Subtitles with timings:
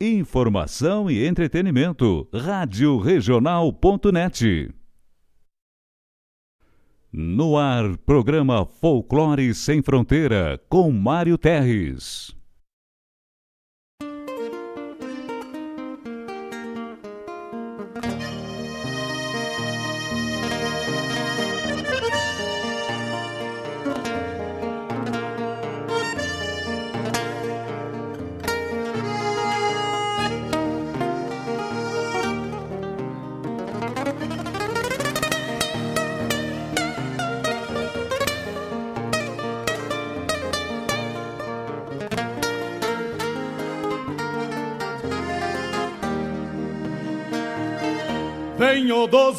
[0.00, 2.26] informação e entretenimento.
[2.32, 4.72] Rádio Regional.net.
[7.12, 12.39] No ar, programa Folclore Sem Fronteira, com Mário Terres.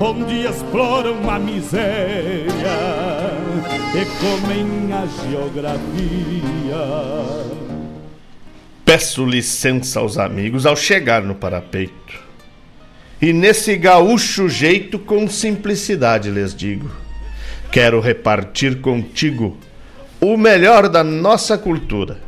[0.00, 2.46] onde exploram a miséria
[3.94, 5.82] e comem a geografia.
[8.84, 12.20] Peço licença aos amigos ao chegar no parapeito.
[13.20, 16.90] E nesse gaúcho jeito, com simplicidade lhes digo:
[17.70, 19.56] quero repartir contigo
[20.20, 22.18] o melhor da nossa cultura.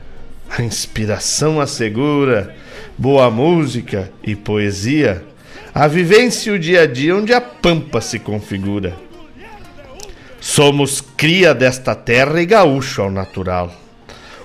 [0.49, 2.55] A inspiração assegura,
[2.97, 5.25] boa música e poesia
[5.75, 8.95] a vivência e o dia a dia onde a pampa se configura.
[10.41, 13.73] Somos cria desta terra e gaúcho ao natural,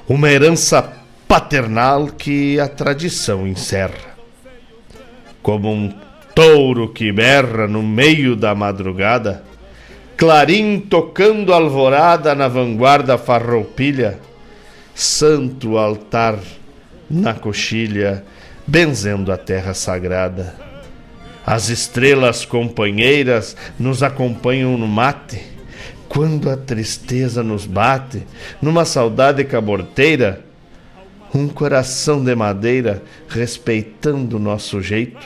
[0.08, 0.92] uma herança
[1.28, 4.18] paternal que a tradição encerra.
[5.44, 5.94] Como um
[6.34, 9.44] touro que berra no meio da madrugada,
[10.18, 14.20] clarim tocando alvorada na vanguarda farroupilha,
[14.96, 16.40] santo altar
[17.08, 18.24] na coxilha,
[18.66, 20.69] benzendo a terra sagrada
[21.50, 25.42] as estrelas companheiras nos acompanham no mate.
[26.08, 28.22] Quando a tristeza nos bate,
[28.62, 30.46] numa saudade caborteira,
[31.34, 35.26] um coração de madeira, respeitando o nosso jeito,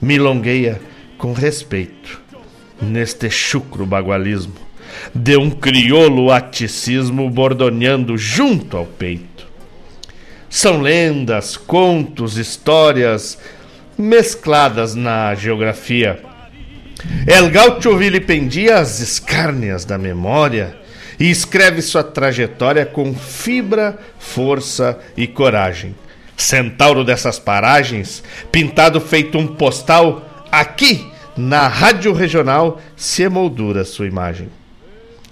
[0.00, 0.80] milongueia
[1.18, 2.22] com respeito
[2.80, 4.54] neste chucro bagualismo,
[5.14, 9.46] de um crioulo aticismo bordoneando junto ao peito.
[10.48, 13.38] São lendas, contos, histórias,
[14.00, 16.20] mescladas na geografia.
[17.26, 20.76] El Gaucho vilipendia as escárnias da memória
[21.18, 25.94] e escreve sua trajetória com fibra, força e coragem,
[26.36, 34.48] centauro dessas paragens, pintado feito um postal, aqui na Rádio Regional se emoldura sua imagem.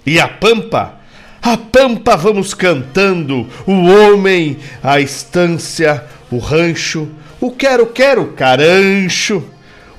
[0.05, 0.99] E a Pampa,
[1.41, 7.09] a Pampa vamos cantando, o homem, a estância, o rancho,
[7.41, 9.43] o quero-quero carancho,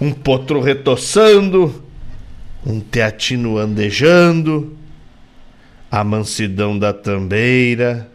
[0.00, 1.82] um potro retoçando,
[2.64, 4.76] um teatino andejando,
[5.90, 8.08] a mansidão da tambeira,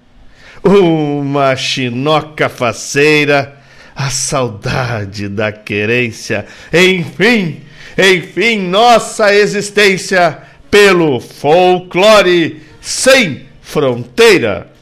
[0.64, 3.58] uma chinoca faceira,
[3.96, 7.62] a saudade da querência, enfim,
[7.98, 10.38] enfim, nossa existência
[10.70, 14.75] pelo folclore sem fronteira.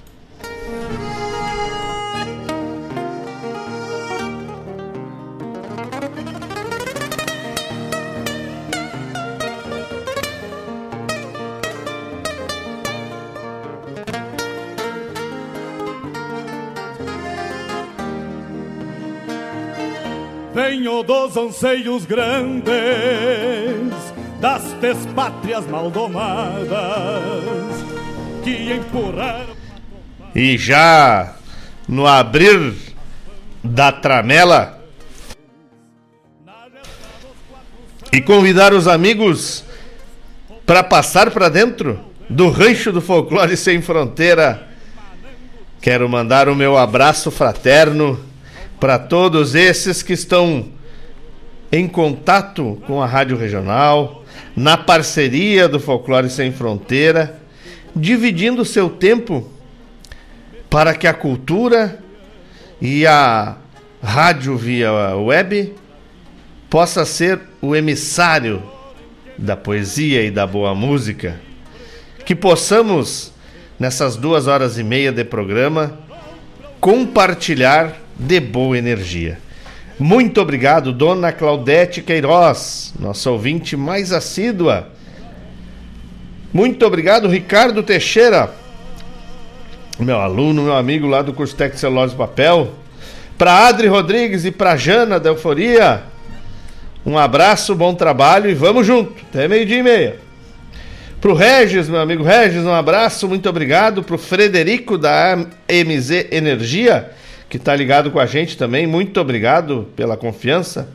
[21.33, 22.73] Dos anseios grandes
[24.39, 26.69] das despátrias maldomadas
[28.43, 29.55] que empurraram.
[30.35, 31.35] E já
[31.87, 32.75] no abrir
[33.63, 34.79] da tramela
[38.11, 39.63] e convidar os amigos
[40.65, 44.67] para passar para dentro do rancho do folclore sem fronteira.
[45.81, 48.19] Quero mandar o meu abraço fraterno
[48.79, 50.71] para todos esses que estão
[51.73, 54.23] em contato com a Rádio Regional,
[54.55, 57.41] na parceria do Folclore Sem Fronteira,
[57.95, 59.49] dividindo seu tempo
[60.69, 61.97] para que a cultura
[62.79, 63.57] e a
[64.03, 65.73] rádio via web
[66.69, 68.61] possa ser o emissário
[69.35, 71.41] da poesia e da boa música.
[72.23, 73.33] Que possamos,
[73.79, 75.97] nessas duas horas e meia de programa,
[76.79, 79.39] compartilhar de boa energia.
[79.99, 84.89] Muito obrigado, dona Claudete Queiroz, nossa ouvinte mais assídua.
[86.51, 88.49] Muito obrigado, Ricardo Teixeira,
[89.99, 92.71] meu aluno, meu amigo lá do curso Técnico Celulose Papel.
[93.37, 96.03] Para Adri Rodrigues e para Jana da Euforia,
[97.05, 100.15] um abraço, bom trabalho e vamos junto, até meio-dia e meia.
[101.21, 104.01] Pro Regis, meu amigo Regis, um abraço, muito obrigado.
[104.01, 105.37] Pro Frederico da
[105.69, 107.11] MZ Energia
[107.53, 108.87] que está ligado com a gente também.
[108.87, 110.89] Muito obrigado pela confiança.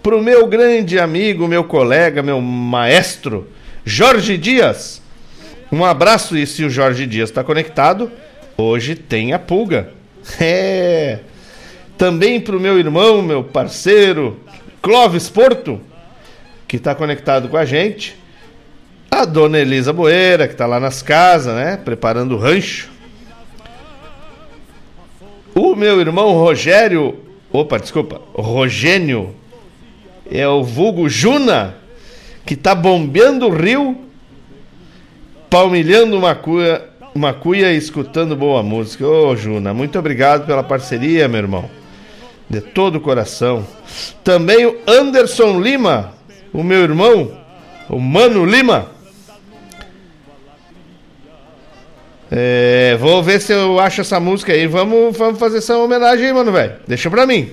[0.00, 3.48] Para o meu grande amigo, meu colega, meu maestro,
[3.84, 5.02] Jorge Dias.
[5.72, 8.12] Um abraço e se o Jorge Dias está conectado,
[8.56, 9.90] hoje tem a pulga.
[10.40, 11.18] É.
[11.96, 14.38] Também para o meu irmão, meu parceiro,
[14.80, 15.80] Clóvis Porto,
[16.68, 18.14] que está conectado com a gente.
[19.10, 21.76] A dona Elisa Boeira, que está lá nas casas, né?
[21.76, 22.97] Preparando o rancho.
[25.60, 27.16] O meu irmão Rogério,
[27.52, 29.34] opa, desculpa, Rogênio,
[30.30, 31.74] é o vulgo Juna,
[32.46, 33.98] que tá bombeando o rio,
[35.50, 39.04] palmilhando uma cuia, uma cuia e escutando boa música.
[39.04, 41.68] Ô, Juna, muito obrigado pela parceria, meu irmão.
[42.48, 43.66] De todo o coração.
[44.22, 46.12] Também o Anderson Lima,
[46.52, 47.32] o meu irmão,
[47.88, 48.92] o Mano Lima
[52.30, 54.66] É, vou ver se eu acho essa música aí.
[54.66, 56.76] Vamos, vamos fazer essa homenagem aí, mano, velho.
[56.86, 57.50] Deixa pra mim.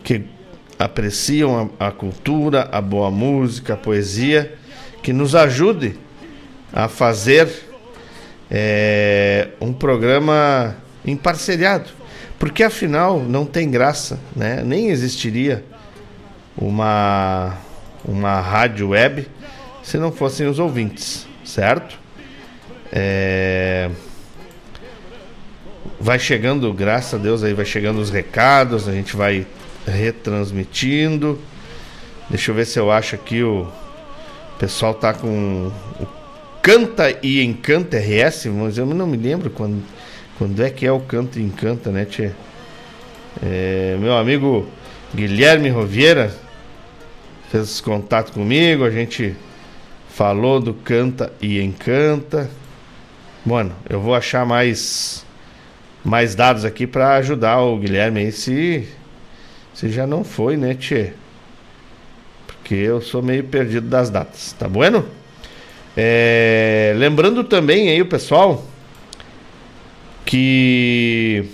[0.03, 0.23] que
[0.79, 4.55] apreciam a, a cultura, a boa música, a poesia,
[5.03, 5.95] que nos ajude
[6.71, 7.49] a fazer
[8.49, 11.97] é, um programa em parceriado
[12.39, 14.61] porque afinal não tem graça, né?
[14.63, 15.63] Nem existiria
[16.57, 17.55] uma,
[18.05, 19.27] uma rádio web
[19.83, 21.97] se não fossem os ouvintes, certo?
[22.91, 23.89] É...
[25.99, 29.47] Vai chegando, graças a Deus, aí vai chegando os recados, a gente vai
[29.85, 31.39] retransmitindo.
[32.29, 36.07] Deixa eu ver se eu acho aqui o, o pessoal tá com o
[36.61, 39.81] Canta e Encanta RS, mas eu não me lembro quando,
[40.37, 42.31] quando é que é o Canta e Encanta, né, Tchê?
[43.43, 44.67] É, meu amigo
[45.13, 46.31] Guilherme Rovieira
[47.49, 49.35] fez contato comigo, a gente
[50.09, 52.49] falou do Canta e Encanta.
[53.45, 55.25] Mano, eu vou achar mais
[56.03, 58.87] mais dados aqui para ajudar o Guilherme aí se
[59.73, 61.13] se já não foi, né, Tchê?
[62.45, 65.05] Porque eu sou meio perdido das datas, tá bueno?
[65.95, 68.63] É, lembrando também aí o pessoal
[70.27, 71.45] que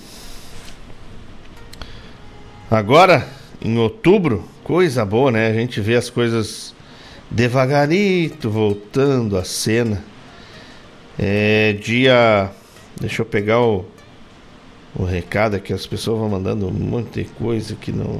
[2.71, 3.27] agora
[3.63, 5.47] em outubro, coisa boa, né?
[5.47, 6.73] A gente vê as coisas
[7.29, 10.03] devagarito voltando à cena.
[11.19, 12.49] É dia.
[12.99, 13.85] Deixa eu pegar o,
[14.95, 18.19] o recado aqui, as pessoas vão mandando um monte de coisa que não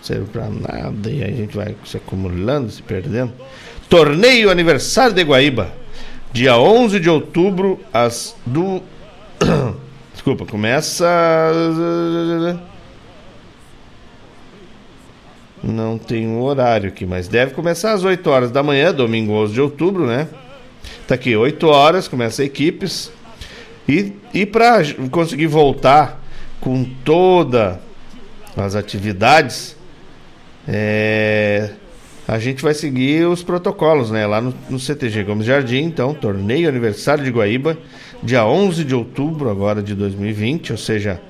[0.00, 3.32] serve para nada e a gente vai se acumulando, se perdendo.
[3.88, 5.72] Torneio Aniversário de Guaíba,
[6.32, 8.80] dia 11 de outubro, às do.
[10.12, 11.06] Desculpa, começa.
[15.62, 19.52] Não tem um horário aqui, mas deve começar às 8 horas da manhã, domingo 11
[19.52, 20.28] de outubro, né?
[21.06, 23.12] Tá aqui, 8 horas, começa equipes.
[23.88, 26.22] E, e para conseguir voltar
[26.60, 27.78] com todas
[28.56, 29.76] as atividades,
[30.66, 31.70] é,
[32.28, 34.26] a gente vai seguir os protocolos, né?
[34.26, 37.76] Lá no, no, CTG Gomes Jardim, então, torneio aniversário de Guaíba,
[38.22, 41.20] dia 11 de outubro agora de 2020, ou seja,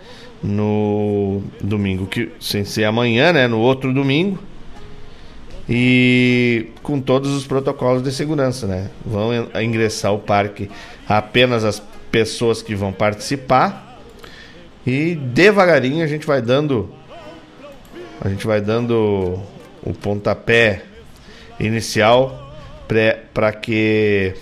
[0.42, 3.46] no domingo que sem ser amanhã, né?
[3.46, 4.38] No outro domingo.
[5.68, 8.90] E com todos os protocolos de segurança, né?
[9.04, 9.30] Vão
[9.62, 10.68] ingressar ao parque
[11.08, 11.80] apenas as
[12.10, 13.98] pessoas que vão participar.
[14.84, 16.90] E devagarinho a gente vai dando
[18.20, 19.40] a gente vai dando
[19.82, 20.82] o pontapé
[21.58, 22.52] inicial
[23.32, 24.34] para que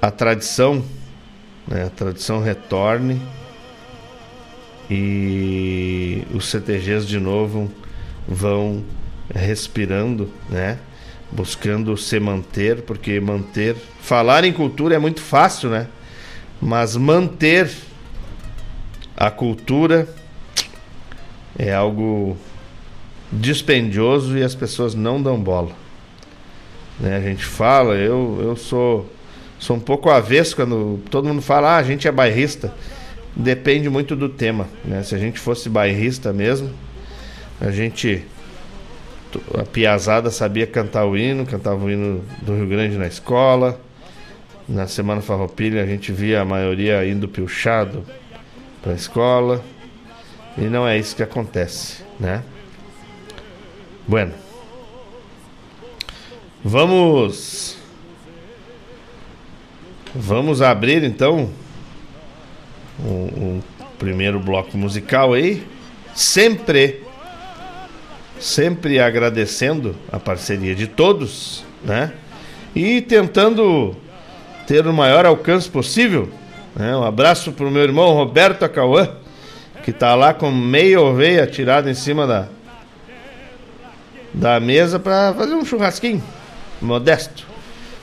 [0.00, 0.84] a tradição,
[1.66, 3.20] né, a tradição retorne
[4.90, 7.70] e os CTGs de novo
[8.26, 8.84] vão
[9.34, 10.78] respirando, né?
[11.30, 15.88] Buscando se manter, porque manter, falar em cultura é muito fácil, né?
[16.60, 17.70] Mas manter
[19.16, 20.08] a cultura
[21.58, 22.36] é algo
[23.32, 25.72] dispendioso e as pessoas não dão bola.
[26.98, 27.16] Né?
[27.16, 29.10] A gente fala, eu, eu sou,
[29.64, 32.70] sou um pouco avesso quando todo mundo fala, ah, a gente é bairrista.
[33.34, 34.68] Depende muito do tema.
[34.84, 35.02] Né?
[35.02, 36.70] Se a gente fosse bairrista mesmo,
[37.58, 38.22] a gente.
[39.58, 43.80] A piazada sabia cantar o hino, cantava o hino do Rio Grande na escola.
[44.68, 48.04] Na Semana Farroupilha a gente via a maioria indo pilchado
[48.82, 49.64] para a escola.
[50.58, 52.42] E não é isso que acontece, né?
[54.06, 54.34] Bueno.
[56.62, 57.83] Vamos.
[60.14, 61.50] Vamos abrir então
[63.00, 63.62] um, um
[63.98, 65.66] primeiro bloco musical aí.
[66.14, 67.02] Sempre.
[68.38, 72.12] Sempre agradecendo a parceria de todos, né?
[72.76, 73.96] E tentando
[74.66, 76.28] ter o maior alcance possível.
[76.76, 76.96] Né?
[76.96, 79.08] Um abraço para o meu irmão Roberto Acauã,
[79.82, 82.48] que está lá com meia oveia tirada em cima da,
[84.32, 86.22] da mesa para fazer um churrasquinho
[86.80, 87.46] modesto.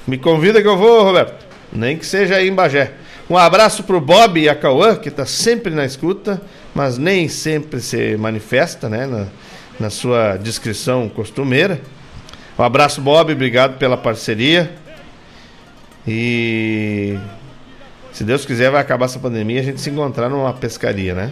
[0.08, 1.51] Me convida que eu vou, Roberto.
[1.72, 2.94] Nem que seja aí em Bagé.
[3.30, 6.42] Um abraço pro Bob e a Cauã, que está sempre na escuta,
[6.76, 9.28] mas nem sempre se manifesta, né, na,
[9.80, 11.80] na sua descrição costumeira.
[12.60, 14.72] Um abraço, Bob, obrigado pela parceria.
[16.06, 17.18] E
[18.12, 21.32] se Deus quiser, vai acabar essa pandemia e a gente se encontrar numa pescaria, né?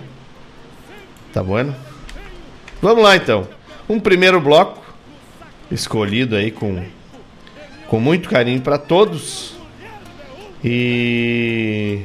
[1.34, 1.76] Tá bueno?
[2.82, 3.48] Vamos lá então.
[3.90, 4.82] Um primeiro bloco
[5.70, 6.84] escolhido aí com,
[7.88, 9.59] com muito carinho para todos.
[10.64, 12.02] E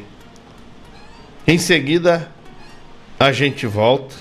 [1.47, 2.31] em seguida
[3.19, 4.15] a gente volta.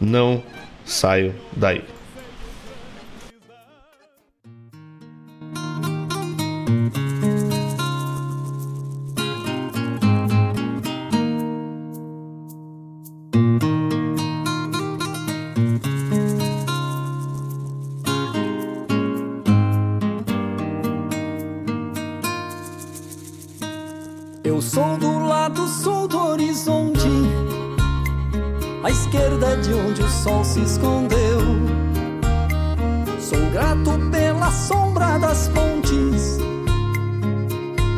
[0.00, 0.42] Não
[0.84, 1.93] saio daí.
[29.62, 31.40] De onde o sol se escondeu.
[33.18, 36.38] Sou grato pela sombra das pontes,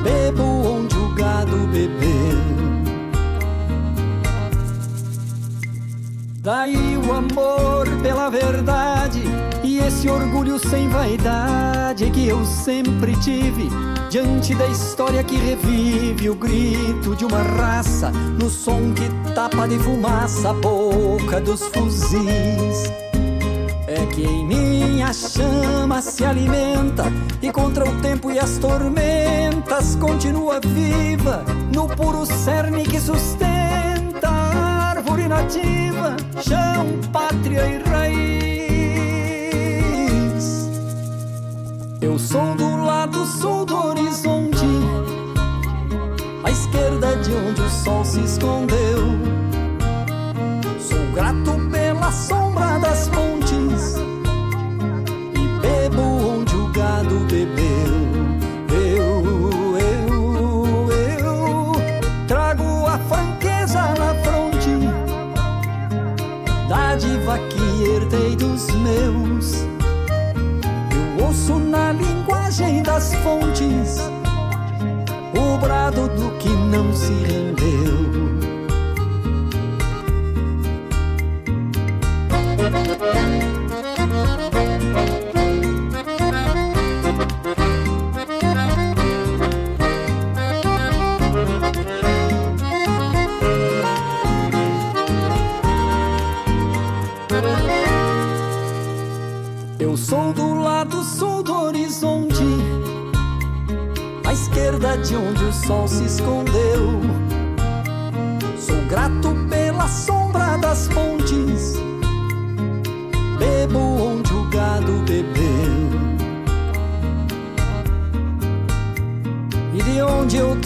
[0.04, 2.38] bebo onde o gado bebeu.
[6.38, 9.22] Daí o amor pela verdade
[9.64, 13.68] e esse orgulho sem vaidade que eu sempre tive
[14.10, 19.78] diante da história que revive o grito de uma raça no som que tapa de
[19.78, 22.90] fumaça a boca dos fuzis.
[23.86, 27.04] É que em mim a chama se alimenta
[27.42, 34.92] e contra o tempo e as tormentas continua viva no puro cerne que sustenta a
[34.92, 38.16] árvore nativa, chão, pátria e raiz.
[42.00, 44.64] Eu sou do lado sul do horizonte,
[46.42, 49.25] à esquerda de onde o sol se escondeu.
[51.16, 53.96] Grato pela sombra das pontes
[55.32, 57.96] e bebo onde o gado bebeu.
[58.68, 61.72] Eu, eu, eu
[62.28, 64.68] trago a franqueza na fronte,
[66.68, 69.64] dádiva que herdei dos meus.
[71.18, 74.00] Eu ouço na linguagem das fontes
[75.34, 78.05] o brado do que não se rendeu.
[99.78, 102.44] Eu sou do lado sul do horizonte,
[104.26, 107.00] à esquerda de onde o sol se escondeu.
[108.58, 109.25] Sou grato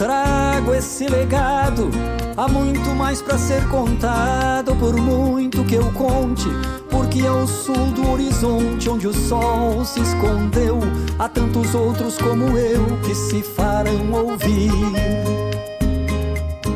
[0.00, 1.90] trago esse legado,
[2.34, 6.48] há muito mais para ser contado, por muito que eu conte.
[6.88, 10.78] Porque ao sul do horizonte, onde o sol se escondeu,
[11.18, 14.72] há tantos outros como eu que se farão ouvir.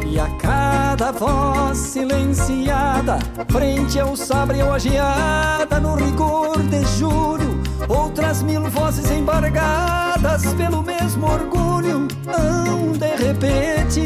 [0.07, 7.44] E a cada voz silenciada, frente ao sabre ou a geada, no rigor de julho,
[7.89, 14.05] outras mil vozes embargadas pelo mesmo orgulho hão de repetir.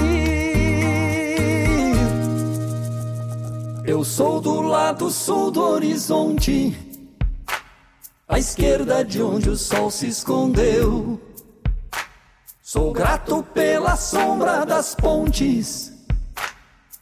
[3.84, 6.76] Eu sou do lado sul do horizonte,
[8.28, 11.20] à esquerda de onde o sol se escondeu.
[12.62, 15.90] Sou grato pela sombra das pontes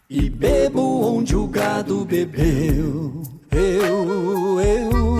[0.08, 3.20] e bebo onde o gado bebeu.
[3.50, 5.15] Eu, eu, eu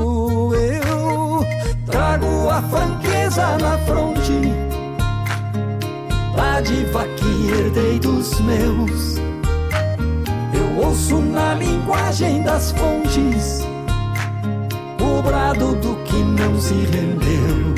[1.97, 4.53] trago a franqueza na fronte,
[6.37, 9.17] dádiva que herdei dos meus.
[10.53, 13.67] Eu ouço na linguagem das fontes
[15.01, 17.75] o brado do que não se rendeu.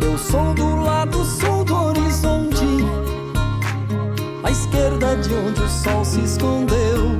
[0.00, 2.84] Eu sou do lado sul do horizonte,
[4.44, 7.18] à esquerda de onde o sol se escondeu.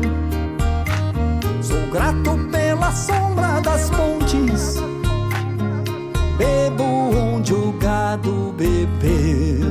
[1.61, 4.94] Sou grato pela sombra das pontes,
[6.45, 9.64] bebo onde o gado bebeu.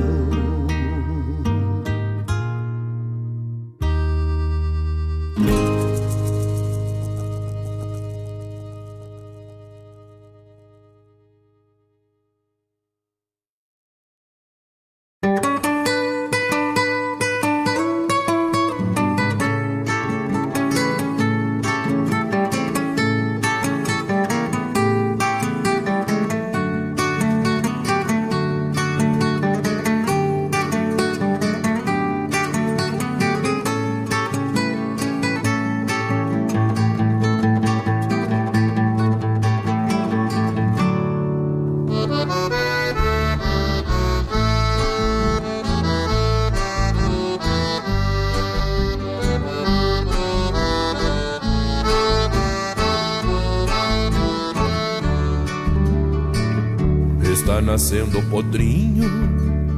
[57.64, 59.10] Nascendo o podrinho,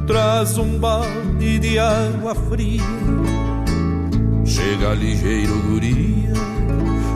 [0.06, 2.82] traz um balde de água fria.
[4.44, 6.32] Chega ligeiro guria,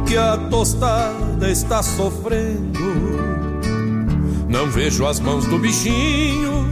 [0.06, 2.80] que a tostada está sofrendo.
[4.48, 6.66] Não vejo as mãos do bichinho,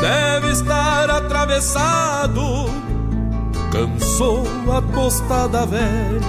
[0.00, 2.40] deve estar atravessado.
[3.72, 4.44] Cansou
[4.76, 6.20] a tostada velha,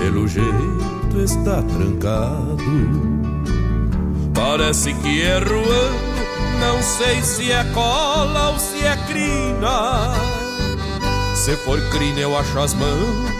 [0.00, 3.10] pelo jeito está trancado.
[4.34, 6.09] Parece que é ruando,
[6.60, 10.14] não sei se é cola ou se é crina.
[11.34, 13.30] Se for crina eu acho as mãos,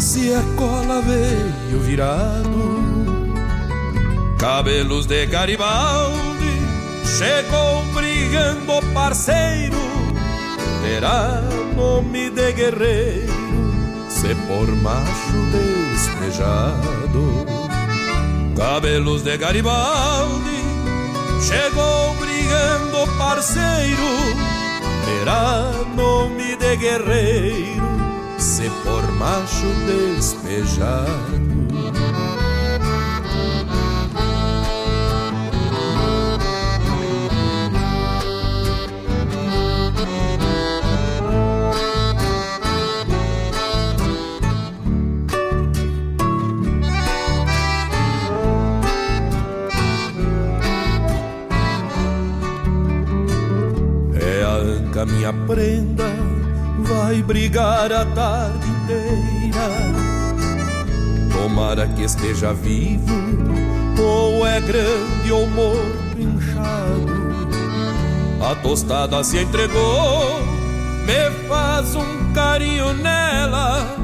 [0.00, 2.78] se é cola veio virado.
[4.38, 6.62] Cabelos de Garibaldi,
[7.04, 9.76] chegou brigando parceiro,
[10.80, 11.42] terá
[11.74, 13.72] nome de guerreiro,
[14.08, 15.38] se por macho
[15.92, 17.46] despejado.
[18.56, 20.62] Cabelos de Garibaldi,
[21.40, 22.17] chegou
[22.48, 24.08] brigando parceiro,
[25.04, 27.86] terá nome de guerreiro,
[28.38, 31.37] se por macho despejado.
[57.28, 59.68] Brigar a tarde inteira.
[61.30, 63.12] Tomara que esteja vivo,
[64.00, 67.28] ou é grande ou morto inchado.
[68.40, 70.40] A tostada se entregou,
[71.04, 73.94] me faz um carinho nela.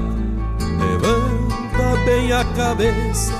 [0.60, 3.32] Levanta bem a cabeça,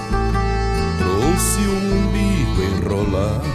[0.98, 3.54] trouxe um umbigo enrolado.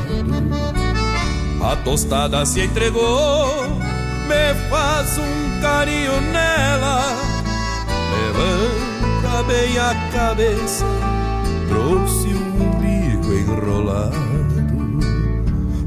[1.64, 3.79] A tostada se entregou
[4.70, 7.16] faz um carinho nela,
[8.14, 10.86] levanta bem a cabeça,
[11.68, 14.18] trouxe um umbigo enrolado.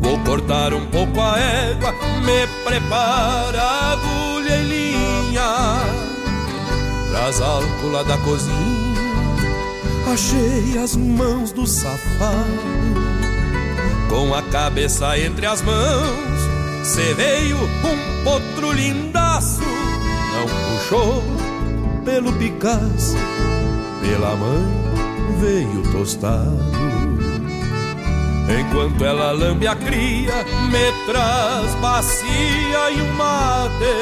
[0.01, 1.93] Vou cortar um pouco a égua,
[2.25, 5.83] me prepara agulha e linha,
[7.11, 8.53] traz álcool lá da cozinha,
[10.13, 12.63] achei as mãos do safado,
[14.09, 16.32] com a cabeça entre as mãos.
[16.83, 19.63] Cê veio um outro lindaço
[20.33, 21.23] não puxou
[22.05, 23.17] pelo Picasso,
[24.01, 24.83] pela mãe
[25.39, 26.73] veio tostado.
[28.61, 33.95] Enquanto ela lambe a cria, me traz bacia e um mate.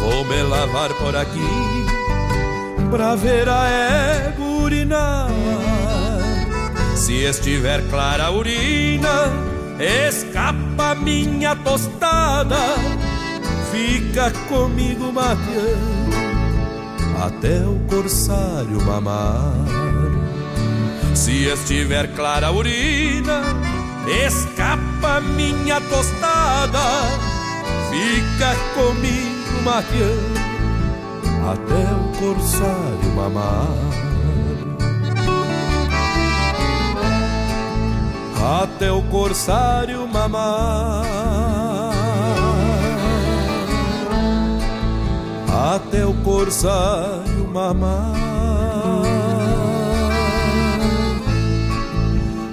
[0.00, 1.86] Vou me lavar por aqui
[2.90, 5.28] pra ver a égua urinar.
[6.96, 9.49] Se estiver clara a urina,
[9.80, 12.76] escapa minha tostada,
[13.72, 16.16] fica comigo mateando
[17.24, 19.54] até o corsário mamar.
[21.14, 23.42] Se estiver clara a urina,
[24.26, 26.84] escapa minha tostada,
[27.90, 30.40] fica comigo mateando
[31.50, 34.09] até o corsário mamar.
[38.40, 41.04] Até o corsário mamar,
[45.74, 48.14] até o corsário mamar,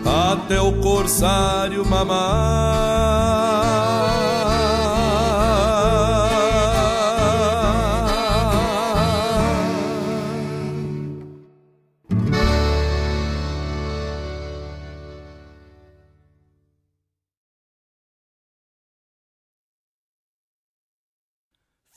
[0.05, 2.96] até o corsário mamar.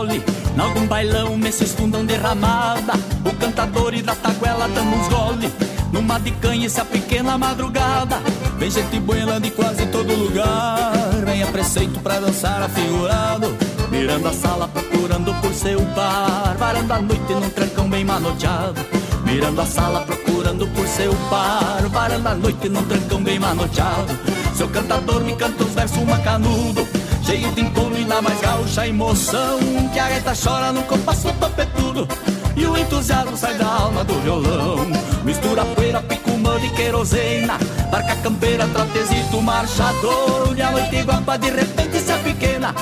[0.00, 0.22] Fole
[0.56, 2.94] Nalgum bailão, nesses fundão derramada.
[3.24, 5.52] O cantador e da taguela dando uns gole.
[5.92, 8.16] Numa de canha, essa pequena madrugada.
[8.58, 10.92] Vem gente buena de quase todo lugar.
[11.24, 13.56] Vem a preceito pra dançar afigurado
[13.90, 16.56] Mirando a sala, procurando por seu par.
[16.58, 18.80] Varando a noite num trancão bem manoteado.
[19.24, 21.88] Mirando a sala, procurando por seu par.
[21.88, 24.18] Varando a noite num trancão bem manoteado.
[24.54, 29.58] Seu cantador me canta os versos macanudo Cheio de encono e na mais gaúcha emoção.
[29.92, 32.08] Que a gaita chora no compasso topetudo
[32.56, 34.86] E o entusiasmo sai da alma do violão.
[35.24, 37.58] Mistura poeira, picumã de querosena.
[37.90, 40.54] Barca campeira, trapezito, marchador.
[40.56, 42.74] E a noite guapa de repente se pequena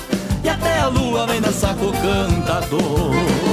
[0.42, 3.47] E até a lua vem dançar com o cantador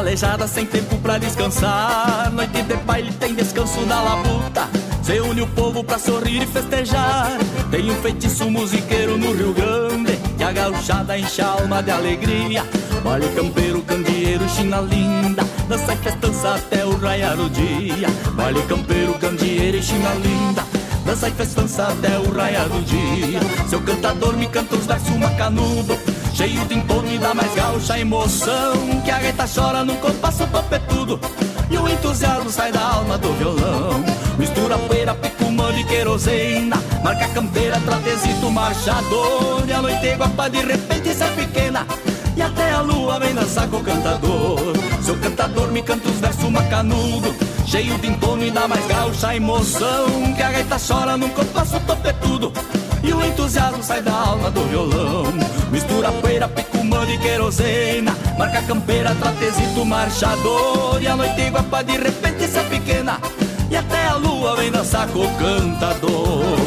[0.00, 2.32] Calejadas sem tempo pra descansar.
[2.32, 4.66] Noite de baile tem descanso na labuta.
[5.02, 7.36] Se une o povo pra sorrir e festejar.
[7.70, 12.64] Tem um feitiço musiqueiro no Rio Grande Que a gauchada enche a alma de alegria.
[13.04, 18.08] Vale campeiro, candeeiro, china linda Dança e festança até o raiar do dia.
[18.34, 20.64] Vale campeiro, candeeiro e china linda
[21.04, 23.40] Dança e festança até o raiar do dia.
[23.68, 28.72] Seu cantador me canta os versos macanudo Cheio de entorno e da mais gaúcha emoção
[29.04, 31.20] Que a gaita chora no compasso topetudo
[31.70, 34.04] E o entusiasmo sai da alma do violão.
[34.38, 39.64] Mistura poeira, picumã de querosena Marca campeira, tratezito, marchador.
[39.66, 41.86] E a noite guapa de repente se é pequena.
[42.36, 44.60] E até a lua vem dançar com o cantador.
[45.02, 47.34] Seu cantador me canta os versos macanudo.
[47.66, 52.52] Cheio de entorno e da mais gaúcha emoção Que a gaita chora no compasso topetudo
[53.02, 55.39] e o entusiasmo sai da alma do violão
[55.70, 58.14] Mistura poeira, picumã de querosena.
[58.38, 61.00] Marca campeira, tratezito, marchador.
[61.00, 63.20] E a noite guapa de repente se é pequena.
[63.70, 66.59] E até a lua vem dançar com o cantador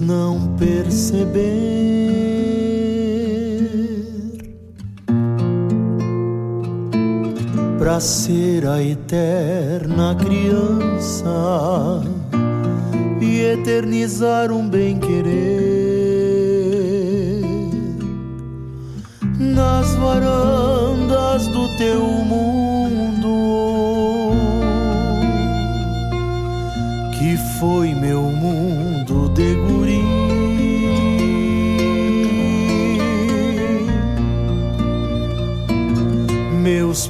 [0.00, 1.49] não perceber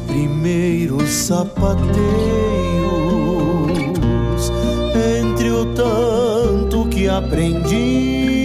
[0.07, 2.01] primeiros sapateios,
[5.19, 8.41] entre o tanto que aprendi,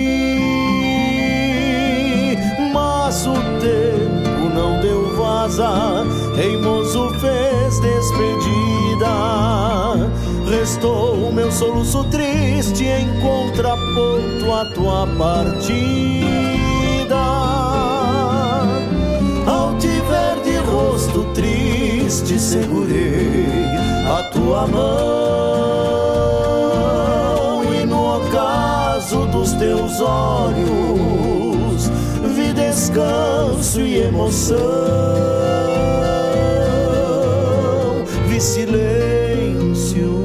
[2.73, 9.45] mas o tempo não deu vaza, teimoso fez despedida
[10.65, 16.64] restou meu soluço triste em contraponto à tua partida.
[22.15, 23.45] Triste, segurei
[24.07, 24.85] a tua mão
[27.73, 31.89] e no ocaso dos teus olhos
[32.35, 34.55] vi descanso e emoção.
[38.27, 40.15] Vi silêncio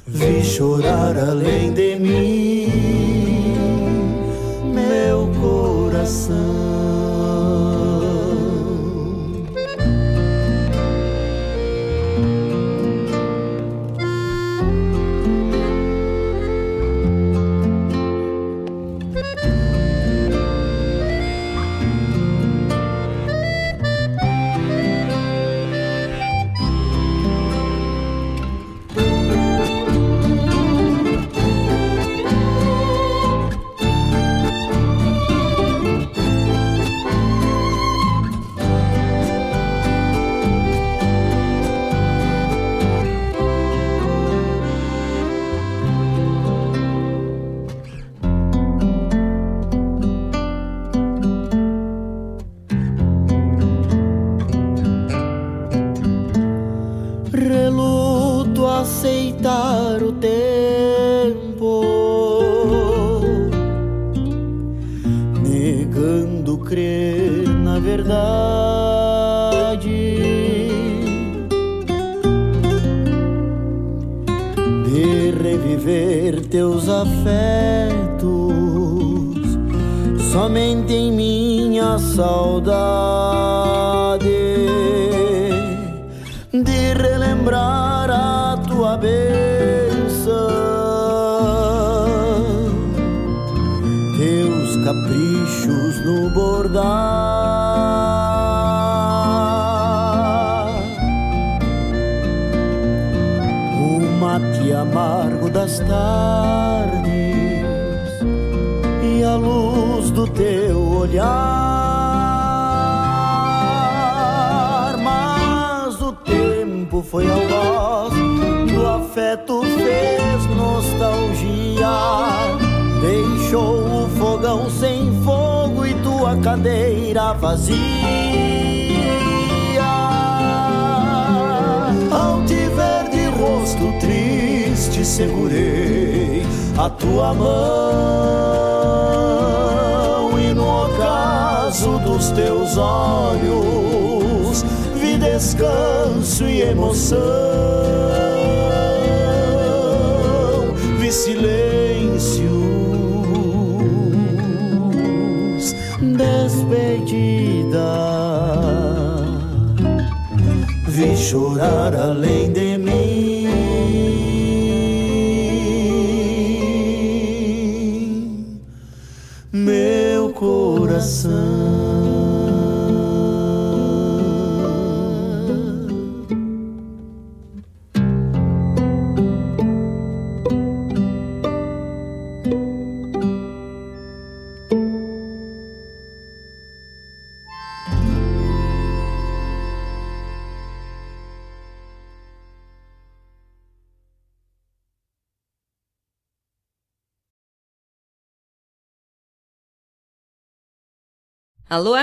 [0.05, 1.72] Vi chorar além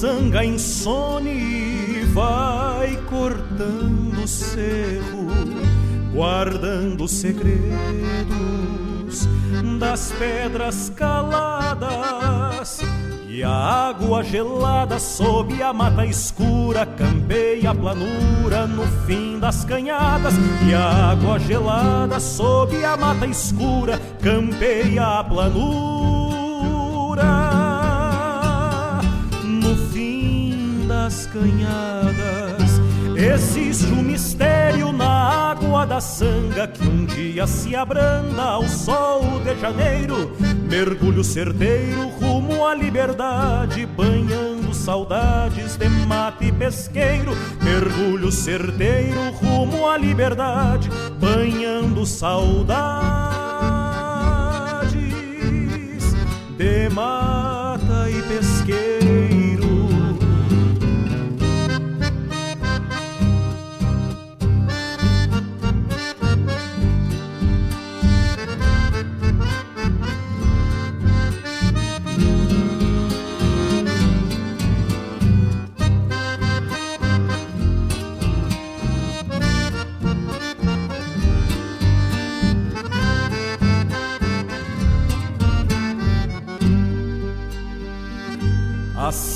[0.00, 5.26] Sanga insone vai cortando o cerro,
[6.14, 7.60] guardando segredos
[9.78, 12.80] das pedras caladas
[13.28, 20.34] E a água gelada sob a mata escura campeia a planura no fim das canhadas.
[20.66, 26.19] E a água gelada sob a mata escura campeia a planura
[33.16, 39.54] Existe um mistério na água da sanga que um dia se abranda ao sol de
[39.60, 40.32] janeiro.
[40.68, 47.32] Mergulho certeiro rumo à liberdade, banhando saudades de mate pesqueiro.
[47.62, 52.74] Mergulho certeiro rumo à liberdade, banhando saudades
[56.58, 58.99] de mata e pesqueiro.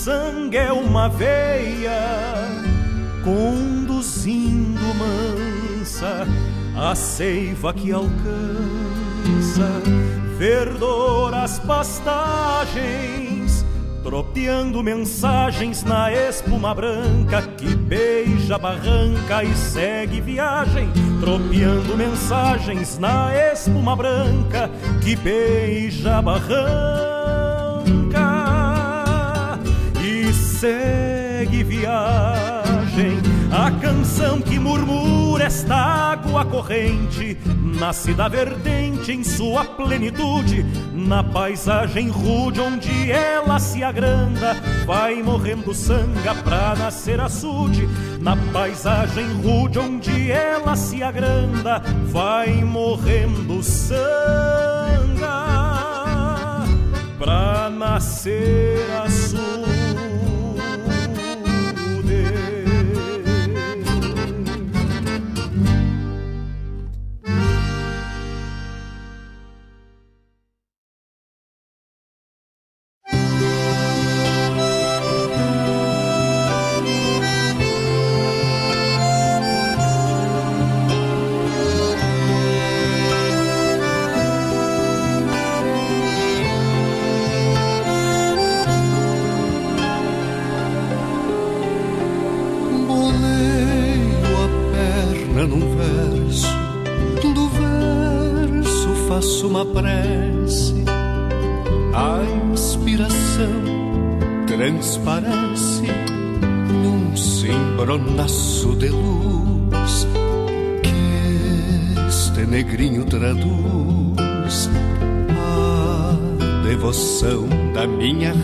[0.05, 1.99] Sangue é uma veia
[3.25, 6.27] conduzindo mansa
[6.77, 8.21] a seiva que alcança
[10.37, 12.85] verdor as pastagens,
[14.03, 23.35] tropeando mensagens na espuma branca que beija a barranca e segue viagem, tropeando mensagens na
[23.35, 24.71] espuma branca
[25.03, 26.85] que beija a barranca
[30.65, 33.19] segue viagem.
[33.53, 37.37] A canção que murmura esta água corrente
[37.79, 44.57] nasce da vertente em sua plenitude, na paisagem rude onde ela se agranda,
[44.87, 47.87] vai morrendo sanga pra nascer açude.
[48.21, 54.15] Na paisagem rude onde ela se agranda, vai morrendo sanga
[57.19, 59.54] pra nascer açude.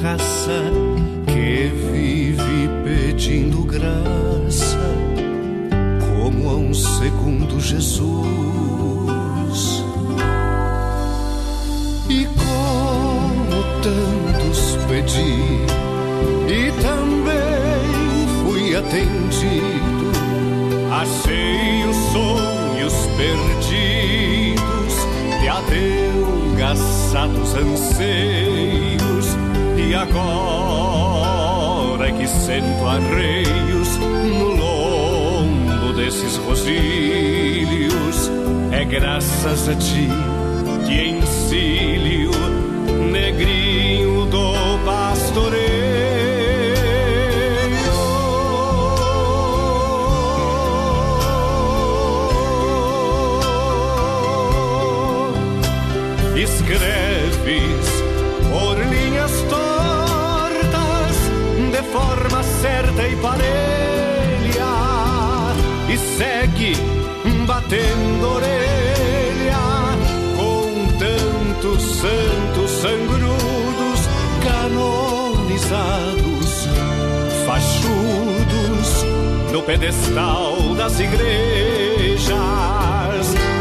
[0.02, 0.79] Raça
[38.90, 40.08] graças a ti
[40.84, 42.32] que encilho
[43.12, 44.52] negrinho do
[44.84, 45.60] pastoreio.
[56.36, 57.86] Escreves
[58.50, 61.16] por linhas tortas,
[61.70, 64.72] de forma certa e parelha,
[65.88, 66.74] e segue
[67.46, 68.79] batendo orelha
[72.00, 74.08] santos sangrudos
[74.42, 76.66] canonizados,
[77.44, 79.04] fachudos
[79.52, 82.30] no pedestal das igrejas.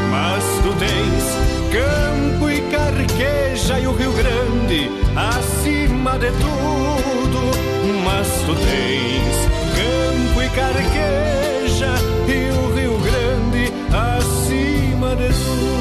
[0.09, 1.37] Mas tu tens
[1.69, 7.51] campo e carqueja e o Rio Grande acima de tudo.
[8.05, 11.93] Mas tu tens campo e carqueja
[12.25, 15.78] e o Rio Grande acima de tudo.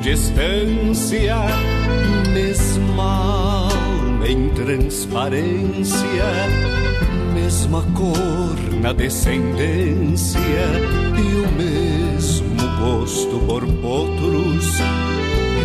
[0.00, 1.36] Distância,
[2.32, 6.24] mesma alma em transparência,
[7.34, 10.40] mesma cor na descendência
[11.16, 14.80] e o mesmo gosto por potros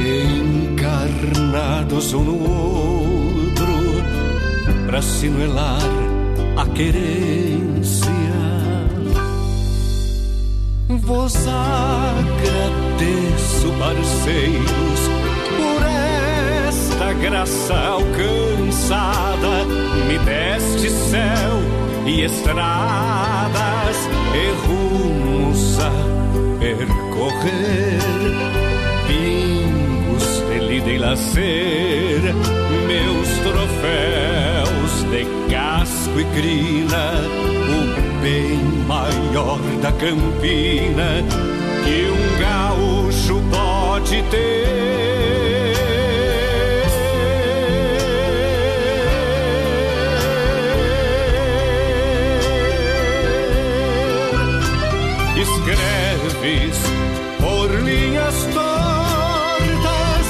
[0.06, 3.66] encarnados um no outro
[4.86, 5.82] para sinuelar
[6.58, 8.06] a querência.
[10.90, 11.36] Vos
[12.96, 15.00] agradeço, parceiros,
[15.58, 15.82] por
[16.68, 19.66] esta graça alcançada.
[20.08, 21.60] Me deste céu
[22.06, 23.98] e estradas
[24.34, 25.92] e rumos a
[26.60, 28.00] percorrer.
[29.08, 30.44] Pingos
[30.84, 32.22] de lazer,
[32.88, 37.22] meus troféus de casco e crina,
[37.70, 41.55] o bem maior da campina
[41.86, 44.66] que um gaúcho pode ter.
[55.38, 56.78] Escreves
[57.40, 60.28] por linhas tortas,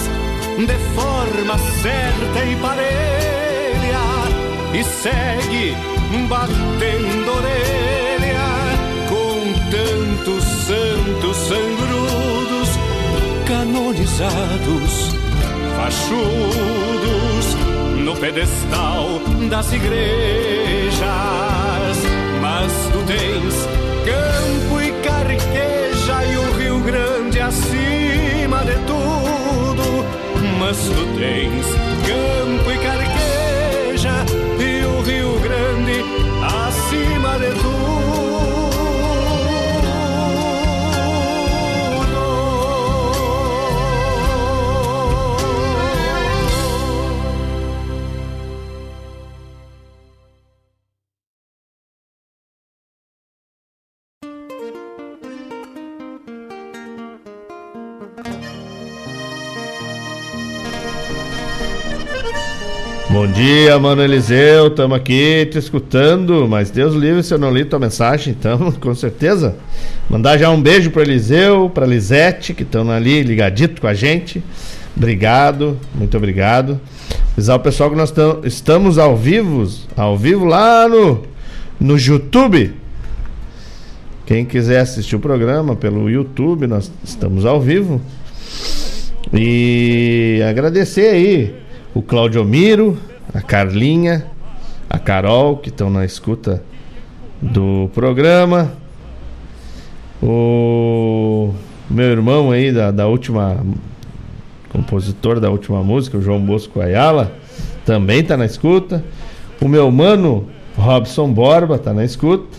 [0.57, 4.05] de forma certa e parelha,
[4.73, 5.95] e segue
[6.27, 8.47] batendo orelha
[9.09, 9.53] com
[10.15, 12.69] tantos santos sangrudos,
[13.45, 15.15] canonizados,
[15.75, 17.55] fachudos,
[18.03, 21.05] no pedestal das igrejas.
[22.41, 23.67] Mas tu tens
[24.05, 30.05] campo e carqueja e o Rio Grande acima de tudo.
[30.59, 31.65] Mas tu tens
[32.05, 34.25] campo e carqueja
[34.59, 36.03] e o Rio Grande
[36.41, 37.94] acima de Bom
[63.35, 67.77] dia, mano Eliseu, estamos aqui te escutando, mas Deus livre se eu não li tua
[67.77, 69.57] mensagem, então, com certeza.
[70.09, 74.41] Mandar já um beijo para Eliseu, para Lisete, que estão ali ligadito com a gente.
[74.95, 76.79] Obrigado, muito obrigado.
[77.33, 81.23] Avisar o pessoal que nós tam, estamos ao vivo, ao vivo lá no,
[81.77, 82.73] no YouTube.
[84.25, 87.99] Quem quiser assistir o programa pelo YouTube, nós estamos ao vivo.
[89.33, 91.53] E agradecer aí
[91.93, 92.97] o Claudio Miro,
[93.35, 94.25] a Carlinha,
[94.89, 96.63] a Carol, que estão na escuta
[97.41, 98.71] do programa.
[100.23, 101.53] O
[101.89, 103.61] meu irmão aí da, da última
[104.69, 107.33] compositor da última música, o João Bosco Ayala,
[107.85, 109.03] também está na escuta.
[109.61, 112.57] O meu mano Robson Borba está na escuta.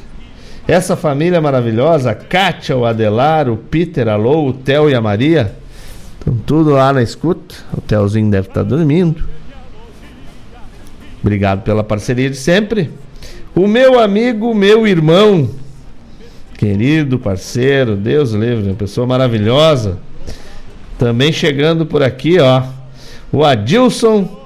[0.69, 5.55] Essa família maravilhosa, a Kátia, o Adelar, o Peter, a o Theo e a Maria,
[6.19, 7.55] estão tudo lá na escuta.
[7.73, 9.37] O Theozinho deve estar tá dormindo.
[11.27, 12.89] Obrigado pela parceria de sempre.
[13.53, 15.51] O meu amigo, meu irmão,
[16.57, 19.99] querido parceiro, Deus livre, uma pessoa maravilhosa.
[20.97, 22.63] Também chegando por aqui, ó.
[23.33, 24.41] O Adilson,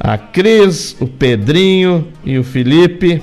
[0.00, 3.22] a Cris, o Pedrinho e o Felipe.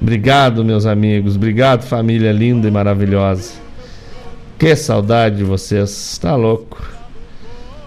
[0.00, 1.36] Obrigado, meus amigos.
[1.36, 3.52] Obrigado, família linda e maravilhosa.
[4.58, 6.18] Que saudade de vocês.
[6.20, 6.82] Tá louco.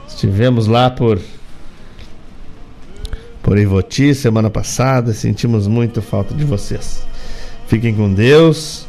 [0.07, 1.19] Estivemos lá por
[3.45, 7.05] por Ivoti semana passada, sentimos muito falta de vocês.
[7.67, 8.87] Fiquem com Deus.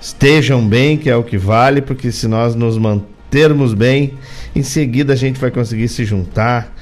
[0.00, 4.14] Estejam bem, que é o que vale, porque se nós nos mantermos bem,
[4.52, 6.74] em seguida a gente vai conseguir se juntar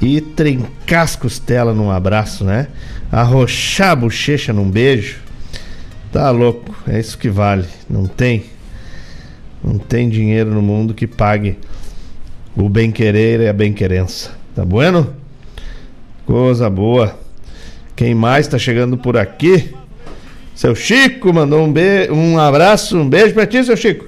[0.00, 2.68] e trincar as costelas num abraço, né?
[3.10, 5.18] Arrochar a bochecha num beijo.
[6.12, 7.66] Tá louco, é isso que vale.
[7.90, 8.44] Não tem.
[9.64, 11.58] Não tem dinheiro no mundo que pague
[12.54, 14.30] o bem-querer e a bem-querença.
[14.54, 15.25] Tá bueno?
[16.26, 17.16] Coisa boa.
[17.94, 19.72] Quem mais tá chegando por aqui?
[20.56, 24.06] Seu Chico mandou um, be um abraço, um beijo pra ti, seu Chico.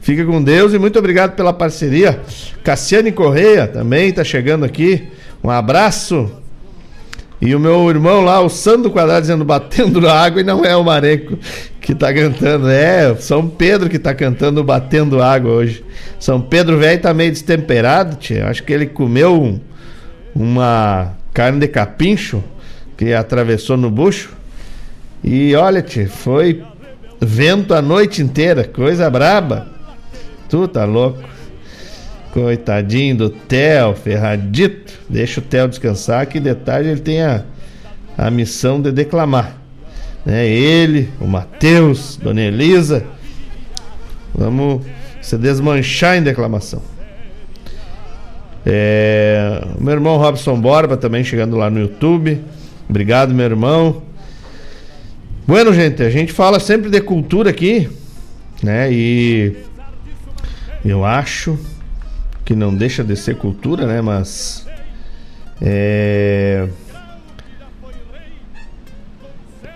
[0.00, 2.20] Fica com Deus e muito obrigado pela parceria.
[2.64, 5.06] Cassiane Correia também tá chegando aqui.
[5.44, 6.28] Um abraço.
[7.40, 10.74] E o meu irmão lá, o Sandro Quadrado, dizendo batendo na água e não é
[10.74, 11.38] o Mareco
[11.80, 12.68] que tá cantando.
[12.68, 15.84] É, São Pedro que tá cantando batendo água hoje.
[16.18, 18.48] São Pedro velho tá meio destemperado, tia.
[18.48, 19.60] Acho que ele comeu um,
[20.34, 22.42] uma carne de capincho
[22.96, 24.30] que atravessou no bucho.
[25.22, 26.62] E olha, tia, foi
[27.20, 29.68] vento a noite inteira, coisa braba.
[30.48, 31.22] Tu tá louco.
[32.32, 34.92] Coitadinho do Theo, ferradito.
[35.08, 37.42] Deixa o Theo descansar, que de tarde ele tem a,
[38.16, 39.56] a missão de declamar.
[40.24, 40.46] Né?
[40.46, 43.04] Ele, o Matheus, Dona Elisa.
[44.34, 44.84] Vamos
[45.20, 46.82] se desmanchar em declamação.
[48.64, 52.40] É, meu irmão Robson Borba também chegando lá no YouTube.
[52.88, 54.02] Obrigado, meu irmão.
[55.46, 57.88] Bueno, gente, a gente fala sempre de cultura aqui,
[58.62, 58.92] né?
[58.92, 59.56] E
[60.84, 61.58] eu acho
[62.44, 64.00] que não deixa de ser cultura, né?
[64.00, 64.66] Mas
[65.60, 66.68] é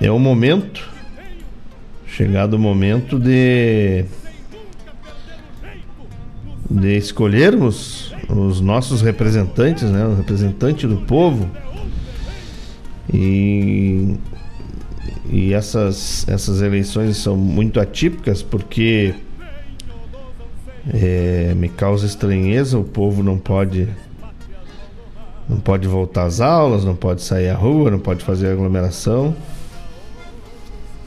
[0.01, 0.89] é o momento
[2.07, 4.05] chegado o momento de
[6.71, 10.07] de escolhermos os nossos representantes, né?
[10.07, 11.49] O representante do povo.
[13.13, 14.17] E,
[15.31, 19.15] e essas, essas eleições são muito atípicas porque
[20.93, 23.89] é, me causa estranheza, o povo não pode
[25.49, 29.37] não pode voltar às aulas, não pode sair à rua, não pode fazer aglomeração,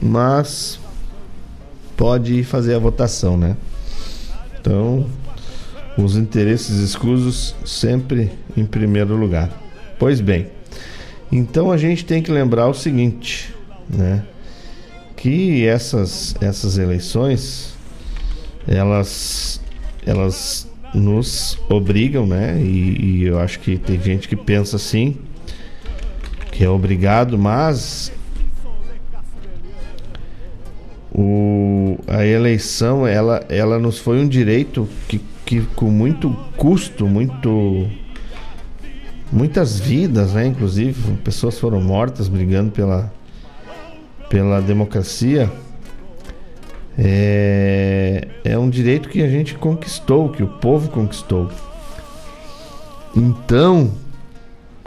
[0.00, 0.78] mas
[1.96, 3.56] pode fazer a votação, né?
[4.60, 5.06] Então,
[5.98, 9.50] os interesses escusos sempre em primeiro lugar.
[9.98, 10.46] Pois bem,
[11.30, 13.52] então a gente tem que lembrar o seguinte,
[13.88, 14.22] né?
[15.16, 17.76] Que essas, essas eleições
[18.66, 19.60] elas
[20.06, 22.58] elas nos obrigam, né?
[22.60, 25.16] E, e, eu acho que tem gente que pensa assim,
[26.52, 28.12] que é obrigado, mas
[31.12, 36.28] o, a eleição ela, ela nos foi um direito que que com muito
[36.58, 37.88] custo, muito
[39.32, 43.10] muitas vidas, né, inclusive pessoas foram mortas brigando pela
[44.28, 45.50] pela democracia.
[46.98, 51.50] É, é um direito que a gente conquistou, que o povo conquistou.
[53.16, 53.90] Então,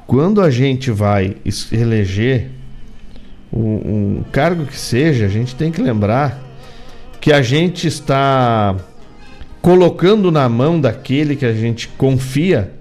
[0.05, 1.37] quando a gente vai
[1.71, 2.51] eleger
[3.51, 6.39] um, um cargo que seja, a gente tem que lembrar
[7.19, 8.75] que a gente está
[9.61, 12.71] colocando na mão daquele que a gente confia,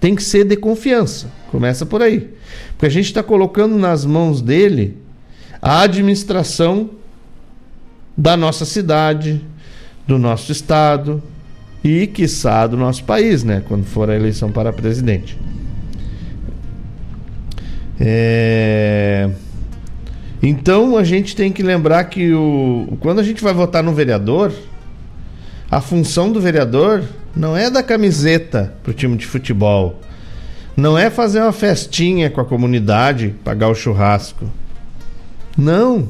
[0.00, 1.30] tem que ser de confiança.
[1.50, 2.28] Começa por aí.
[2.72, 4.96] Porque a gente está colocando nas mãos dele
[5.62, 6.90] a administração
[8.16, 9.40] da nossa cidade,
[10.06, 11.22] do nosso estado
[11.82, 13.62] e, quiçá, do nosso país, né?
[13.68, 15.38] Quando for a eleição para presidente.
[18.00, 19.30] É...
[20.42, 22.96] Então a gente tem que lembrar que o...
[23.00, 24.52] quando a gente vai votar no vereador,
[25.70, 27.04] a função do vereador
[27.36, 30.00] não é dar camiseta pro time de futebol.
[30.76, 34.50] Não é fazer uma festinha com a comunidade, pagar o churrasco.
[35.56, 36.08] Não.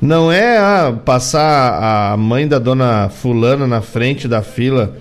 [0.00, 4.96] Não é ah, passar a mãe da dona fulana na frente da fila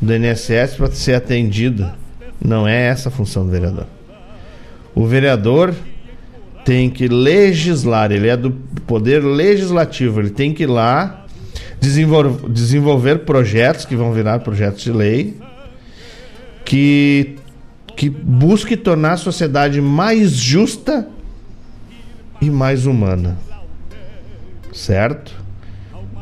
[0.00, 1.94] do INSS para ser atendida.
[2.44, 3.86] Não é essa a função do vereador.
[4.94, 5.74] O vereador
[6.64, 8.50] tem que legislar, ele é do
[8.86, 11.23] poder legislativo, ele tem que ir lá
[11.80, 15.36] desenvolver, desenvolver projetos que vão virar projetos de lei
[16.64, 17.36] que,
[17.96, 21.06] que busque tornar a sociedade mais justa
[22.40, 23.38] e mais humana.
[24.72, 25.34] Certo?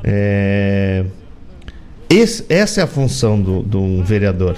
[0.04, 1.04] É,
[2.10, 4.56] esse, essa é a função do, do um vereador.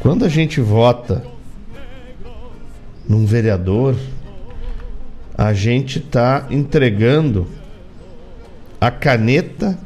[0.00, 1.24] Quando a gente vota
[3.08, 3.96] num vereador,
[5.36, 7.46] a gente está entregando
[8.80, 9.78] a caneta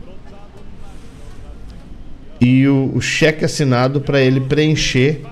[2.40, 5.22] e o, o cheque assinado para ele preencher.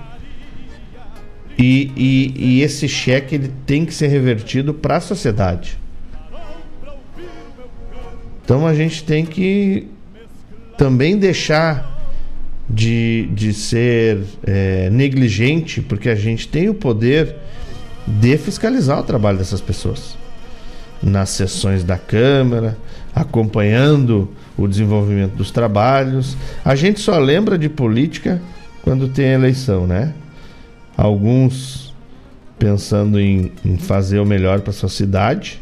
[1.57, 5.77] E, e, e, esse cheque ele tem que ser revertido para a sociedade.
[8.45, 9.87] Então a gente tem que
[10.77, 11.99] também deixar
[12.69, 17.35] de, de ser é, negligente, porque a gente tem o poder
[18.07, 20.17] de fiscalizar o trabalho dessas pessoas
[21.01, 22.77] nas sessões da Câmara,
[23.13, 26.37] acompanhando o desenvolvimento dos trabalhos.
[26.63, 28.41] A gente só lembra de política
[28.81, 30.13] quando tem eleição, né?
[30.95, 31.93] Alguns
[32.57, 35.61] pensando em, em fazer o melhor para sua cidade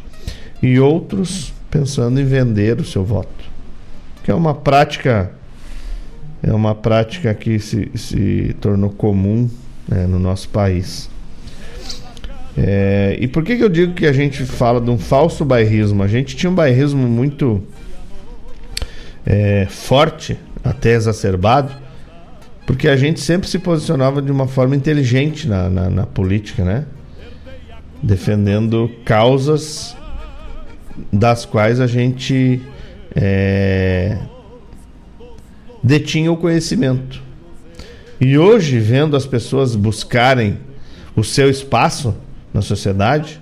[0.62, 3.44] e outros pensando em vender o seu voto,
[4.24, 5.30] que é uma prática
[6.42, 9.50] é uma prática que se, se tornou comum
[9.88, 11.10] né, no nosso país.
[12.60, 16.02] É, e por que, que eu digo que a gente fala de um falso bairrismo?
[16.02, 17.62] A gente tinha um bairrismo muito
[19.24, 21.72] é, forte, até exacerbado,
[22.66, 26.84] porque a gente sempre se posicionava de uma forma inteligente na, na, na política, né?
[28.02, 29.96] Defendendo causas
[31.12, 32.60] das quais a gente
[33.14, 34.18] é,
[35.82, 37.22] detinha o conhecimento.
[38.20, 40.58] E hoje, vendo as pessoas buscarem
[41.14, 42.14] o seu espaço
[42.58, 43.40] na sociedade,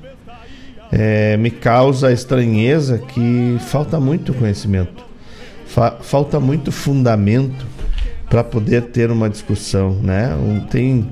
[0.92, 5.04] é, me causa estranheza que falta muito conhecimento,
[5.66, 7.66] fa falta muito fundamento
[8.28, 10.34] para poder ter uma discussão, né?
[10.34, 11.08] Um, tem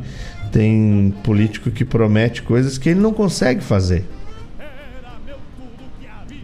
[0.53, 4.05] tem político que promete coisas que ele não consegue fazer.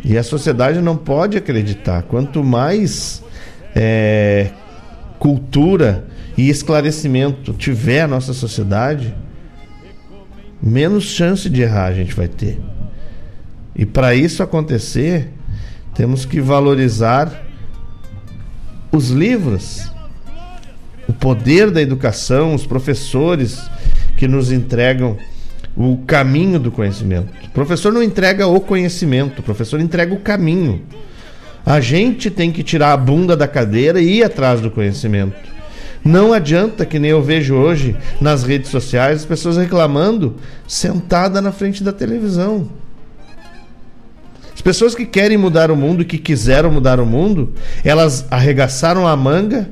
[0.05, 2.03] E a sociedade não pode acreditar.
[2.03, 3.23] Quanto mais
[3.77, 4.51] é,
[5.21, 6.07] cultura
[6.37, 9.15] e esclarecimento tiver a nossa sociedade,
[10.63, 12.61] menos chance de errar a gente vai ter.
[13.75, 15.29] E para isso acontecer,
[15.95, 17.47] temos que valorizar
[18.93, 19.91] os livros,
[21.09, 23.61] o poder da educação, os professores
[24.17, 25.17] que nos entregam
[25.77, 27.33] o caminho do conhecimento.
[27.47, 30.83] O professor não entrega o conhecimento, o professor entrega o caminho.
[31.65, 35.37] A gente tem que tirar a bunda da cadeira e ir atrás do conhecimento.
[36.05, 40.37] Não adianta que nem eu vejo hoje nas redes sociais as pessoas reclamando
[40.67, 42.69] sentada na frente da televisão.
[44.55, 49.17] As pessoas que querem mudar o mundo, que quiseram mudar o mundo, elas arregaçaram a
[49.17, 49.71] manga,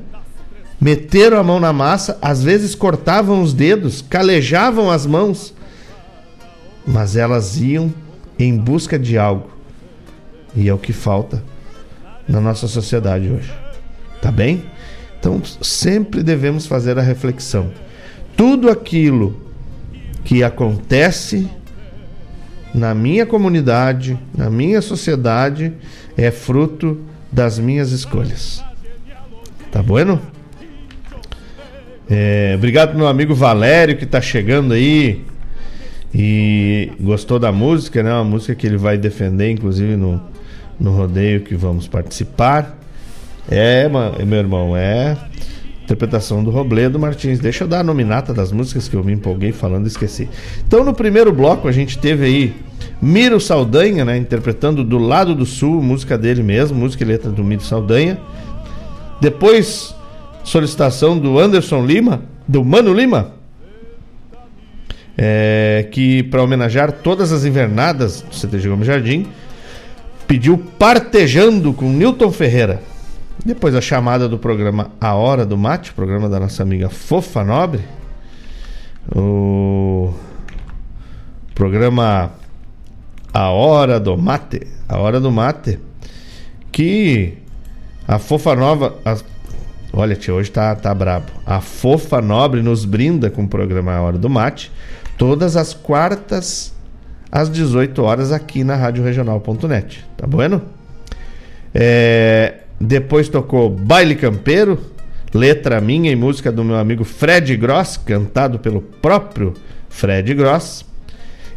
[0.79, 5.53] meteram a mão na massa, às vezes cortavam os dedos, calejavam as mãos,
[6.87, 7.93] mas elas iam
[8.37, 9.51] em busca de algo.
[10.55, 11.43] E é o que falta
[12.27, 13.53] na nossa sociedade hoje.
[14.21, 14.63] Tá bem?
[15.19, 17.71] Então sempre devemos fazer a reflexão.
[18.37, 19.35] Tudo aquilo
[20.23, 21.49] que acontece
[22.73, 25.73] na minha comunidade, na minha sociedade,
[26.15, 27.01] é fruto
[27.31, 28.63] das minhas escolhas.
[29.71, 30.21] Tá bueno?
[32.09, 35.23] É, obrigado meu amigo Valério que está chegando aí
[36.13, 38.11] e gostou da música, né?
[38.11, 40.19] Uma música que ele vai defender, inclusive no,
[40.79, 42.78] no rodeio que vamos participar.
[43.49, 43.89] É,
[44.25, 45.17] meu irmão, é
[45.83, 47.39] interpretação do Robledo Martins.
[47.39, 50.29] Deixa eu dar a nominata das músicas que eu me empolguei falando e esqueci.
[50.67, 52.55] Então, no primeiro bloco, a gente teve aí
[53.01, 54.15] Miro Saldanha, né?
[54.15, 58.19] Interpretando Do Lado do Sul, música dele mesmo, música e letra do Miro Saldanha.
[59.19, 59.95] Depois,
[60.43, 63.33] solicitação do Anderson Lima, do Mano Lima,
[65.17, 69.25] é, que para homenagear todas as invernadas do CTG Gomes Jardim,
[70.27, 72.88] pediu Partejando com Newton Ferreira.
[73.45, 77.81] Depois a chamada do programa A Hora do Mate, programa da nossa amiga Fofa Nobre.
[79.15, 80.13] O
[81.55, 82.31] programa
[83.33, 84.67] A Hora do Mate.
[84.87, 85.79] A Hora do Mate.
[86.71, 87.37] Que
[88.07, 88.95] a Fofa Nova.
[89.05, 89.17] A,
[89.93, 91.27] olha, tia, hoje tá, tá brabo.
[91.45, 94.69] A Fofa Nobre nos brinda com o programa A Hora do Mate.
[95.17, 96.73] Todas as quartas
[97.31, 100.05] às 18 horas aqui na Rádio Regional.net.
[100.17, 100.61] Tá bueno?
[101.73, 104.79] É, depois tocou Baile Campeiro,
[105.33, 109.53] letra minha e música do meu amigo Fred Gross, cantado pelo próprio
[109.89, 110.85] Fred Gross.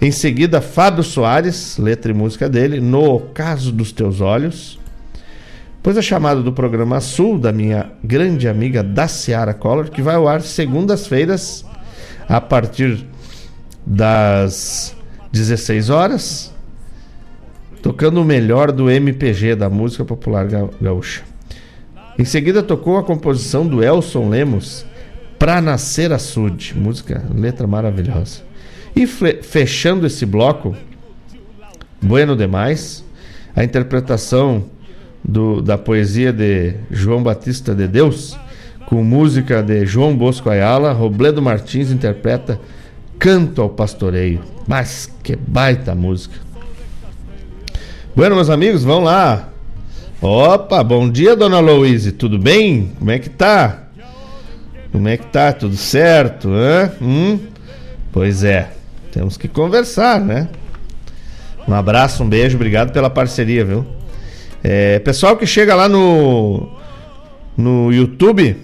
[0.01, 4.81] Em seguida, Fábio Soares, letra e música dele, No Caso dos Teus Olhos.
[5.77, 10.17] Depois a chamada do programa Sul, da minha grande amiga da Seara Collor, que vai
[10.17, 11.65] ao ar segundas-feiras,
[12.29, 13.07] a partir
[13.87, 14.95] das
[15.33, 16.52] 16 horas
[17.83, 20.47] tocando o melhor do MPG, da música popular
[20.81, 21.23] gaúcha.
[22.17, 24.87] Em seguida tocou a composição do Elson Lemos,
[25.39, 28.43] Pra Nascer Açude, música, letra maravilhosa.
[28.95, 30.77] E fechando esse bloco,
[32.01, 33.05] Bueno Demais,
[33.57, 34.65] a interpretação
[35.25, 38.39] do, da poesia de João Batista de Deus,
[38.87, 42.61] com música de João Bosco Ayala, Robledo Martins interpreta
[43.19, 44.41] Canto ao Pastoreio.
[44.69, 46.52] Mas que baita música!
[48.15, 49.49] Bueno, meus amigos, vamos lá.
[50.21, 52.13] Opa, bom dia, dona Louise.
[52.13, 52.93] Tudo bem?
[52.99, 53.85] Como é que tá?
[54.93, 55.51] Como é que tá?
[55.51, 56.51] Tudo certo?
[56.51, 56.93] Hã?
[57.01, 57.41] Hum?
[58.13, 58.71] Pois é,
[59.11, 60.51] temos que conversar, né?
[61.67, 63.87] Um abraço, um beijo, obrigado pela parceria, viu?
[64.63, 66.69] É, pessoal que chega lá no,
[67.57, 68.59] no YouTube,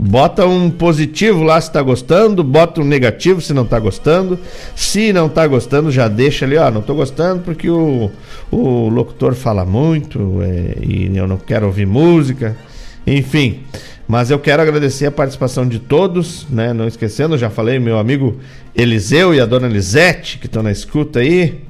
[0.00, 4.38] Bota um positivo lá se tá gostando, bota um negativo se não tá gostando.
[4.76, 8.08] Se não tá gostando, já deixa ali, ó, não tô gostando porque o,
[8.48, 12.56] o locutor fala muito é, e eu não quero ouvir música.
[13.04, 13.64] Enfim,
[14.06, 16.72] mas eu quero agradecer a participação de todos, né?
[16.72, 18.38] Não esquecendo, já falei, meu amigo
[18.76, 21.64] Eliseu e a dona Lisete, que estão na escuta aí.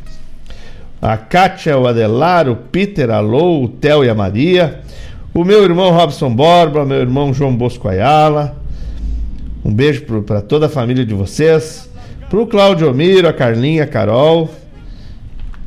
[1.00, 4.82] A Kátia, o Adelar, o Peter, a Lou, o Theo e a Maria
[5.40, 8.60] o meu irmão Robson Borba, meu irmão João Bosco Ayala.
[9.64, 11.88] Um beijo para toda a família de vocês.
[12.28, 14.50] Pro Claudio Miro, a Carlinha, a Carol.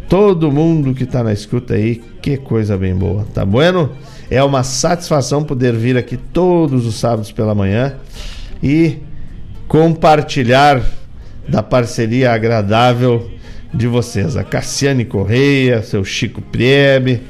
[0.10, 3.92] todo mundo que está na escuta aí, que coisa bem boa, tá bueno?
[4.30, 7.96] É uma satisfação poder vir aqui todos os sábados pela manhã
[8.62, 8.98] e
[9.70, 10.82] compartilhar
[11.48, 13.32] da parceria agradável
[13.74, 14.36] de vocês.
[14.36, 17.22] A Cassiane Correia, seu Chico Priebe.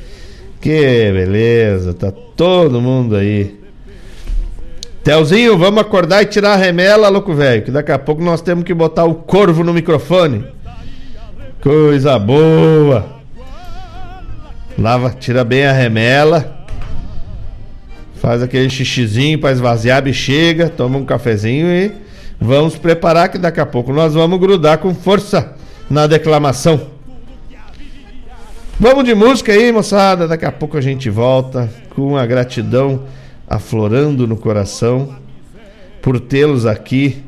[0.62, 3.60] Que beleza, tá todo mundo aí.
[5.04, 8.64] Telzinho, vamos acordar e tirar a remela, louco velho, que daqui a pouco nós temos
[8.64, 10.46] que botar o corvo no microfone.
[11.60, 13.08] Coisa boa.
[14.78, 16.60] Lava, tira bem a remela.
[18.18, 21.92] Faz aquele xixizinho para esvaziar a bexiga, toma um cafezinho e
[22.40, 25.56] vamos preparar que daqui a pouco nós vamos grudar com força
[25.90, 27.01] na declamação.
[28.82, 30.28] Vamos de música aí, moçada.
[30.28, 33.04] Daqui a pouco a gente volta com a gratidão
[33.48, 35.18] aflorando no coração
[36.02, 37.22] por tê-los aqui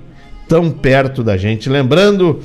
[0.48, 1.70] tão perto da gente.
[1.70, 2.40] Lembrando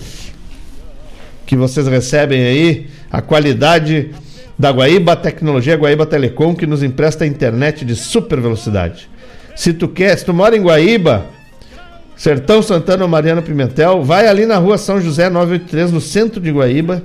[1.47, 4.11] que vocês recebem aí a qualidade
[4.59, 9.09] da Guaíba Tecnologia, Guaíba Telecom, que nos empresta internet de super velocidade.
[9.57, 11.25] Se tu quer, se tu mora em Guaíba,
[12.15, 16.51] Sertão Santana ou Mariana Pimentel, vai ali na rua São José 983, no centro de
[16.51, 17.03] Guaíba,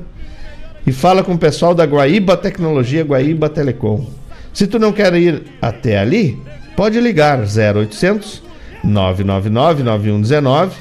[0.85, 4.05] e fala com o pessoal da Guaíba Tecnologia, Guaíba Telecom.
[4.53, 6.37] Se tu não quer ir até ali,
[6.75, 8.43] pode ligar 0800
[8.83, 10.75] 999 9119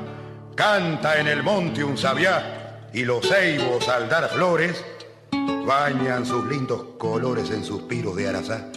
[0.55, 4.83] canta en el monte un sabiá y los ceibos al dar flores
[5.67, 8.71] bañan sus lindos colores en suspiros de arazá.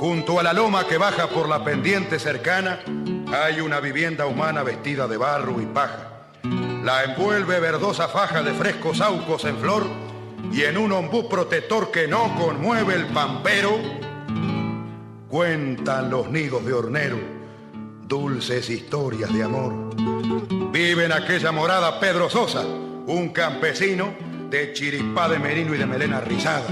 [0.00, 2.80] Junto a la loma que baja por la pendiente cercana
[3.32, 6.17] hay una vivienda humana vestida de barro y paja.
[6.88, 9.86] La envuelve verdosa faja de frescos saucos en flor
[10.50, 13.78] y en un ombú protector que no conmueve el pampero,
[15.28, 17.18] cuentan los nidos de hornero
[18.06, 19.94] dulces historias de amor.
[20.72, 24.14] Vive en aquella morada Pedro Sosa, un campesino
[24.48, 26.68] de chiripá de merino y de melena rizada.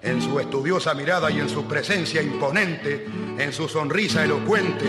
[0.00, 3.06] En su estudiosa mirada y en su presencia imponente,
[3.36, 4.86] en su sonrisa elocuente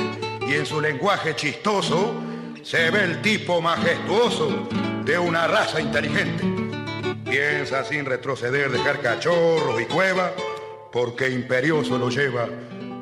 [0.48, 2.31] y en su lenguaje chistoso,
[2.64, 4.68] se ve el tipo majestuoso
[5.04, 6.44] de una raza inteligente.
[7.26, 10.32] Piensa sin retroceder dejar cachorros y cueva,
[10.92, 12.48] porque imperioso lo lleva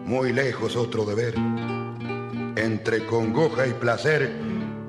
[0.05, 1.35] muy lejos otro deber.
[2.55, 4.31] Entre congoja y placer,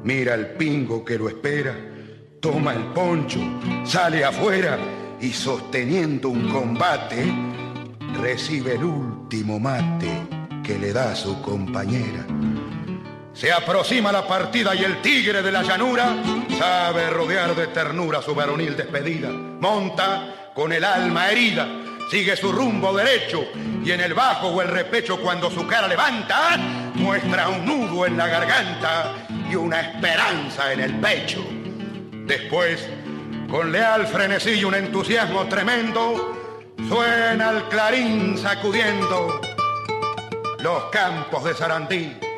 [0.04, 1.74] mira el pingo que lo espera,
[2.40, 3.40] toma el poncho,
[3.84, 4.78] sale afuera
[5.20, 7.32] y sosteniendo un combate,
[8.20, 10.10] recibe el último mate
[10.62, 12.26] que le da su compañera.
[13.32, 16.16] Se aproxima la partida y el tigre de la llanura
[16.58, 19.30] sabe rodear de ternura su varonil despedida.
[19.30, 21.66] Monta con el alma herida,
[22.10, 23.44] sigue su rumbo derecho
[23.84, 26.56] y en el bajo o el repecho cuando su cara levanta,
[26.94, 29.14] muestra un nudo en la garganta
[29.48, 31.42] y una esperanza en el pecho.
[32.26, 32.86] Después,
[33.48, 36.36] con leal frenesí y un entusiasmo tremendo,
[36.88, 39.40] suena el clarín sacudiendo
[40.58, 42.29] los campos de Sarandí.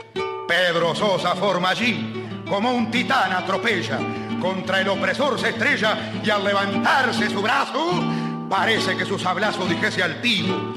[0.47, 3.99] Pedro Sosa forma allí como un titán atropella,
[4.40, 8.03] contra el opresor se estrella y al levantarse su brazo,
[8.51, 10.74] parece que su sablazo dijese altivo,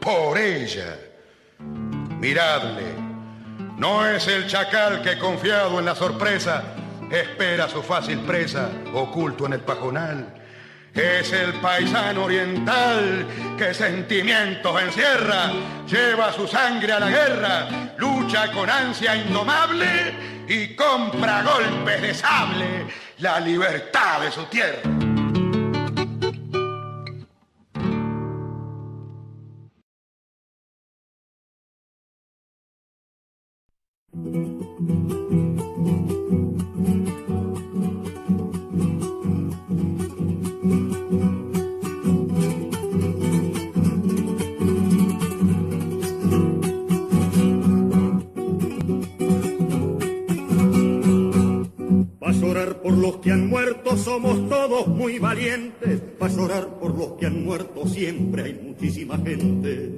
[0.00, 0.96] por ella.
[2.18, 2.94] Miradle,
[3.76, 6.62] no es el chacal que confiado en la sorpresa
[7.10, 10.41] espera su fácil presa oculto en el pajonal.
[10.94, 13.26] Es el paisano oriental
[13.56, 15.50] que sentimientos encierra,
[15.86, 22.86] lleva su sangre a la guerra, lucha con ansia indomable y compra golpes de sable
[23.18, 25.01] la libertad de su tierra.
[53.02, 56.00] Los que han muerto somos todos muy valientes.
[56.20, 59.90] Pa' llorar por los que han muerto siempre hay muchísima gente.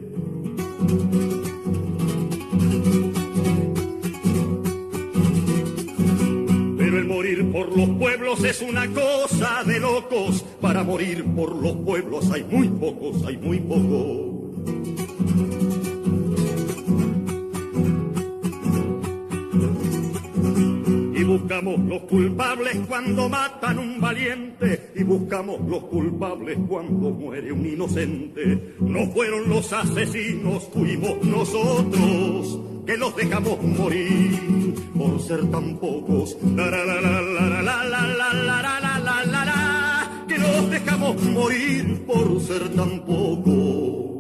[6.79, 10.43] Pero el morir por los pueblos es una cosa de locos.
[10.63, 14.44] Para morir por los pueblos hay muy pocos, hay muy pocos.
[21.55, 28.75] buscamos los culpables cuando matan un valiente y buscamos los culpables cuando muere un inocente.
[28.81, 36.37] No fueron los asesinos, fuimos nosotros que los dejamos morir por ser tan pocos.
[40.27, 44.15] Que los dejamos morir por ser tan pocos.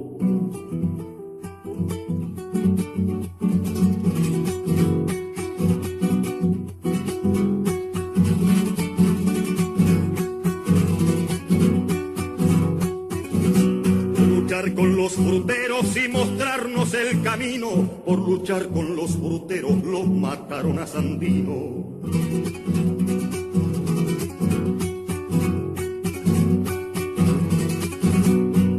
[14.72, 20.86] Con los fruteros y mostrarnos el camino, por luchar con los fruteros los mataron a
[20.86, 21.84] Sandino.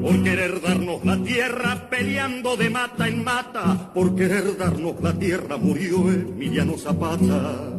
[0.01, 5.57] Por querer darnos la tierra peleando de mata en mata, por querer darnos la tierra
[5.57, 7.75] murió Emiliano Zapata.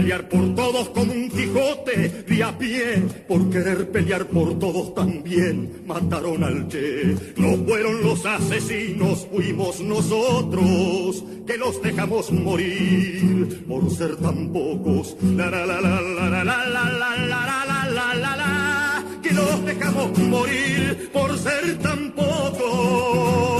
[0.00, 5.82] Pelear por todos como un Quijote de a pie, por querer pelear por todos también
[5.86, 7.16] mataron al Che.
[7.36, 15.16] No fueron los asesinos, fuimos nosotros que los dejamos morir por ser tan pocos.
[15.36, 20.18] La la la la la la la la la la la la que los dejamos
[20.18, 23.59] morir por ser tan pocos.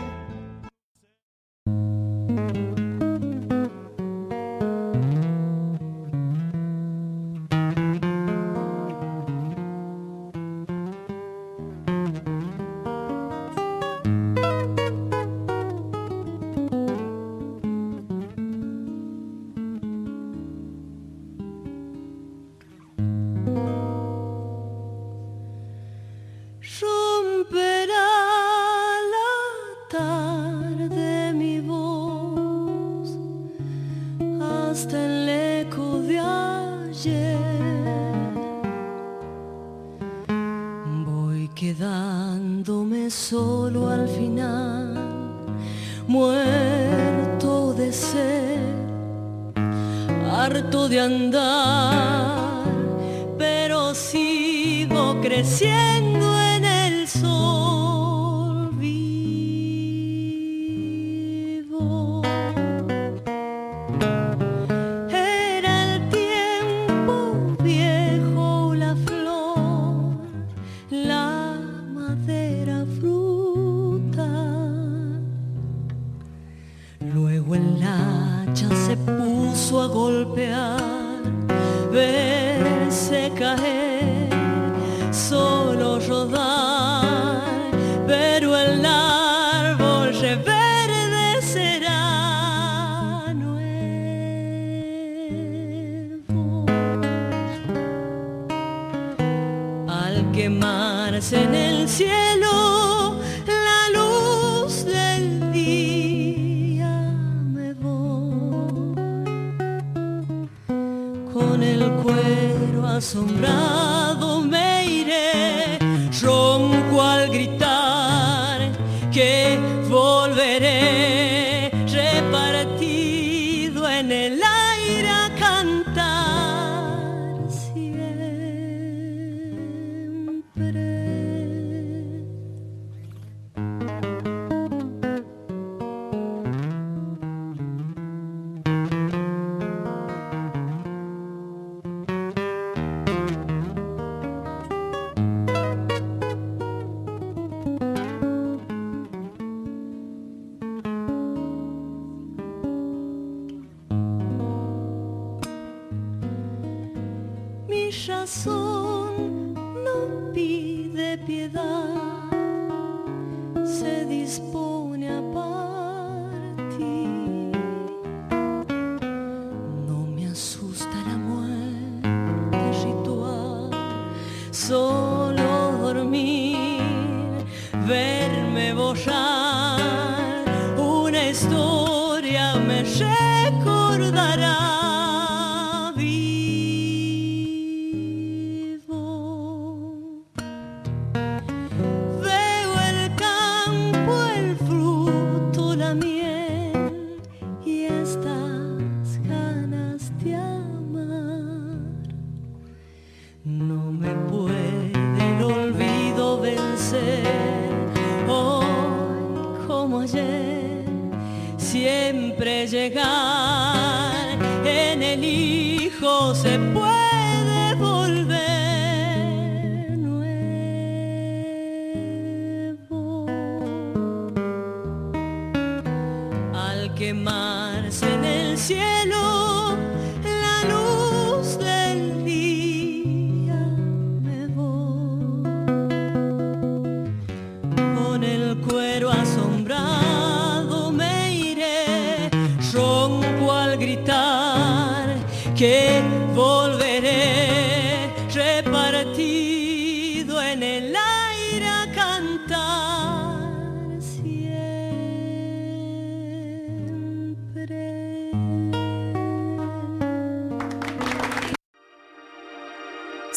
[227.01, 229.20] Quemarse en el cielo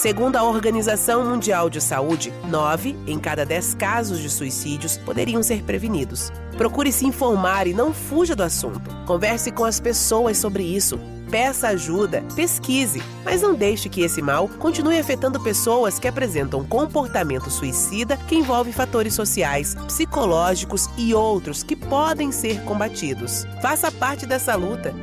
[0.05, 5.63] Segundo a Organização Mundial de Saúde, 9 em cada 10 casos de suicídios poderiam ser
[5.63, 6.31] prevenidos.
[6.59, 8.95] Procure se informar e não fuja do assunto.
[9.07, 11.01] Converse com as pessoas sobre isso.
[11.31, 17.49] Peça ajuda, pesquise, mas não deixe que esse mal continue afetando pessoas que apresentam comportamento
[17.49, 23.47] suicida que envolve fatores sociais, psicológicos e outros que podem ser combatidos.
[23.63, 24.95] Faça parte dessa luta.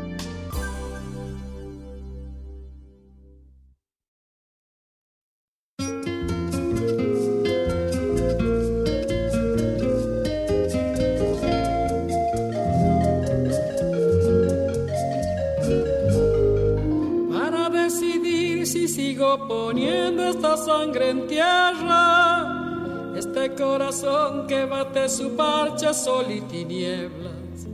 [25.22, 27.68] Su parche sol y tinieblas,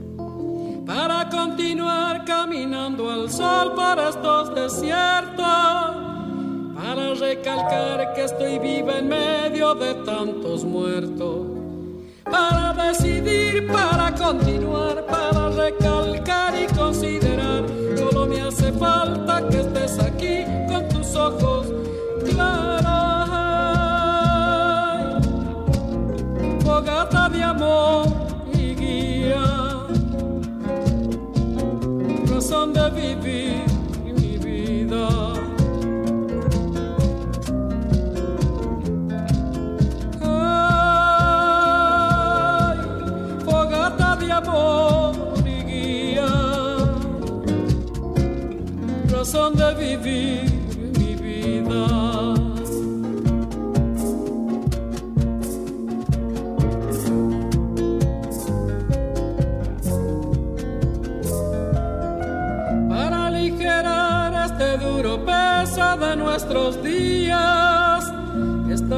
[0.84, 5.46] para continuar caminando al sol para estos desiertos,
[6.76, 11.46] para recalcar que estoy viva en medio de tantos muertos.
[12.24, 15.06] Para decidir, para continuar,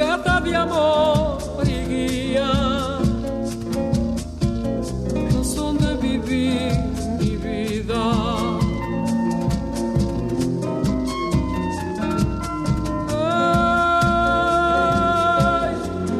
[0.00, 2.50] Fogata de amor y guía.
[5.34, 6.72] Razón de vivir
[7.18, 8.04] mi vida.
[15.22, 15.74] Ay,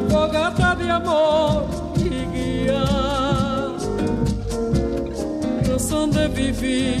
[0.09, 1.65] fogata de amor
[1.97, 2.85] y guía.
[5.67, 7.00] Razón de vivir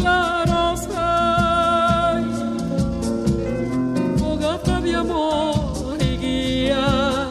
[0.00, 0.80] claros.
[4.18, 7.30] Fogata de amor y guía,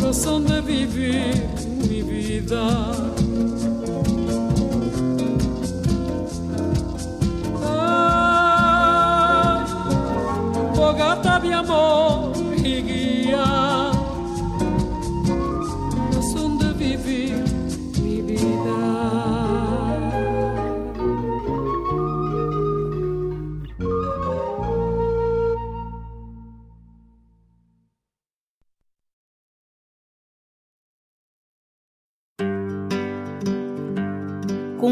[0.00, 1.48] razón de vivir
[1.88, 2.92] mi vida.
[8.68, 9.64] Ay,
[10.74, 12.05] fogata de amor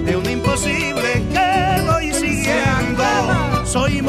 [0.00, 3.66] De un imposible que voy siguiendo.
[3.66, 4.00] Soy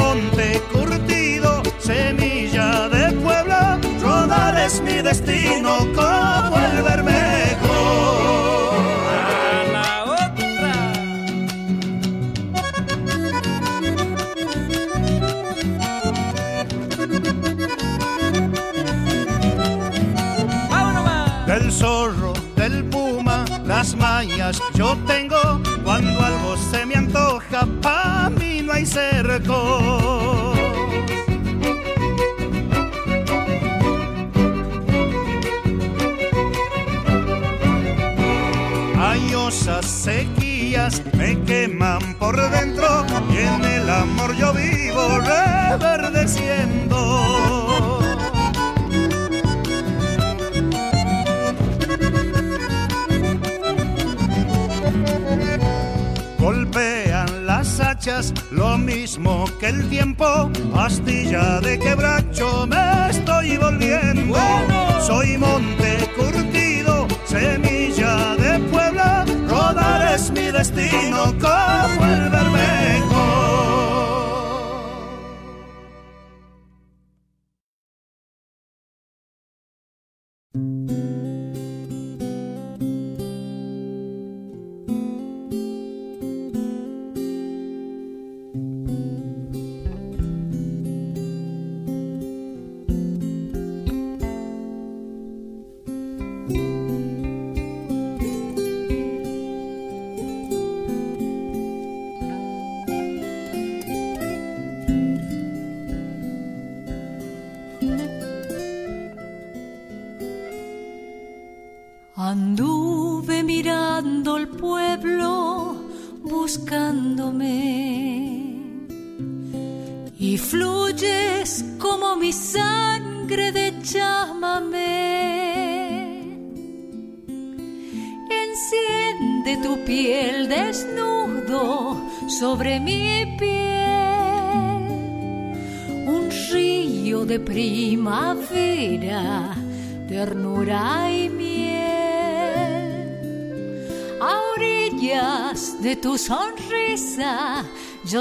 [42.34, 46.98] por dentro y en el amor yo vivo reverdeciendo.
[56.40, 64.36] Golpean las hachas lo mismo que el tiempo, astilla de quebracho, me estoy volviendo.
[65.02, 65.93] Soy monte
[70.64, 72.53] destino como el bermejo.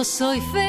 [0.02, 0.61] Yo soy feliz.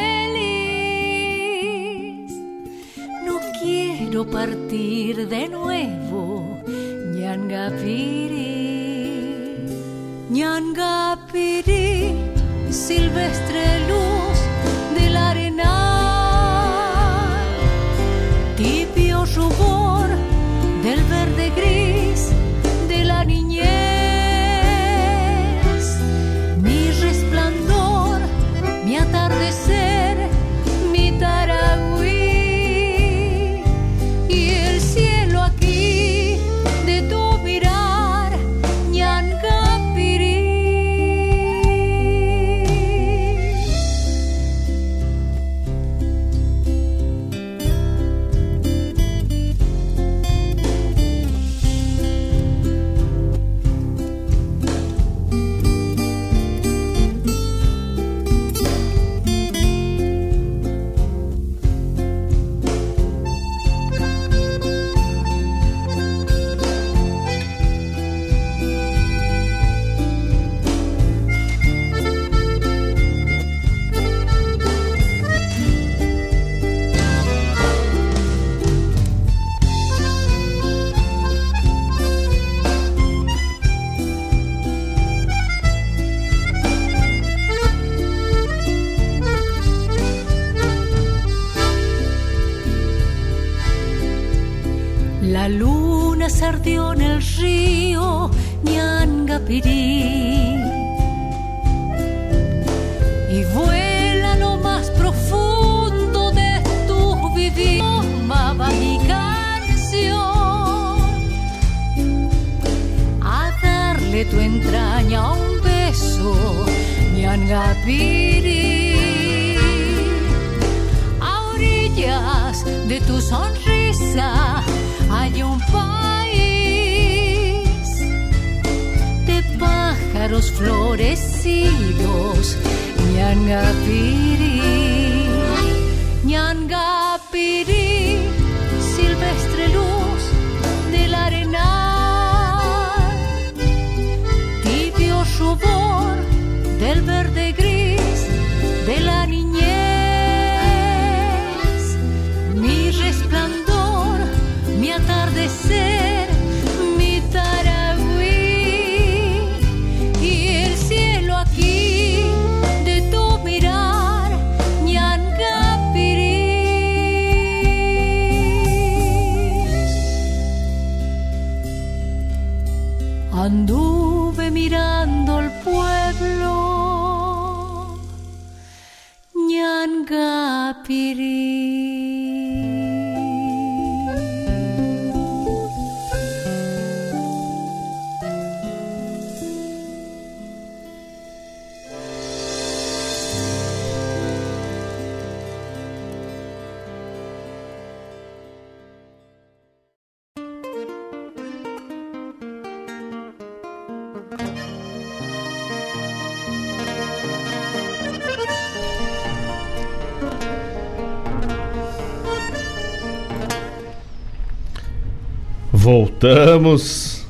[216.64, 217.26] Voltamos.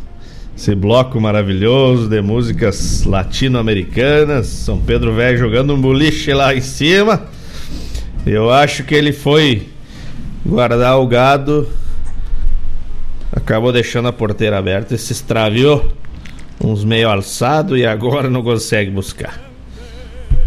[0.55, 4.45] Esse bloco maravilhoso de músicas latino-americanas.
[4.45, 7.25] São Pedro Velho jogando um boliche lá em cima.
[8.25, 9.67] Eu acho que ele foi
[10.45, 11.67] guardar o gado.
[13.31, 15.91] Acabou deixando a porteira aberta e se extraviou.
[16.63, 19.41] Uns meio alçado e agora não consegue buscar.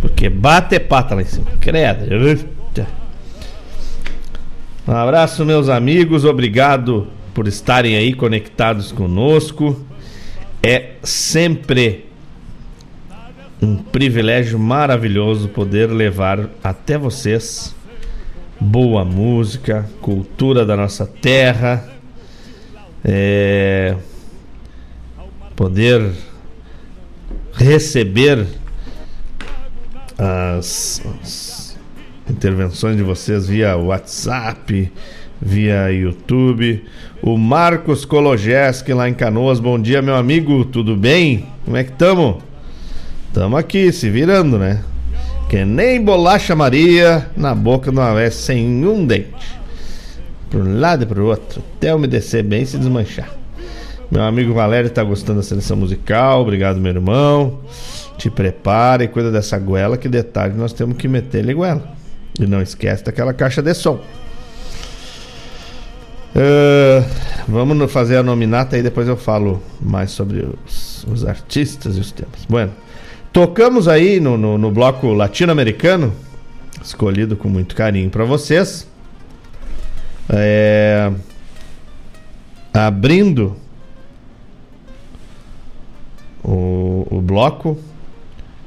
[0.01, 1.47] Porque bate pata lá em cima.
[1.61, 2.49] Credo.
[4.87, 6.25] Um abraço, meus amigos.
[6.25, 9.79] Obrigado por estarem aí conectados conosco.
[10.63, 12.07] É sempre
[13.61, 17.77] um privilégio maravilhoso poder levar até vocês
[18.59, 21.87] boa música, cultura da nossa terra,
[23.05, 23.95] é,
[25.55, 26.11] poder
[27.53, 28.47] receber
[30.17, 31.79] as, as
[32.31, 34.91] intervenções de vocês via WhatsApp,
[35.41, 36.85] via YouTube.
[37.23, 39.61] O Marcos Kologeski lá em Canoas.
[39.61, 40.65] Bom dia, meu amigo.
[40.65, 41.47] Tudo bem?
[41.65, 42.43] Como é que tamo?
[43.33, 44.83] Tamo aqui, se virando, né?
[45.49, 49.57] Que nem bolacha Maria na boca de uma vez sem um dente.
[50.51, 51.63] Por um lado e pro outro.
[51.77, 53.31] Até umedecer bem e se desmanchar.
[54.11, 56.43] Meu amigo Valério tá gostando da seleção musical.
[56.43, 57.61] Obrigado, meu irmão.
[58.17, 61.83] Te prepara e cuida dessa goela que detalhe nós temos que meter-lhe goela.
[62.39, 64.01] E não esquece daquela caixa de som.
[66.35, 67.03] Uh,
[67.49, 72.13] vamos fazer a nominata e depois eu falo mais sobre os, os artistas e os
[72.13, 72.45] temas.
[72.49, 72.73] Bueno,
[73.33, 76.13] tocamos aí no, no, no bloco latino-americano,
[76.83, 78.87] escolhido com muito carinho para vocês.
[80.29, 81.11] É,
[82.75, 83.57] abrindo
[86.45, 87.79] o, o bloco,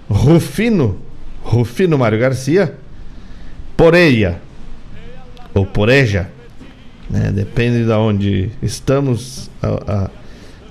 [0.10, 1.00] Rufino,
[1.44, 2.76] Rufino Mário Garcia,
[3.78, 4.42] Poreia,
[5.54, 6.32] ou Poreja
[7.10, 7.32] né?
[7.32, 10.12] Depende de onde estamos, a,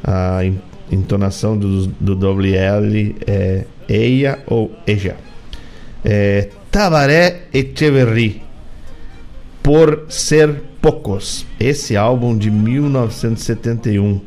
[0.05, 0.45] a, a
[0.91, 5.17] entonação do, do WL é eia ou eja.
[6.05, 8.43] É, Tabaré Echeverry,
[9.63, 14.21] Por Ser Poucos, esse álbum de 1971.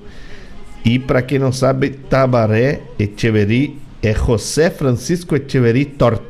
[0.83, 6.21] E para quem não sabe, Tabaré Echeverry é José Francisco Echeverry Tort,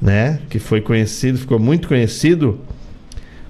[0.00, 0.40] né?
[0.48, 2.58] Que foi conhecido, ficou muito conhecido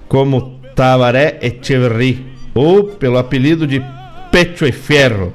[0.07, 3.81] como Tabaré Echeverry, ou pelo apelido de
[4.31, 5.33] Pecho e Ferro.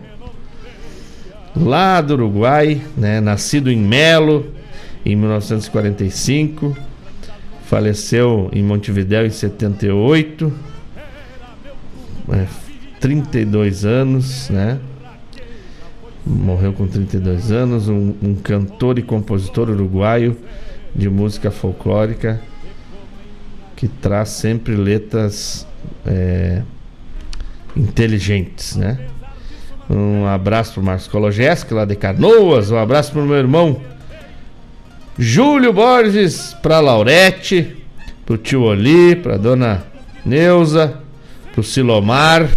[1.55, 4.53] Lá do Uruguai, né, nascido em Melo,
[5.05, 6.77] em 1945,
[7.65, 10.53] faleceu em Montevidéu em 78,
[12.31, 12.47] é,
[13.01, 14.79] 32 anos, né?
[16.27, 20.37] Morreu com 32 anos, um, um cantor e compositor uruguaio
[20.95, 22.41] de música folclórica
[23.79, 25.65] que traz sempre letras
[26.05, 26.63] é,
[27.77, 28.99] inteligentes, né?
[29.89, 32.73] Um abraço pro Marcos Kologeski, lá de Canoas.
[32.73, 33.81] Um abraço pro meu irmão
[35.17, 37.77] Júlio Borges, pra Laurete,
[38.27, 39.85] pro tio Oli, pra dona
[40.27, 40.99] Neuza,
[41.53, 42.51] pro Silomar.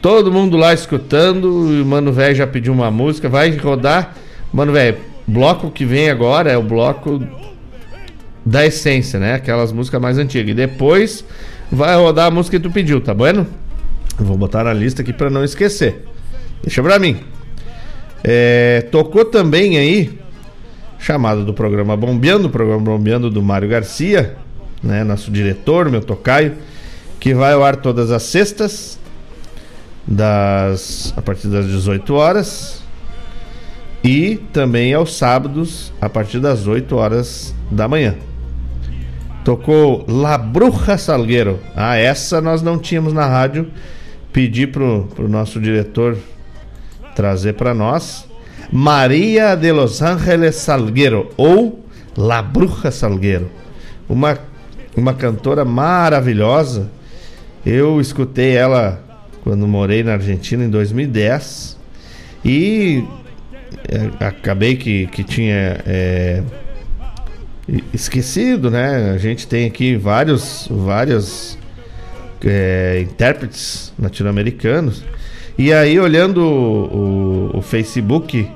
[0.00, 1.50] Todo mundo lá escutando.
[1.50, 3.28] O Mano Velho já pediu uma música.
[3.28, 4.14] Vai rodar.
[4.50, 4.96] Mano Velho,
[5.26, 7.22] bloco que vem agora é o bloco
[8.44, 9.34] da essência, né?
[9.34, 10.50] Aquelas músicas mais antigas.
[10.50, 11.24] E depois
[11.70, 13.46] vai rodar a música que tu pediu, tá bueno?
[14.18, 16.04] vou botar na lista aqui para não esquecer.
[16.62, 17.18] Deixa pra mim.
[18.22, 20.18] É, tocou também aí,
[20.98, 24.36] chamado do programa Bombeando, o programa Bombeando do Mário Garcia,
[24.82, 25.02] né?
[25.04, 26.54] Nosso diretor, meu tocaio,
[27.18, 28.98] que vai ao ar todas as sextas,
[30.06, 32.82] das a partir das 18 horas.
[34.02, 38.14] E também aos sábados, a partir das 8 horas da manhã.
[39.44, 41.60] Tocou La Bruja Salgueiro.
[41.76, 43.70] Ah, essa nós não tínhamos na rádio.
[44.32, 46.16] Pedi pro, pro nosso diretor
[47.14, 48.26] trazer para nós.
[48.72, 51.84] Maria de Los Ángeles Salgueiro ou
[52.16, 53.50] La Bruja Salgueiro.
[54.08, 54.38] Uma,
[54.96, 56.90] uma cantora maravilhosa.
[57.66, 59.04] Eu escutei ela
[59.42, 61.78] quando morei na Argentina em 2010
[62.42, 63.04] e
[63.88, 66.42] é, acabei que, que tinha é,
[67.92, 69.12] esquecido, né?
[69.12, 71.58] A gente tem aqui vários, vários
[72.44, 75.02] é, intérpretes latino-americanos.
[75.56, 78.50] E aí, olhando o, o, Facebook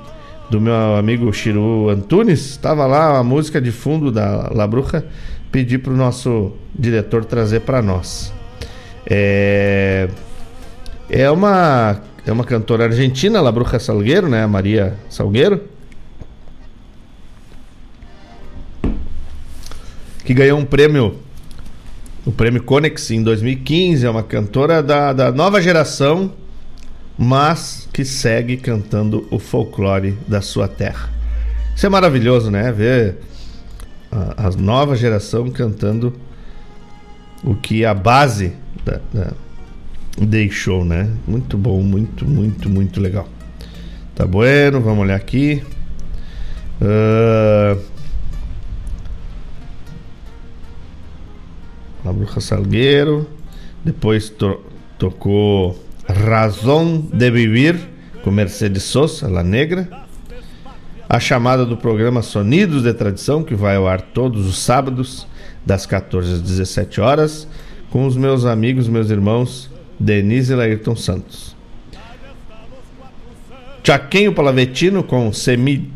[0.50, 5.04] do meu amigo Chiru Antunes, estava lá a música de fundo da La Bruja.
[5.50, 8.32] Pedi para o nosso diretor trazer para nós.
[9.06, 10.08] É,
[11.08, 14.46] é uma é uma cantora argentina, La Bruja Salgueiro, né?
[14.46, 15.77] Maria Salgueiro
[20.28, 21.14] que ganhou um prêmio
[22.26, 24.04] o prêmio Conex em 2015.
[24.04, 26.34] É uma cantora da, da nova geração,
[27.16, 31.08] mas que segue cantando o folclore da sua terra.
[31.74, 32.70] Isso é maravilhoso, né?
[32.70, 33.16] Ver
[34.12, 36.12] a, a nova geração cantando
[37.42, 38.52] o que a base
[38.84, 39.32] da, da,
[40.20, 41.10] deixou, né?
[41.26, 43.26] Muito bom, muito, muito, muito legal.
[44.14, 45.62] Tá bueno, vamos olhar aqui.
[46.82, 47.97] Uh...
[52.08, 53.28] A Bruxa Salgueiro.
[53.84, 54.60] Depois to
[54.98, 55.78] tocou
[56.08, 57.78] Razão de Vivir
[58.22, 59.88] com Mercedes Sosa, La Negra.
[61.08, 65.26] A chamada do programa Sonidos de Tradição, que vai ao ar todos os sábados,
[65.64, 67.46] das 14 às 17 horas,
[67.90, 69.70] com os meus amigos, meus irmãos,
[70.00, 71.56] Denise e Laírton Santos.
[73.84, 75.90] Chaquenho Palavetino com semi,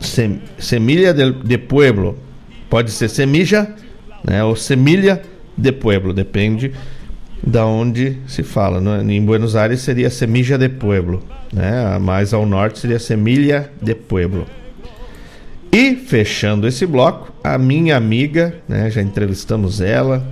[0.00, 2.16] sem, Semilha de, de Pueblo.
[2.70, 3.74] Pode ser semija,
[4.24, 4.42] né?
[4.44, 5.22] Ou semilha
[5.56, 6.72] de Pueblo, depende
[7.42, 8.80] da onde se fala.
[8.80, 9.14] Né?
[9.14, 11.22] Em Buenos Aires seria Semilla de Pueblo,
[11.52, 11.98] né?
[11.98, 14.46] Mais ao norte seria Semilha de Pueblo.
[15.70, 18.90] E fechando esse bloco, a minha amiga, né?
[18.90, 20.26] Já entrevistamos ela,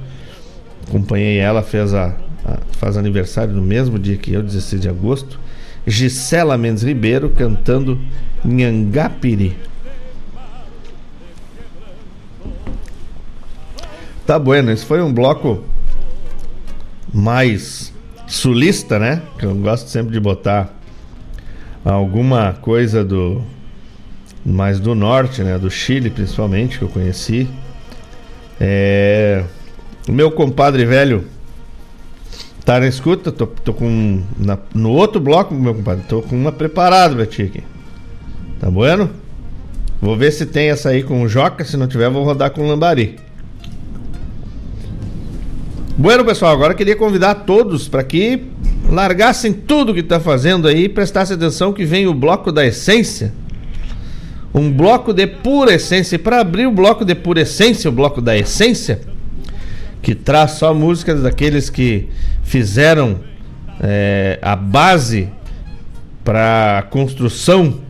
[0.89, 5.39] acompanhei ela, fez a, a faz aniversário no mesmo dia que eu, 16 de agosto.
[5.87, 8.01] Gisela Mendes Ribeiro cantando
[8.45, 9.57] Nhangapiri.
[14.27, 15.63] Tá bueno, esse foi um bloco
[17.15, 17.93] mais
[18.27, 19.23] sulista, né?
[19.39, 20.75] Que eu gosto sempre de botar
[21.85, 23.43] alguma coisa do
[24.45, 25.57] mais do norte, né?
[25.59, 27.49] Do Chile, principalmente, que eu conheci.
[28.61, 29.45] É...
[30.09, 31.25] O meu compadre velho
[32.67, 33.31] Tá na escuta?
[33.31, 34.25] Tô, tô com.
[34.37, 37.63] Na, no outro bloco, meu compadre, tô com uma preparada pra ti aqui.
[38.59, 39.09] Tá bueno?
[40.03, 41.65] Vou ver se tem essa aí com o Joca.
[41.65, 43.21] Se não tiver, vou rodar com o Lambari.
[45.99, 48.43] Bueno, pessoal, agora queria convidar todos para que
[48.87, 53.33] largassem tudo que tá fazendo aí e prestassem atenção que vem o bloco da essência.
[54.55, 56.19] Um bloco de pura essência.
[56.19, 59.01] Para abrir o bloco de pura essência, o bloco da essência,
[60.03, 62.11] que traz só músicas daqueles que
[62.43, 63.21] fizeram
[63.81, 65.31] é, a base
[66.23, 67.81] para a construção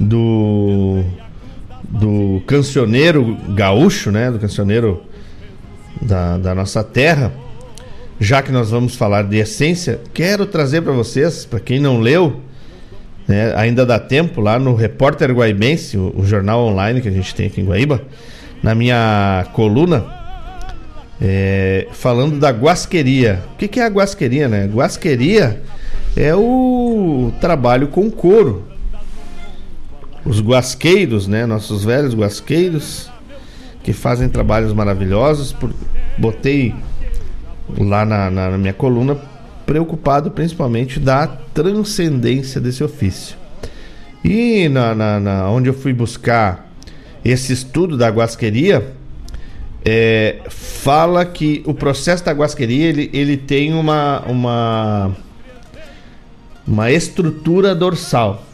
[0.00, 1.04] do
[1.86, 5.02] do cancioneiro gaúcho, né, do cancioneiro
[6.00, 7.32] da, da nossa terra.
[8.18, 12.40] Já que nós vamos falar de essência, quero trazer para vocês, para quem não leu,
[13.26, 17.34] né, ainda dá tempo lá no Repórter Guaibense, o, o jornal online que a gente
[17.34, 18.02] tem aqui em Guaíba,
[18.62, 20.20] na minha coluna
[21.20, 23.42] é, falando da guasqueria.
[23.52, 24.66] O que, que é a guasqueria, né?
[24.66, 25.60] Guasqueria
[26.16, 28.64] é o trabalho com couro.
[30.24, 31.44] Os guasqueiros, né?
[31.44, 33.09] Nossos velhos guasqueiros
[33.82, 35.52] que fazem trabalhos maravilhosos.
[35.52, 35.72] Por...
[36.18, 36.74] Botei
[37.78, 39.16] lá na, na, na minha coluna
[39.64, 43.36] preocupado principalmente da transcendência desse ofício.
[44.24, 46.68] E na, na, na, onde eu fui buscar
[47.24, 48.92] esse estudo da guasqueria,
[49.84, 55.16] é, fala que o processo da guasqueria ele, ele tem uma, uma,
[56.66, 58.44] uma estrutura dorsal,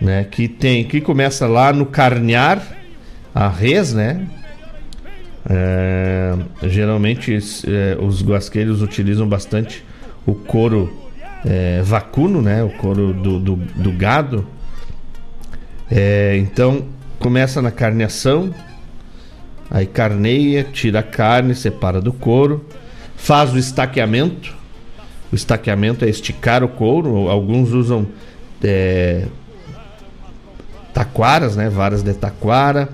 [0.00, 0.24] né?
[0.30, 2.62] Que tem que começa lá no carnear
[3.34, 4.26] a res, né?
[5.48, 7.34] É, geralmente
[7.66, 9.84] é, os guasqueiros utilizam bastante
[10.26, 10.92] o couro
[11.44, 12.62] é, vacuno, né?
[12.62, 14.46] O couro do, do, do gado.
[15.90, 16.84] É, então
[17.18, 18.52] começa na carneação,
[19.70, 22.64] Aí carneia, tira a carne, separa do couro,
[23.16, 24.56] faz o estaqueamento.
[25.30, 27.28] O estaqueamento é esticar o couro.
[27.28, 28.06] Alguns usam
[28.64, 29.26] é,
[30.94, 31.68] taquaras, né?
[31.68, 32.88] Varas de taquara.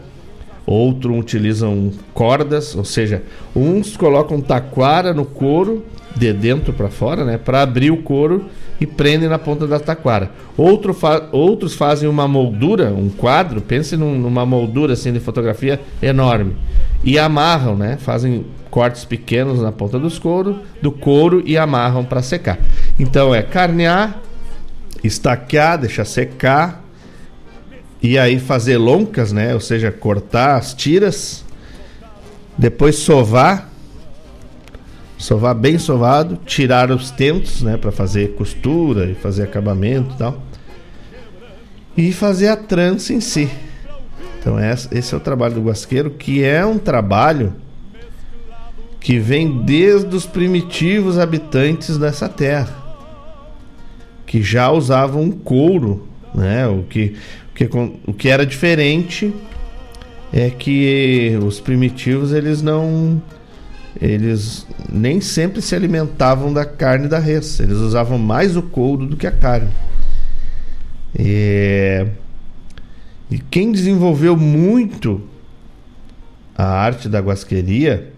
[0.66, 3.22] Outros utilizam cordas, ou seja,
[3.54, 5.84] uns colocam taquara no couro
[6.16, 7.36] de dentro para fora, né?
[7.36, 8.46] Para abrir o couro
[8.80, 10.30] e prendem na ponta da taquara.
[10.56, 15.80] Outro fa outros fazem uma moldura, um quadro, pense num, numa moldura assim de fotografia
[16.02, 16.56] enorme.
[17.02, 17.98] E amarram, né?
[17.98, 22.58] Fazem cortes pequenos na ponta dos couro, do couro e amarram para secar.
[22.98, 24.20] Então é carnear,
[25.02, 26.83] estaquear, deixar secar
[28.04, 29.54] e aí fazer loncas, né?
[29.54, 31.44] Ou seja, cortar as tiras,
[32.56, 33.74] depois sovar
[35.16, 40.42] sovar bem sovado, tirar os tentos, né, para fazer costura e fazer acabamento e tal.
[41.96, 43.48] E fazer a trança em si.
[44.38, 47.54] Então esse é o trabalho do guasqueiro, que é um trabalho
[49.00, 52.76] que vem desde os primitivos habitantes dessa terra,
[54.26, 57.16] que já usavam couro, né, o que,
[57.54, 57.68] que,
[58.06, 59.32] o que era diferente
[60.32, 63.22] é que os primitivos eles não
[64.00, 69.16] eles nem sempre se alimentavam da carne da res, eles usavam mais o couro do
[69.16, 69.70] que a carne.
[71.16, 72.04] E,
[73.50, 75.22] quem desenvolveu muito
[76.56, 78.12] a arte da guasqueria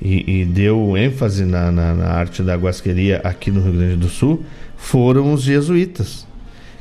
[0.00, 4.08] e, e deu ênfase na, na, na, arte da guasqueria aqui no Rio Grande do
[4.08, 4.44] Sul
[4.76, 6.26] foram os jesuítas,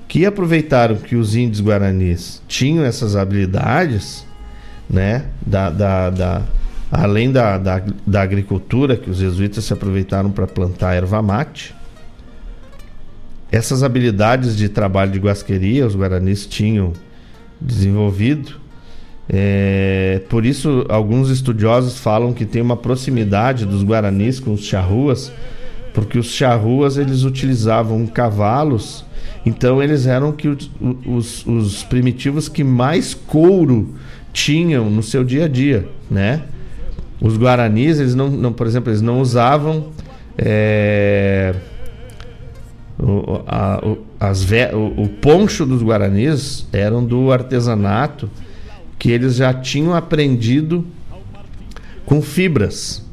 [0.08, 4.26] que aproveitaram que os índios guaranis tinham essas habilidades,
[4.90, 6.42] né, da, da, da
[6.92, 11.74] além da, da, da, agricultura, que os jesuítas se aproveitaram para plantar erva mate,
[13.52, 16.94] essas habilidades de trabalho de guasqueria os guaranis tinham
[17.60, 18.62] desenvolvido.
[19.30, 25.32] É, por isso, alguns estudiosos falam que tem uma proximidade dos guaranis com os charruas,
[25.94, 29.06] porque os charruas eles utilizavam cavalos,
[29.46, 30.72] então eles eram que os,
[31.06, 33.94] os, os primitivos que mais couro
[34.32, 36.44] tinham no seu dia a dia, né?
[37.22, 39.92] Os guaranis, eles não, não por exemplo, eles não usavam
[40.38, 41.54] é,
[43.00, 48.30] o, a, o, as, o, o poncho dos guaranis eram do artesanato
[48.98, 50.86] que eles já tinham aprendido
[52.06, 53.04] com fibras.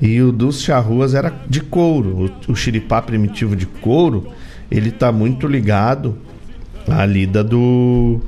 [0.00, 2.30] E o dos charruas era de couro.
[2.48, 4.28] O, o xiripá primitivo de couro,
[4.70, 6.18] ele está muito ligado
[6.86, 8.20] à lida do,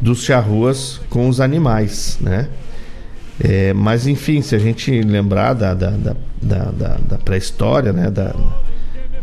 [0.00, 2.48] dos charruas com os animais, né?
[3.38, 8.10] É, mas enfim, se a gente lembrar da, da, da, da, da pré-história, né?
[8.10, 8.34] Da,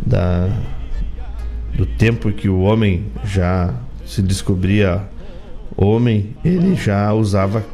[0.06, 0.50] da,
[1.76, 3.74] do tempo que o homem já
[4.06, 5.02] se descobria
[5.76, 7.66] homem, ele já usava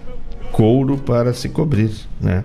[0.52, 2.44] couro para se cobrir, né?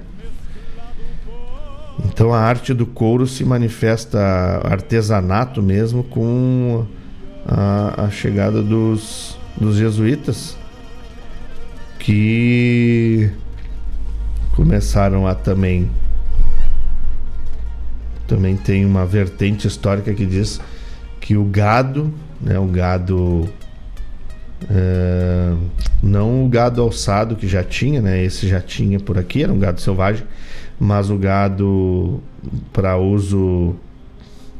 [2.06, 4.18] Então a arte do couro se manifesta
[4.64, 6.86] artesanato mesmo com
[7.46, 10.56] a, a chegada dos, dos jesuítas
[11.98, 13.30] que
[14.54, 15.90] começaram a também
[18.26, 20.60] também tem uma vertente histórica que diz
[21.20, 23.48] que o gado, né, o gado
[24.70, 25.52] é,
[26.02, 28.22] não o gado alçado que já tinha, né?
[28.22, 30.24] Esse já tinha por aqui, era um gado selvagem,
[30.78, 32.20] mas o gado
[32.72, 33.74] para uso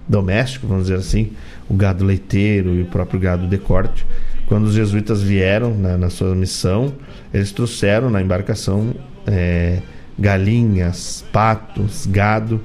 [0.09, 1.33] doméstico, vamos dizer assim,
[1.69, 4.07] o gado leiteiro e o próprio gado de corte.
[4.47, 6.93] Quando os jesuítas vieram na, na sua missão,
[7.33, 8.95] eles trouxeram na embarcação
[9.27, 9.81] é,
[10.19, 12.61] galinhas, patos, gado,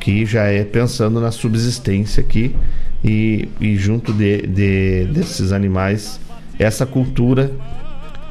[0.00, 2.56] que já é pensando na subsistência aqui
[3.04, 6.20] e, e junto de, de, desses animais
[6.58, 7.52] essa cultura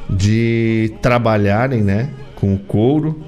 [0.08, 3.22] de trabalharem né, com o couro,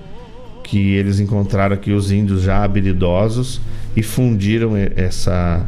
[0.75, 3.61] que eles encontraram aqui os índios já habilidosos
[3.95, 5.65] e fundiram essa,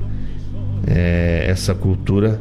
[0.84, 2.40] é, essa cultura,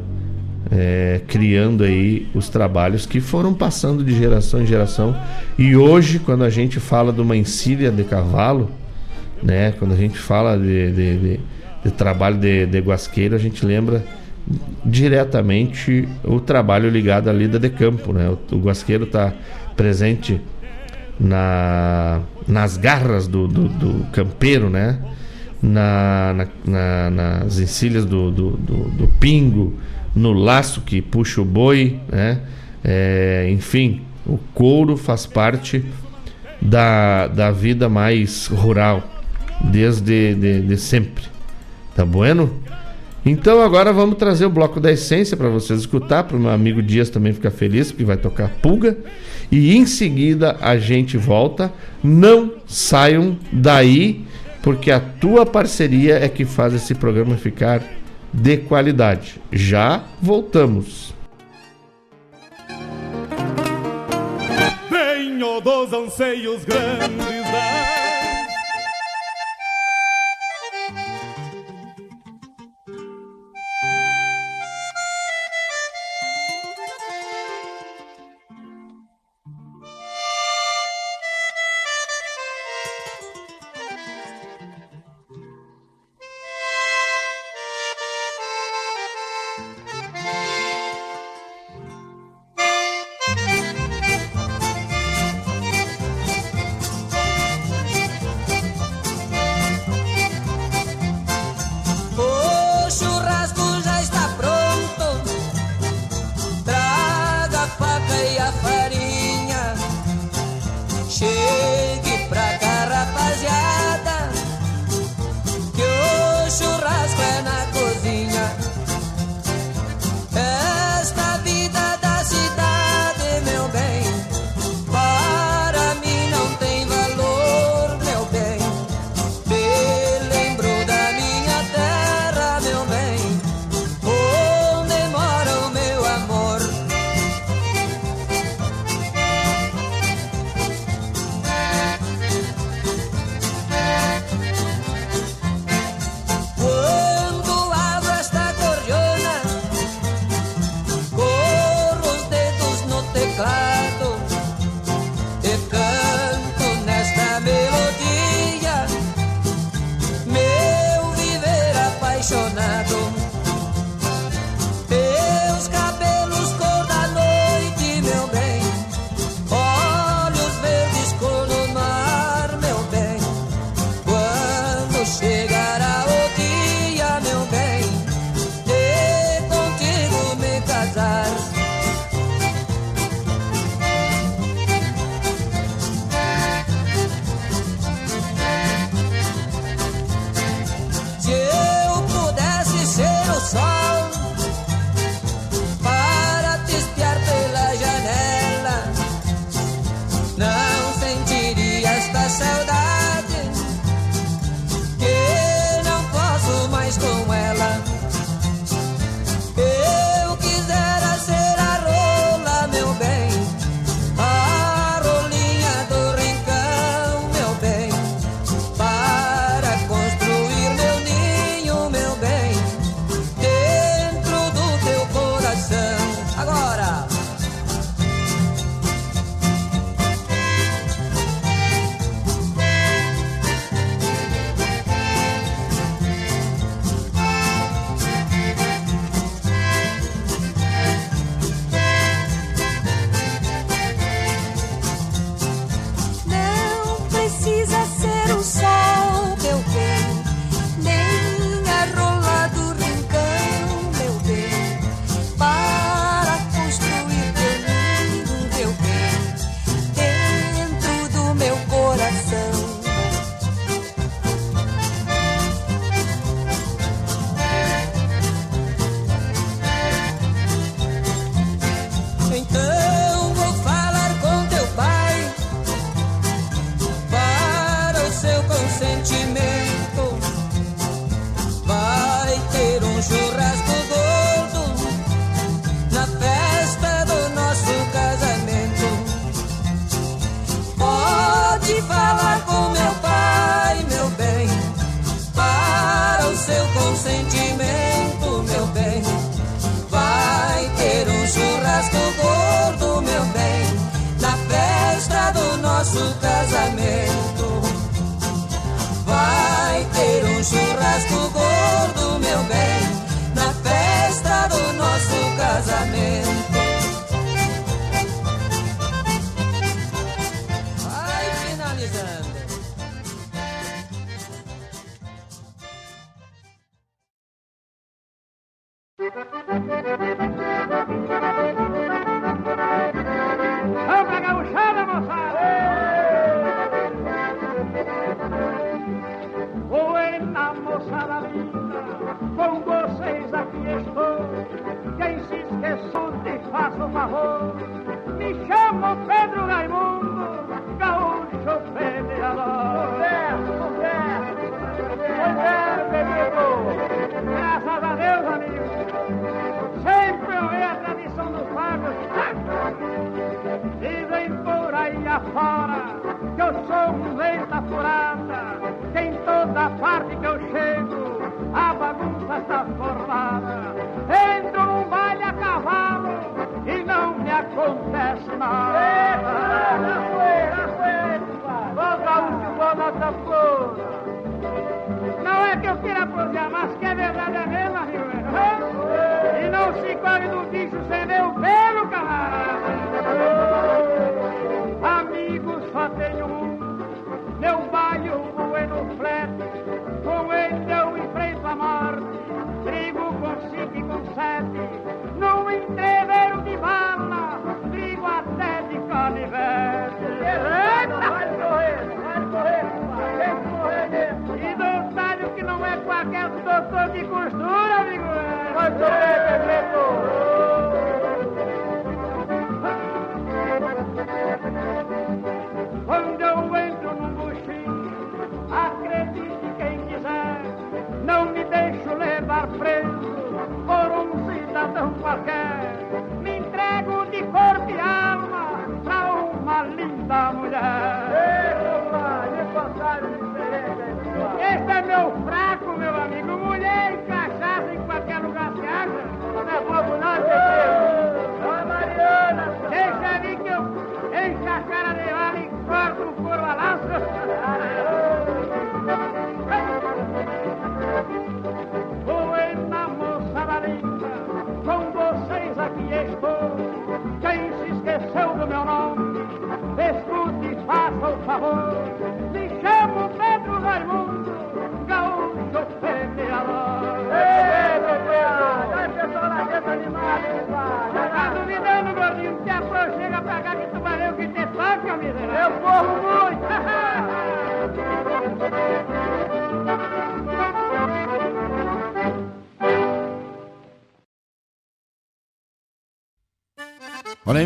[0.71, 5.15] é, criando aí os trabalhos que foram passando de geração em geração.
[5.59, 8.71] E hoje, quando a gente fala de uma encilha de cavalo,
[9.43, 11.39] né, quando a gente fala de, de, de,
[11.83, 14.03] de trabalho de, de guasqueiro, a gente lembra
[14.83, 18.11] diretamente o trabalho ligado à lida de campo.
[18.11, 18.27] Né?
[18.27, 19.31] O, o guasqueiro está
[19.75, 20.41] presente
[21.19, 24.99] na, nas garras do, do, do campeiro, né?
[25.61, 29.73] Na, na, na, nas encilhas do, do, do, pingo,
[30.15, 32.41] no laço que puxa o boi, né?
[32.83, 35.83] É, enfim, o couro faz parte
[36.61, 39.03] da, da vida mais rural,
[39.63, 41.23] desde de, de sempre.
[41.95, 42.51] Tá bueno?
[43.25, 46.79] Então agora vamos trazer o bloco da essência para vocês escutar, para o meu amigo
[46.81, 48.95] Dias também ficar feliz, porque vai tocar pulga.
[49.51, 51.73] E em seguida a gente volta.
[52.03, 54.23] Não saiam daí,
[54.61, 57.81] porque a tua parceria é que faz esse programa ficar
[58.31, 59.41] de qualidade.
[59.51, 61.15] Já voltamos.
[64.89, 67.94] Venho dos anseios grandes da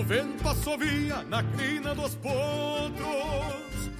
[0.00, 3.90] O vento assovia na crina dos potros.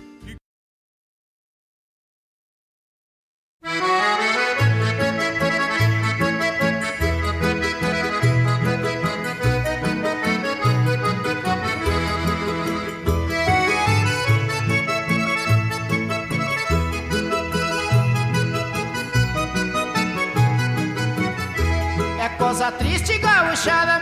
[22.18, 23.98] É coisa triste, gauchada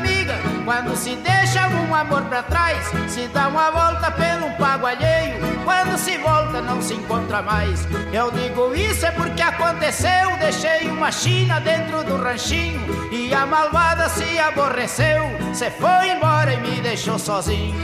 [0.69, 5.97] quando se deixa um amor pra trás, se dá uma volta pelo pago alheio, quando
[5.97, 7.89] se volta não se encontra mais.
[8.13, 14.11] Eu digo isso é porque aconteceu, deixei uma china dentro do ranchinho e a malvada
[14.11, 15.25] se aborreceu,
[15.55, 17.75] se foi embora e me deixou sozinho.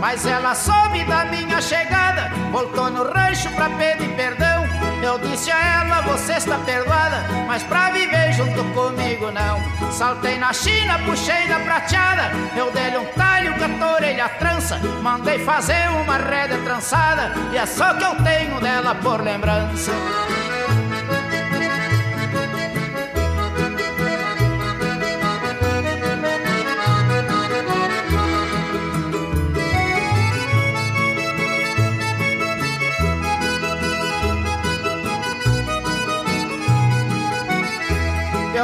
[0.00, 4.64] Mas ela soube da minha chegada, voltou no rancho pra pedir perdão.
[5.02, 9.92] Eu disse a ela, você está perdoada, mas pra viver junto comigo não.
[9.92, 14.78] Saltei na China, puxei na prateada, eu dei-lhe um talho com a orelha trança.
[15.02, 19.92] Mandei fazer uma rédea trançada, e é só que eu tenho dela por lembrança.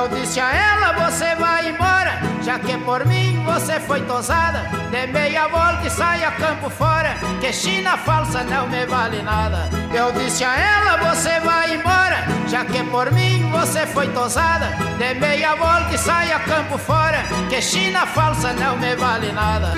[0.06, 4.60] Eu disse a ela, você vai embora, já que por mim você foi tosada.
[4.88, 9.68] Dê meia volta e saia campo fora, que China falsa não me vale nada.
[9.92, 14.66] Eu disse a ela, você vai embora, já que por mim você foi tosada.
[14.96, 19.74] Dê meia volta e saia campo fora, que China falsa não me vale nada.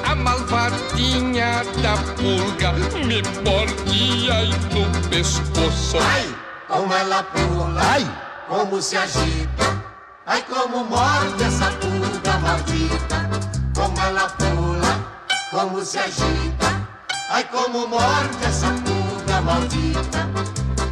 [0.05, 2.73] a malvadinha da pulga
[3.05, 5.99] me morde aí no pescoço.
[6.01, 6.35] Ai,
[6.69, 8.09] como ela pula, ai,
[8.49, 9.83] como se agita.
[10.25, 13.29] Ai, como morde essa pulga maldita.
[13.75, 16.89] Como ela pula, como se agita.
[17.31, 20.29] Ai, como morde essa pulga maldita.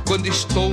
[0.04, 0.72] Quando estou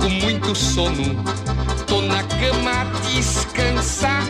[0.00, 1.22] com muito sono,
[1.86, 4.24] tô na cama a descansar.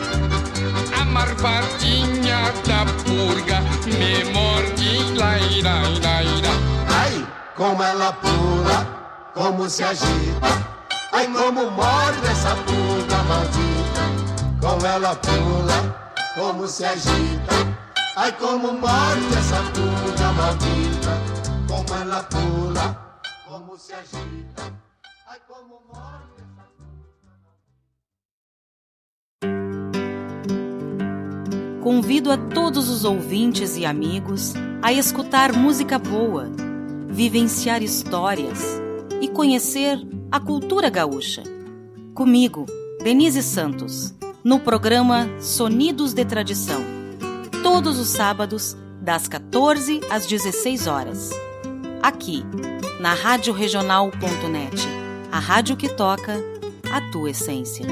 [0.99, 6.51] A marvadinha da purga me morde, laira, laira.
[6.89, 10.51] Ai, como ela pula, como se agita.
[11.13, 14.01] Ai, como morde essa pulga maldita.
[14.61, 17.55] Como ela pula, como se agita.
[18.17, 21.17] Ai, como morde essa pulga maldita.
[21.67, 24.80] Como ela pula, como se agita.
[31.81, 36.47] Convido a todos os ouvintes e amigos a escutar música boa,
[37.09, 38.79] vivenciar histórias
[39.19, 39.99] e conhecer
[40.31, 41.43] a cultura gaúcha.
[42.13, 42.65] Comigo,
[43.03, 44.13] Denise Santos,
[44.43, 46.83] no programa Sonidos de Tradição,
[47.63, 51.31] todos os sábados, das 14 às 16 horas.
[52.01, 52.43] Aqui,
[52.99, 55.00] na Rádio Regional.net,
[55.31, 56.35] a rádio que toca
[56.91, 57.85] a tua essência.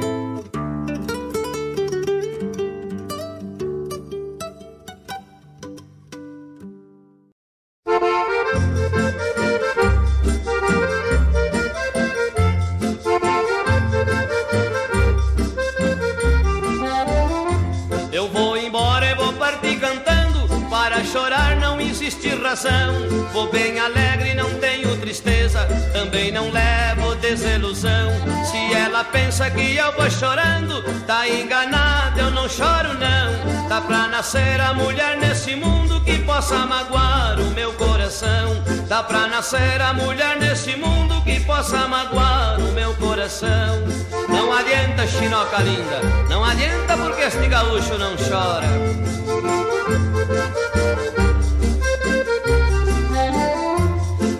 [29.12, 33.68] Pensa que eu vou chorando, tá enganada, eu não choro não.
[33.68, 38.64] Dá pra nascer a mulher nesse mundo que possa magoar o meu coração.
[38.88, 43.84] Dá pra nascer a mulher nesse mundo que possa magoar o meu coração.
[44.28, 48.68] Não adianta, chinoca linda, não adianta porque este gaúcho não chora.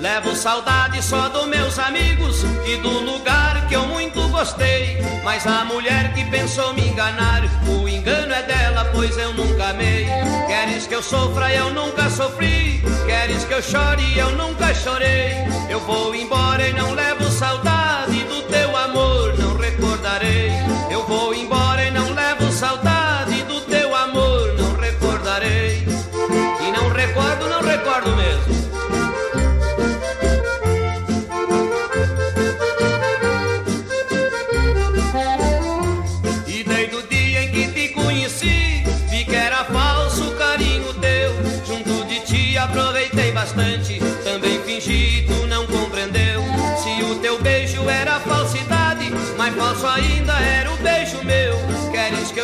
[0.02, 4.98] Levo saudade só dos meus amigos e do lugar que eu muito gostei.
[5.24, 10.08] Mas a mulher que pensou me enganar, o engano é dela, pois eu nunca amei.
[10.48, 12.82] Queres que eu sofra, eu nunca sofri.
[13.06, 15.36] Queres que eu chore, eu nunca chorei.
[15.70, 20.52] Eu vou embora e não levo saudade do teu amor, não recordarei.
[20.90, 21.59] Eu vou embora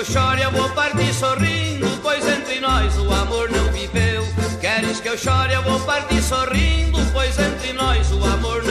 [0.06, 4.24] chore, eu vou partir sorrindo, pois entre nós o amor não viveu.
[4.62, 8.65] Queres que eu chore, eu vou partir sorrindo, pois entre nós o amor não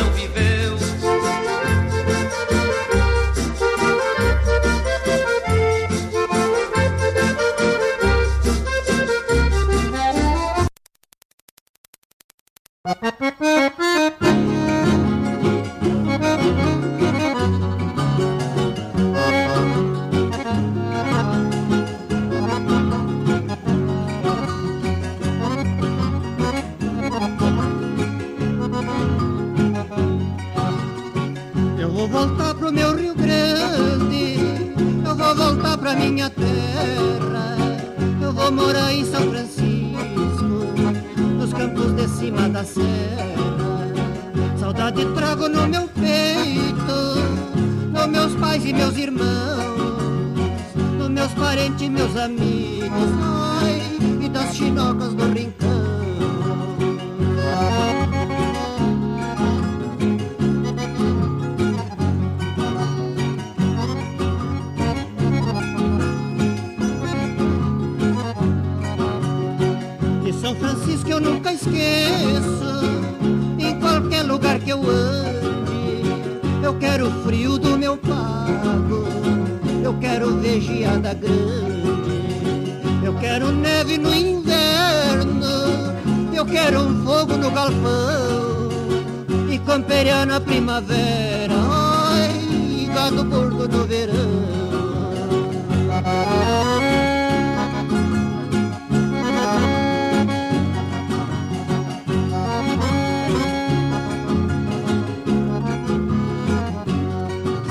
[89.67, 94.15] camperiana primavera, ai, gato gordo no verão.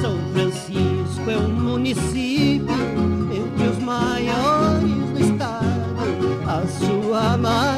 [0.02, 2.74] São Francisco é um município
[3.32, 7.73] entre os maiores do estado, a sua mãe.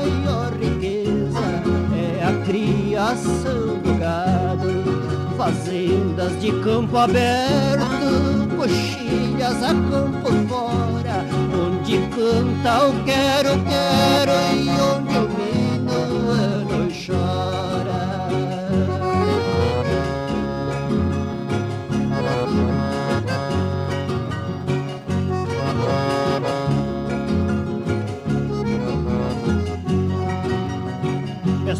[3.99, 14.69] Gado, fazendas de campo aberto, coxilhas a campo fora, onde canta o quero, quero e
[14.82, 15.05] onde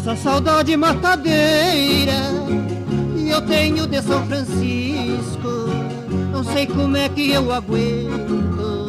[0.06, 2.12] Essa saudade matadeira
[3.16, 5.68] e eu tenho de São Francisco.
[6.32, 8.86] Não sei como é que eu aguento,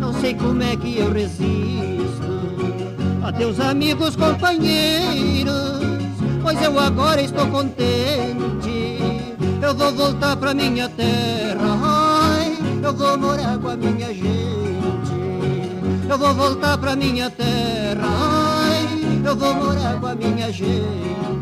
[0.00, 2.40] não sei como é que eu resisto.
[3.22, 5.52] Adeus, amigos, companheiros,
[6.42, 8.96] pois eu agora estou contente.
[9.60, 15.12] Eu vou voltar pra minha terra, ai, eu vou morar com a minha gente.
[16.08, 18.08] Eu vou voltar pra minha terra,
[19.26, 21.35] eu vou morar com a minha gente.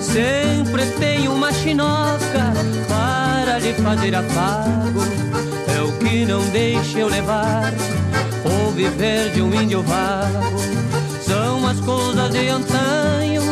[0.00, 2.54] Sempre tem uma chinoca
[2.88, 5.02] para lhe fazer afago.
[5.76, 7.74] É o que não deixa eu levar
[8.44, 10.56] ou viver de um índio vago.
[11.20, 13.42] São as coisas de antanho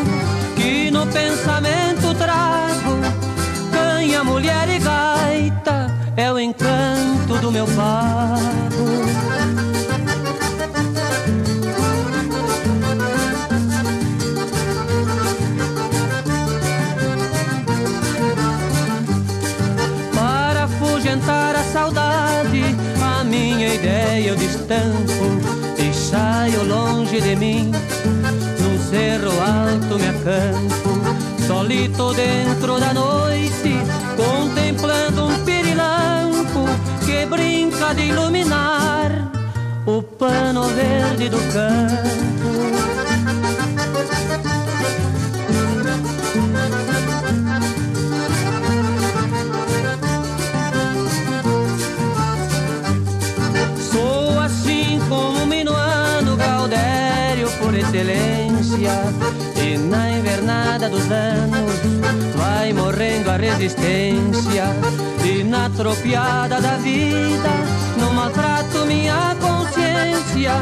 [0.57, 3.24] que no pensamento trago.
[4.25, 7.67] Mulher e gaita é o encanto do meu.
[20.15, 22.63] Para afugentar a saudade,
[23.03, 25.55] a minha ideia eu destampo
[26.15, 27.73] saio longe de mim.
[28.61, 30.91] Num cerro alto me acampo,
[31.47, 33.84] solito dentro da noite,
[37.95, 39.11] brinca de iluminar
[39.87, 42.35] o pano verde do campo.
[54.45, 55.01] Assim
[57.79, 58.93] excelência
[59.57, 61.75] E na invernada dos anos
[62.37, 64.65] vai morrendo a resistência
[65.25, 67.51] E na tropiada da vida
[67.99, 70.53] não maltrato minha consciência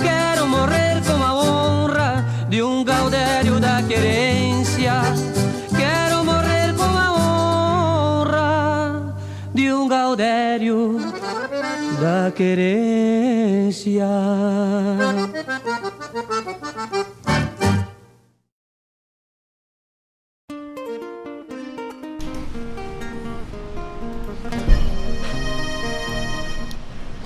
[0.00, 4.92] Quero morrer com a honra de um gaudério da querência
[5.76, 9.14] Quero morrer com a honra
[9.52, 11.00] de um gaudério
[12.00, 14.06] da querência.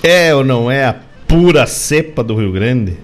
[0.03, 0.95] É ou não é a
[1.27, 2.97] pura cepa do Rio Grande?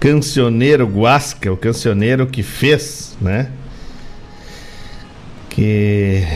[0.00, 3.48] Cancioneiro Guasca, o cancioneiro que fez, né?
[5.48, 6.26] Que.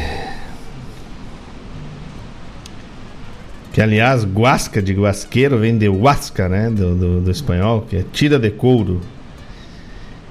[3.73, 6.70] Que aliás, guasca de guasqueiro vem de huasca, né?
[6.70, 9.01] Do, do, do espanhol, que é tira de couro.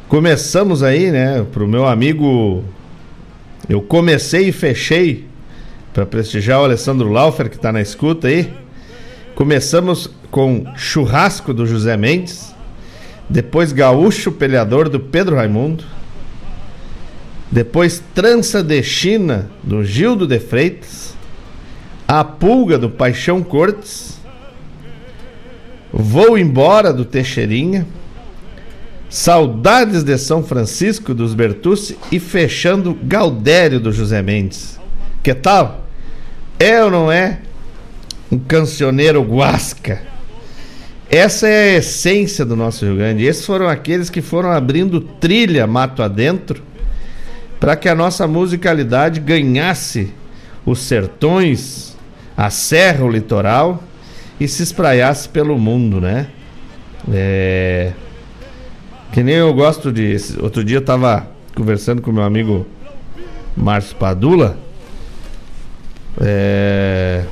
[0.08, 1.46] Começamos aí, né?
[1.52, 2.64] Pro meu amigo.
[3.68, 5.28] Eu comecei e fechei
[5.94, 8.65] para prestigiar o Alessandro Laufer, que tá na escuta aí.
[9.36, 12.56] Começamos com Churrasco do José Mendes,
[13.30, 15.84] depois Gaúcho Peleador do Pedro Raimundo,
[17.52, 21.18] depois Trança de China do Gildo de Freitas,
[22.08, 24.22] A Pulga do Paixão Cortes,
[25.92, 27.86] Vou Embora do Teixeirinha,
[29.10, 34.80] Saudades de São Francisco dos Bertucci e fechando Gaudério do José Mendes.
[35.22, 35.86] Que tal?
[36.58, 37.42] É ou não é
[38.36, 40.02] um cancioneiro guasca?
[41.10, 43.24] Essa é a essência do nosso Rio Grande.
[43.24, 46.62] Esses foram aqueles que foram abrindo trilha mato adentro
[47.60, 50.14] para que a nossa musicalidade ganhasse
[50.66, 51.96] os sertões,
[52.36, 53.82] a serra, o litoral
[54.40, 56.28] e se espraiasse pelo mundo, né?
[57.12, 57.94] É...
[59.14, 60.18] Que nem eu gosto de.
[60.42, 62.68] Outro dia eu tava conversando com meu amigo
[63.56, 64.58] Márcio Padula.
[66.20, 67.24] É.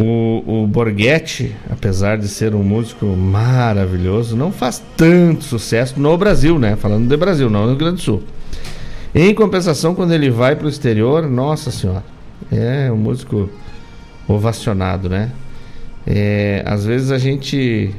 [0.00, 6.56] O, o Borghetti, apesar de ser um músico maravilhoso, não faz tanto sucesso no Brasil,
[6.56, 6.76] né?
[6.76, 8.22] Falando de Brasil, não no Rio Grande do Sul.
[9.12, 12.04] Em compensação, quando ele vai para o exterior, nossa senhora,
[12.52, 13.50] é um músico
[14.28, 15.32] ovacionado, né?
[16.06, 17.90] É, às vezes a gente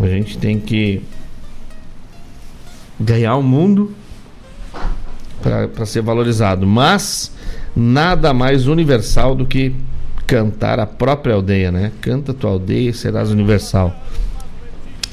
[0.00, 1.02] a gente tem que
[2.98, 3.92] ganhar o mundo
[5.42, 7.32] para ser valorizado, mas
[7.76, 9.74] nada mais universal do que
[10.26, 11.92] cantar a própria aldeia, né?
[12.00, 13.94] Canta tua aldeia e serás universal.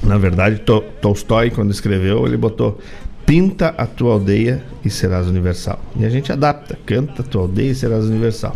[0.04, 2.80] Na verdade, to Tolstói, quando escreveu, ele botou
[3.26, 5.80] pinta a tua aldeia e serás universal.
[5.96, 8.56] E a gente adapta, canta a tua aldeia e serás universal.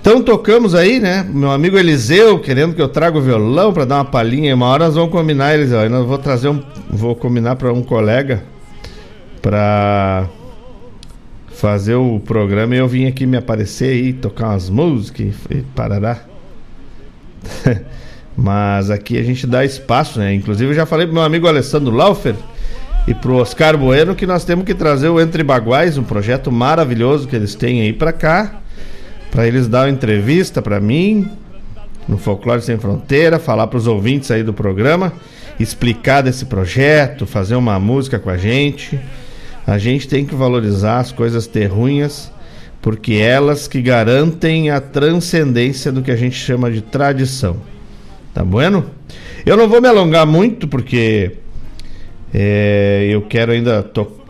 [0.00, 1.26] Então tocamos aí, né?
[1.28, 4.54] Meu amigo Eliseu querendo que eu traga o violão para dar uma palhinha.
[4.54, 5.88] Uma hora nós vamos combinar, Eliseu.
[5.90, 8.44] Nós vou trazer um, vou combinar para um colega
[9.42, 10.28] para
[11.56, 16.20] fazer o programa e eu vim aqui me aparecer aí, tocar umas músicas e parará.
[18.36, 20.34] Mas aqui a gente dá espaço, né?
[20.34, 22.34] Inclusive eu já falei pro meu amigo Alessandro Laufer
[23.08, 27.26] e pro Oscar Bueno que nós temos que trazer o Entre Baguais, um projeto maravilhoso
[27.26, 28.60] que eles têm aí para cá
[29.30, 31.28] para eles dar uma entrevista para mim
[32.08, 35.12] no Folclore Sem Fronteira, falar para os ouvintes aí do programa,
[35.58, 38.98] explicar desse projeto, fazer uma música com a gente.
[39.66, 42.30] A gente tem que valorizar as coisas terruinhas,
[42.80, 47.56] porque elas que garantem a transcendência do que a gente chama de tradição.
[48.32, 48.86] Tá bueno?
[49.44, 51.32] Eu não vou me alongar muito, porque
[52.32, 53.82] é, eu quero ainda.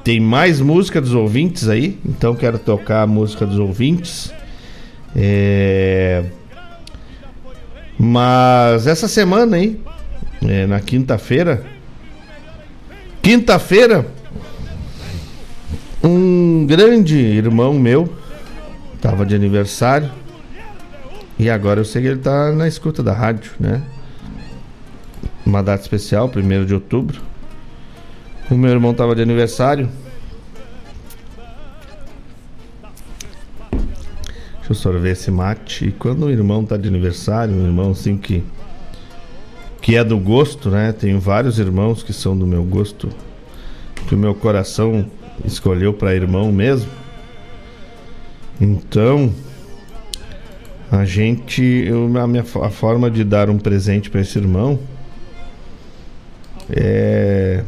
[0.04, 4.32] Tem mais música dos ouvintes aí, então quero tocar a música dos ouvintes.
[5.14, 6.24] É...
[7.98, 9.80] Mas essa semana aí,
[10.46, 11.64] é, na quinta-feira,
[13.20, 14.06] quinta-feira,
[16.06, 18.08] um grande irmão meu
[18.94, 20.10] estava de aniversário
[21.38, 23.82] e agora eu sei que ele está na escuta da rádio, né?
[25.44, 27.20] Uma data especial, 1 de outubro.
[28.50, 29.88] O meu irmão estava de aniversário
[34.66, 35.86] Deixa eu sorver esse mate.
[35.86, 38.42] E quando o irmão tá de aniversário, um irmão assim que.
[39.80, 40.90] que é do gosto, né?
[40.90, 43.08] Tenho vários irmãos que são do meu gosto.
[44.08, 45.06] Que o meu coração
[45.44, 46.90] escolheu para irmão mesmo.
[48.60, 49.32] Então.
[50.90, 51.62] A gente.
[51.62, 54.78] Eu, a minha a forma de dar um presente para esse irmão.
[56.70, 57.62] É.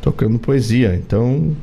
[0.00, 0.94] Tocando poesia.
[0.94, 1.56] Então.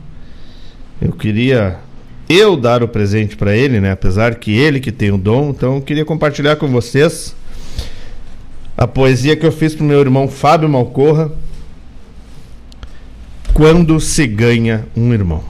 [1.01, 1.79] Eu queria
[2.27, 3.91] eu dar o presente para ele, né?
[3.91, 7.35] Apesar que ele que tem o dom, então eu queria compartilhar com vocês
[8.77, 11.31] a poesia que eu fiz pro meu irmão Fábio Malcorra.
[13.55, 15.41] Quando se ganha um irmão.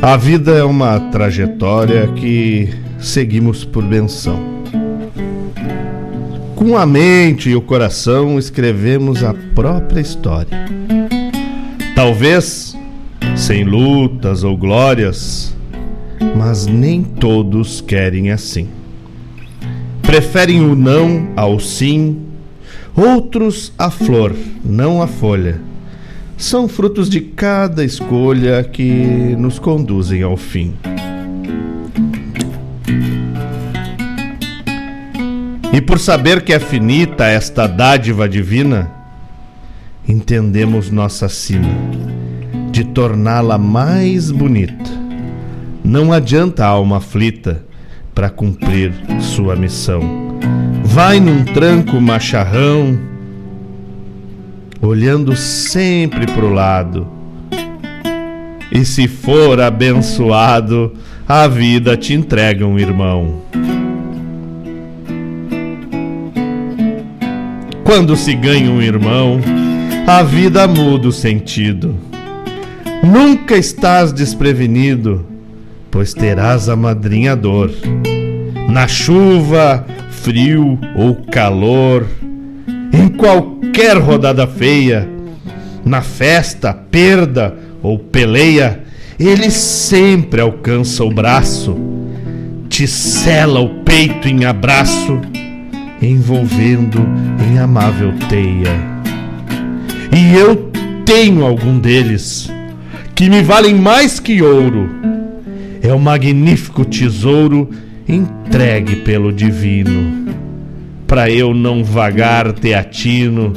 [0.00, 4.38] A vida é uma trajetória que seguimos por benção.
[6.54, 10.56] Com a mente e o coração escrevemos a própria história.
[11.96, 12.76] Talvez
[13.36, 15.52] sem lutas ou glórias,
[16.36, 18.68] mas nem todos querem assim.
[20.00, 22.20] Preferem o não ao sim,
[22.94, 24.32] outros a flor,
[24.64, 25.67] não a folha
[26.38, 30.74] são frutos de cada escolha que nos conduzem ao fim.
[35.72, 38.90] E por saber que é finita esta dádiva divina,
[40.08, 41.68] entendemos nossa sina
[42.70, 44.90] de torná-la mais bonita.
[45.84, 47.62] Não adianta a alma aflita
[48.14, 50.28] para cumprir sua missão
[50.88, 52.98] vai num tranco macharrão,
[54.80, 57.06] olhando sempre pro lado.
[58.70, 60.92] E se for abençoado,
[61.26, 63.42] a vida te entrega um irmão.
[67.82, 69.40] Quando se ganha um irmão,
[70.06, 71.94] a vida muda o sentido.
[73.02, 75.24] Nunca estás desprevenido,
[75.90, 77.70] pois terás a madrinha dor.
[78.68, 82.06] Na chuva, frio ou calor,
[82.92, 85.08] em qualquer rodada feia,
[85.84, 88.84] na festa, perda ou peleia,
[89.18, 91.76] ele sempre alcança o braço,
[92.68, 95.20] te sela o peito em abraço,
[96.00, 97.04] envolvendo
[97.50, 98.98] em amável teia.
[100.16, 100.70] E eu
[101.04, 102.50] tenho algum deles
[103.14, 104.88] que me valem mais que ouro.
[105.82, 107.68] É o magnífico tesouro
[108.06, 110.27] entregue pelo divino.
[111.08, 113.54] Para eu não vagar teatino,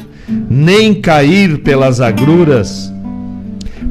[0.49, 2.91] nem cair pelas agruras,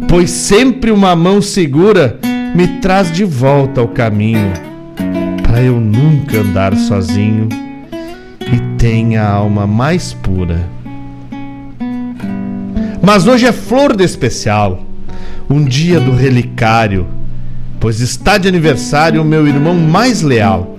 [0.08, 2.18] pois sempre uma mão segura
[2.54, 4.50] me traz de volta ao caminho,
[5.42, 7.50] para eu nunca andar sozinho
[8.40, 10.66] e tenha a alma mais pura.
[13.02, 14.82] Mas hoje é flor de especial,
[15.50, 17.06] um dia do relicário,
[17.78, 20.76] pois está de aniversário o meu irmão mais leal,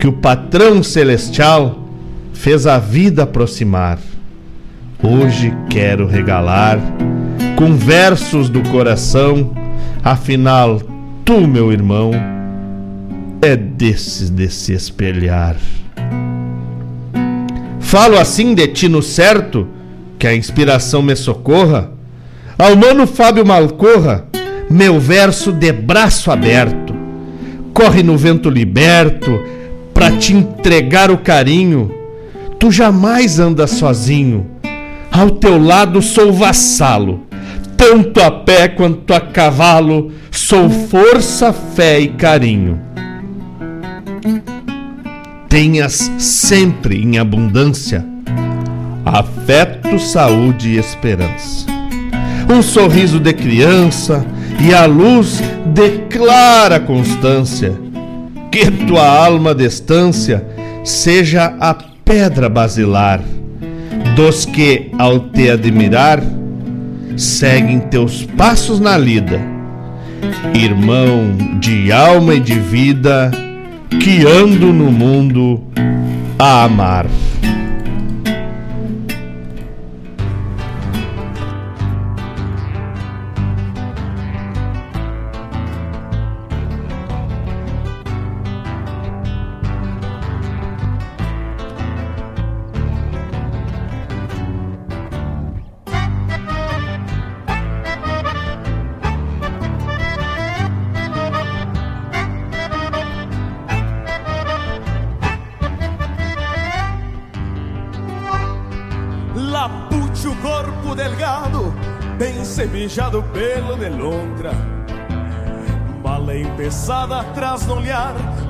[0.00, 1.78] que o patrão celestial
[2.32, 3.98] fez a vida aproximar.
[5.02, 6.78] Hoje quero regalar
[7.54, 9.54] com versos do coração,
[10.02, 10.80] afinal,
[11.22, 12.12] tu, meu irmão,
[13.42, 15.56] é desses de se espelhar.
[17.78, 19.68] Falo assim de ti no certo,
[20.18, 21.90] que a inspiração me socorra.
[22.58, 24.24] Ao mano Fábio Malcorra,
[24.70, 26.94] meu verso de braço aberto,
[27.74, 29.59] corre no vento liberto
[30.18, 31.92] te entregar o carinho.
[32.58, 34.46] Tu jamais andas sozinho,
[35.10, 37.26] ao teu lado sou vassalo,
[37.76, 42.80] tanto a pé quanto a cavalo, sou força, fé e carinho.
[45.48, 48.04] Tenhas sempre em abundância
[49.04, 51.66] afeto, saúde e esperança.
[52.48, 54.24] Um sorriso de criança
[54.60, 57.89] e a luz de clara constância.
[58.50, 60.44] Que tua alma de estância
[60.84, 61.72] seja a
[62.04, 63.20] pedra basilar
[64.16, 66.20] dos que, ao te admirar,
[67.16, 69.40] seguem teus passos na lida.
[70.54, 73.30] Irmão de alma e de vida,
[74.00, 75.62] que ando no mundo
[76.38, 77.06] a amar.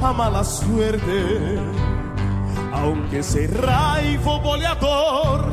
[0.03, 1.59] A mala suerte.
[2.73, 5.45] Aunque se raiva o boleador,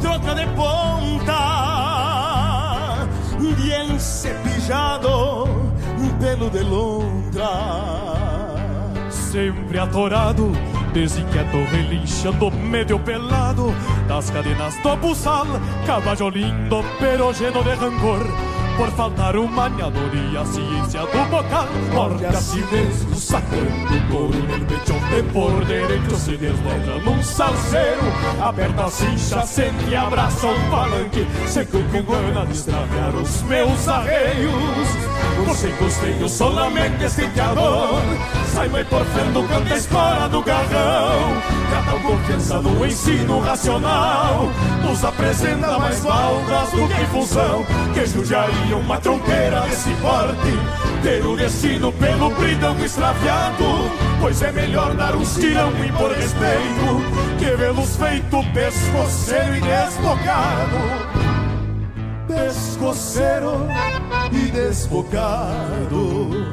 [0.00, 1.40] troca de ponta.
[3.56, 5.46] Bien cepillado,
[6.20, 7.50] pelo de lontra.
[9.10, 10.52] Sempre atorado,
[10.92, 13.74] desinquieto, relinchando, medio pelado
[14.06, 15.46] Das cadenas do buçal,
[15.86, 21.68] caballo lindo, pero lleno de rancor Por faltar un maniador y a ciência do bocal
[21.92, 28.02] Morde a si mesmo, sacando couro no pecho De por derecho se desdobra num salseiro
[28.42, 33.88] Aperta a cincha, sente e abraça o palanque Seco com gana de extraviar os meus
[33.88, 34.88] arreios
[35.46, 38.00] Você costeio solamente esquenteador
[38.52, 44.48] Sai mãe porfiando, canta a espora do garrão Cada confiança no ensino racional
[44.82, 47.64] Nos apresenta mais valdas do que função
[47.94, 50.52] Que judiaria uma tronqueira desse porte
[51.02, 53.64] Ter o destino pelo bridão extraviado
[54.20, 57.02] Pois é melhor dar um tirão e por respeito
[57.38, 60.76] Que vê-los feito pescoceiro e desbocado.
[62.26, 63.66] Pescoceiro
[64.32, 66.43] e desbocado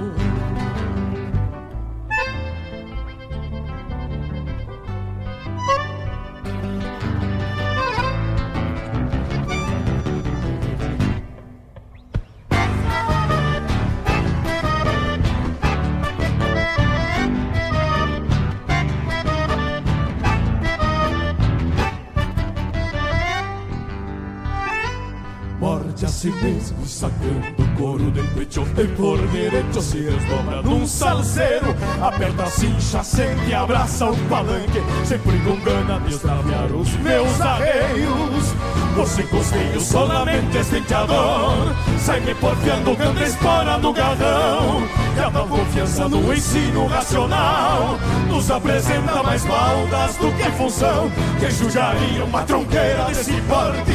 [26.22, 32.46] si mesmo sacando couro de pecho e por direito se desdobra num salseiro aperta a
[32.46, 38.54] cincha, sente abraça o palanque sempre com gana de extraviar os meus arreios
[38.96, 44.88] você costeio solamente estenteador sai me porfiando, canta espora no garrão
[45.18, 51.50] e a tal confiança no ensino racional nos apresenta mais baldas do que função que
[51.50, 53.92] judiaria uma tronqueira desse porte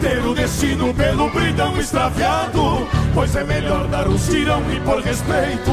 [0.00, 2.86] ter o destino pelo bridão extraviado.
[3.14, 5.72] Pois é melhor dar um tirão e por respeito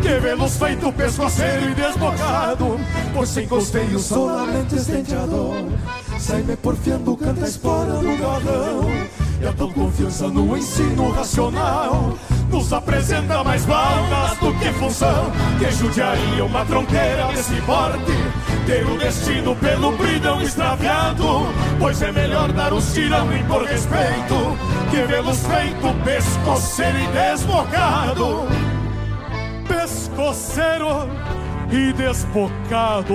[0.00, 2.78] Que vê-los feito pescoceiro e desbocado.
[3.12, 5.64] Pois sem costeio solamente estenteador
[6.18, 8.90] Sai-me porfiando, canta a espora no galão
[9.40, 12.16] E a tal confiança no ensino racional.
[12.50, 15.32] Nos apresenta mais balas do que função.
[15.58, 18.12] Que judiaria uma tronqueira desse porte
[18.66, 21.46] Ter o destino pelo bridão extraviado
[21.78, 24.56] Pois é melhor dar os tirão e por respeito
[24.90, 28.48] Que vê-los feito pescoceiro e desbocado.
[29.66, 31.08] Pescoceiro
[31.70, 33.14] e desbocado.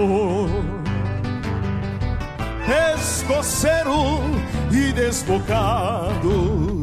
[2.66, 4.22] Pescoceiro
[4.72, 6.79] e desbocado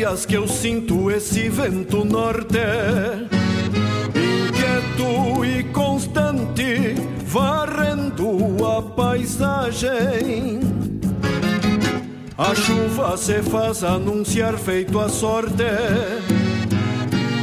[0.00, 2.56] dias que eu sinto esse vento norte,
[4.16, 6.94] inquieto e constante,
[7.26, 10.60] varrendo a paisagem.
[12.38, 15.64] A chuva se faz anunciar feito a sorte,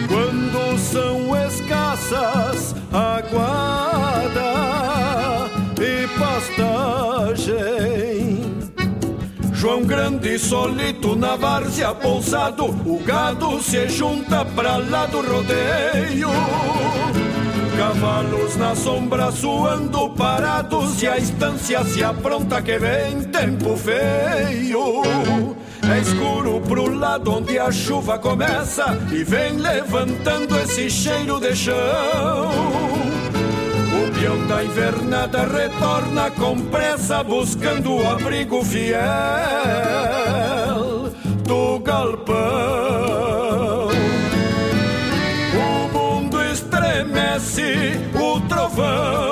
[0.07, 4.41] quando são escassas aguada
[5.79, 6.57] e pastagem.
[9.57, 16.29] João Grande solito na várzea pousado O gado se junta pra lá do rodeio.
[17.75, 25.01] Cavalos na sombra suando parados E a estância se apronta que vem tempo feio.
[25.91, 32.86] É escuro pro lado onde a chuva começa E vem levantando esse cheiro de chão
[34.07, 38.99] o peão da invernada retorna com pressa buscando o abrigo fiel
[41.45, 42.37] do galpão.
[45.53, 49.26] O mundo estremece, o trovão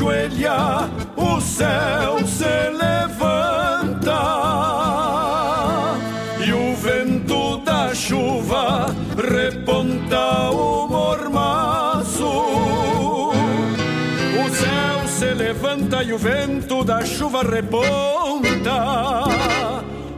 [0.00, 4.22] ajoelha, o céu se levanta
[6.42, 8.86] e o vento da chuva
[9.16, 12.24] reponta o mormaço.
[14.42, 19.24] O céu se levanta e o vento da chuva reponta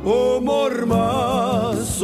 [0.04, 2.02] o mormaço.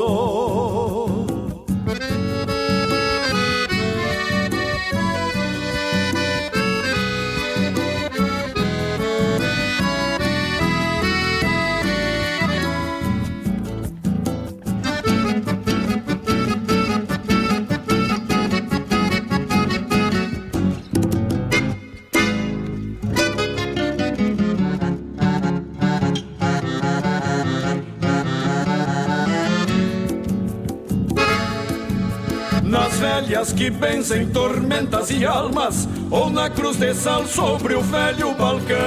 [33.28, 38.78] Velhas que benzem tormentas e almas, ou na cruz de sal sobre o velho balcão.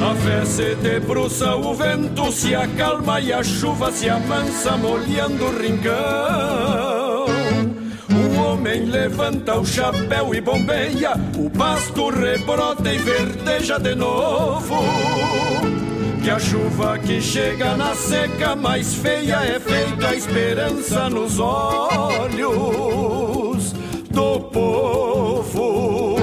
[0.00, 5.58] A fé se debruça, o vento se acalma e a chuva se amansa, molhando o
[5.58, 7.26] rincão.
[8.08, 15.75] O homem levanta o chapéu e bombeia, o pasto rebrota e verdeja de novo
[16.26, 22.52] que a chuva que chega na seca mais feia é feita a esperança nos olhos
[24.10, 26.16] do povo.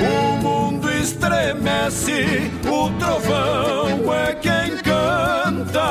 [0.00, 5.90] O mundo estremece, o trovão é quem canta.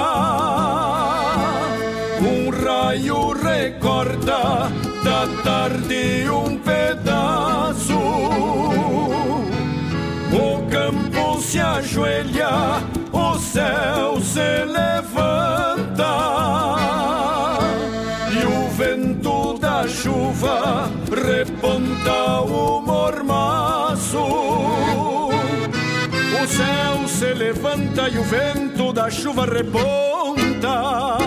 [2.19, 4.71] Um raio recorta
[5.03, 7.56] da tarde um pedaço.
[11.57, 16.13] Se ajoelha, o céu se levanta.
[18.31, 24.23] E o vento da chuva reponta o mormaço.
[26.39, 31.17] O céu se levanta e o vento da chuva reponta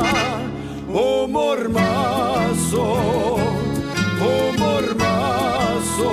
[0.88, 2.82] o mormaço,
[4.20, 6.08] o mormaço,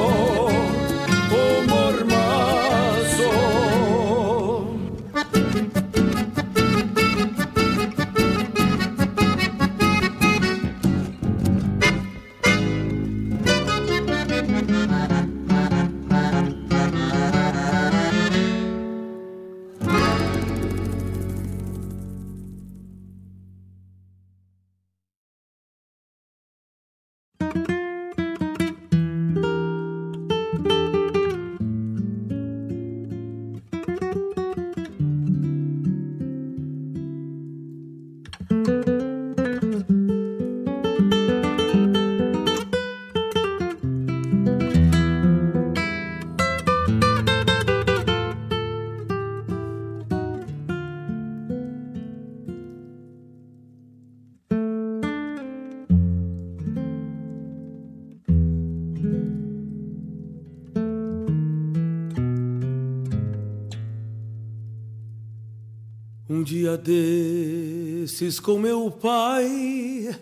[66.47, 70.17] dia desses com meu pai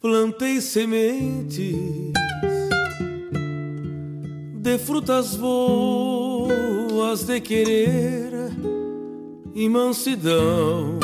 [0.00, 1.76] plantei sementes
[4.54, 8.32] de frutas boas de querer
[9.54, 10.98] e mansidão.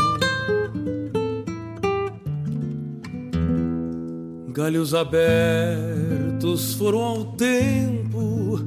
[4.48, 8.60] Galhos abertos foram ao tempo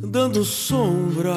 [0.00, 1.34] dando sombra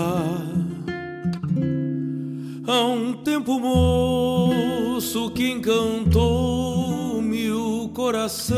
[2.68, 8.57] Há um tempo moço que encantou-me o coração.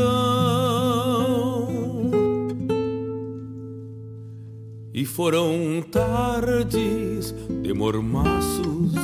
[4.92, 7.32] E foram tardes
[7.62, 8.94] de mormaços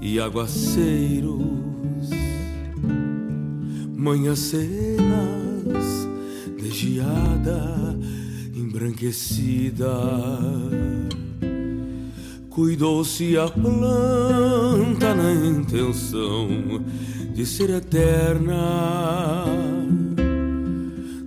[0.00, 1.42] e aguaceiros
[3.94, 6.08] Manhãs cenas
[6.58, 7.98] de geada
[8.56, 9.92] embranquecida
[12.54, 16.50] Cuidou-se a planta na intenção
[17.32, 19.46] de ser eterna,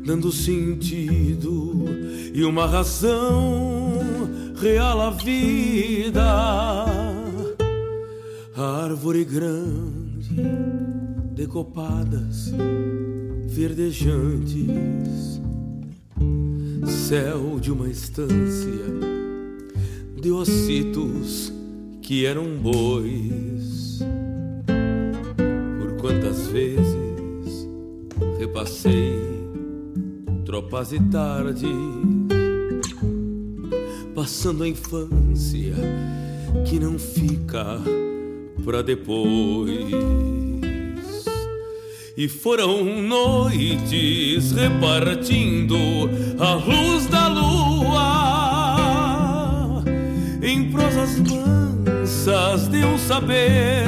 [0.06, 1.84] dando sentido
[2.32, 3.98] e uma razão
[4.56, 6.86] real à vida.
[8.56, 10.44] Árvore grande,
[11.32, 12.54] decopadas,
[13.48, 15.42] verdejantes,
[16.86, 19.25] céu de uma estância
[20.26, 21.54] de ossitos
[22.02, 24.00] que eram bois.
[25.80, 27.68] Por quantas vezes
[28.40, 29.20] repassei
[30.44, 31.70] tropas e tardes,
[34.16, 35.76] passando a infância
[36.68, 37.80] que não fica
[38.64, 39.92] pra depois.
[42.18, 45.76] E foram noites repartindo
[46.40, 47.55] a luz da lua
[50.76, 53.88] prosas mansas de um saber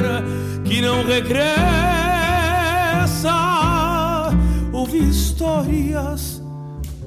[0.64, 1.50] que não regressa.
[4.72, 6.42] Ouvi histórias,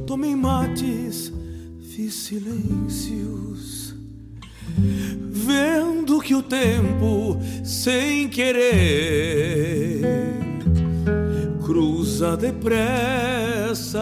[0.06, 1.34] tomei mates,
[1.96, 3.96] fiz silêncios,
[5.32, 10.02] vendo que o tempo, sem querer,
[11.66, 14.02] cruza depressa.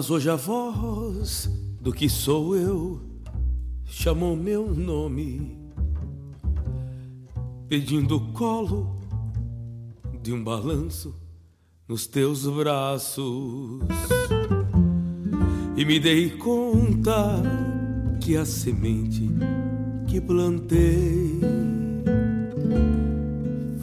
[0.00, 3.02] Mas hoje a voz do que sou eu
[3.84, 5.58] chamou meu nome,
[7.68, 8.98] pedindo o colo
[10.22, 11.14] de um balanço
[11.86, 13.82] nos teus braços.
[15.76, 17.42] E me dei conta
[18.22, 19.28] que a semente
[20.08, 21.40] que plantei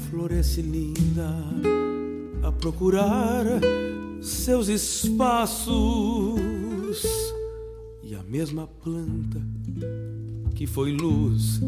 [0.09, 1.29] floresce linda
[2.41, 3.45] a procurar
[4.21, 5.75] seus espaços
[8.03, 9.41] e a mesma planta
[10.55, 11.61] que foi luz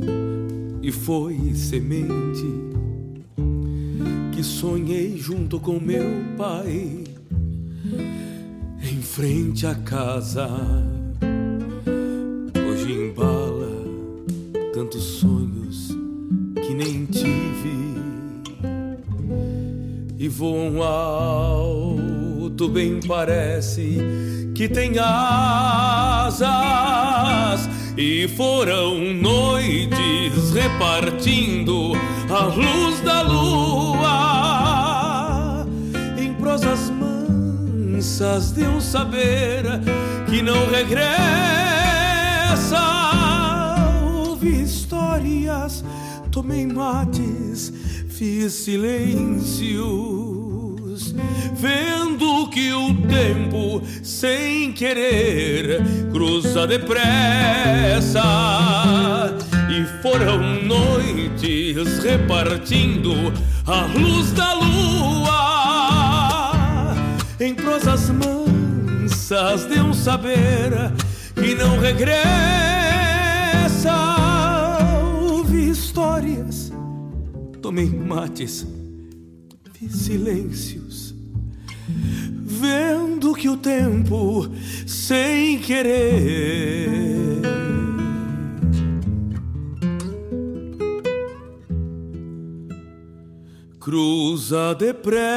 [0.82, 2.46] e foi semente
[4.34, 6.06] que sonhei junto com meu
[6.38, 7.04] pai
[8.82, 10.48] em frente à casa.
[12.56, 13.84] Hoje embala
[14.74, 15.90] tantos sonhos
[16.66, 17.90] que nem tive
[20.18, 20.82] e voam
[22.60, 23.98] alto, bem parece
[24.54, 26.42] que tem asas
[27.98, 31.94] e foram noites repartindo
[32.30, 34.06] a luz da lua
[36.18, 39.64] em prosas mansas de um saber
[40.30, 41.08] que não regressa.
[44.28, 45.86] Ouvi histórias,
[46.30, 47.72] tomei mates,
[48.10, 50.49] fiz silêncios,
[51.54, 55.82] vendo que o tempo, sem querer,
[56.12, 58.22] cruza depressa.
[59.70, 63.14] E foram noites repartindo
[63.66, 65.60] a luz da lua
[67.40, 70.72] em prosas mansas de um saber
[71.34, 72.20] que não regressa.
[75.22, 76.72] Ouvi histórias,
[77.62, 78.68] tomei mates,
[79.74, 80.89] fiz silêncios,
[82.46, 84.50] vendo que o tempo,
[84.86, 86.90] sem querer,
[93.80, 95.30] cruza depressa.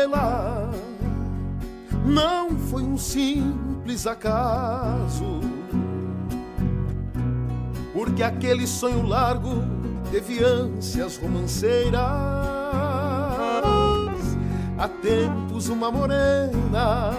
[0.00, 0.70] Tê-la,
[2.06, 5.40] não foi um simples acaso.
[7.92, 9.62] Porque aquele sonho largo
[10.10, 12.00] teve ânsias romanceiras.
[14.78, 17.12] Há tempos uma morena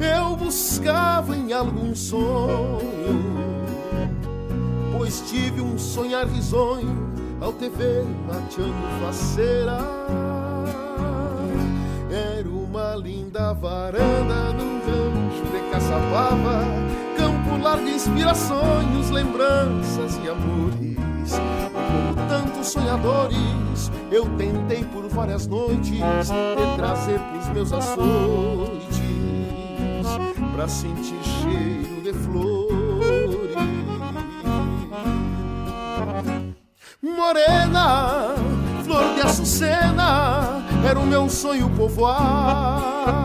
[0.00, 2.80] eu buscava em algum sonho,
[4.96, 10.29] pois tive um sonhar risonho ao te ver mateando faceira.
[12.10, 16.64] Era uma linda varanda num rancho de caçapava,
[17.16, 21.38] campo largo de inspirações, lembranças e amores.
[21.72, 28.98] Como tantos sonhadores, eu tentei por várias noites te trazer pros meus açoites,
[30.52, 32.80] pra sentir cheiro de flores.
[37.00, 38.34] Morena,
[38.82, 40.09] flor de açucena,
[40.84, 43.20] era o meu sonho povoado.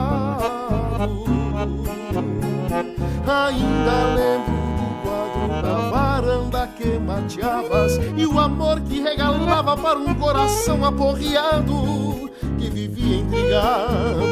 [3.28, 10.14] Ainda lembro do quadro da varanda que mateavas e o amor que regalava para um
[10.16, 14.24] coração aporreado que vivia intrigado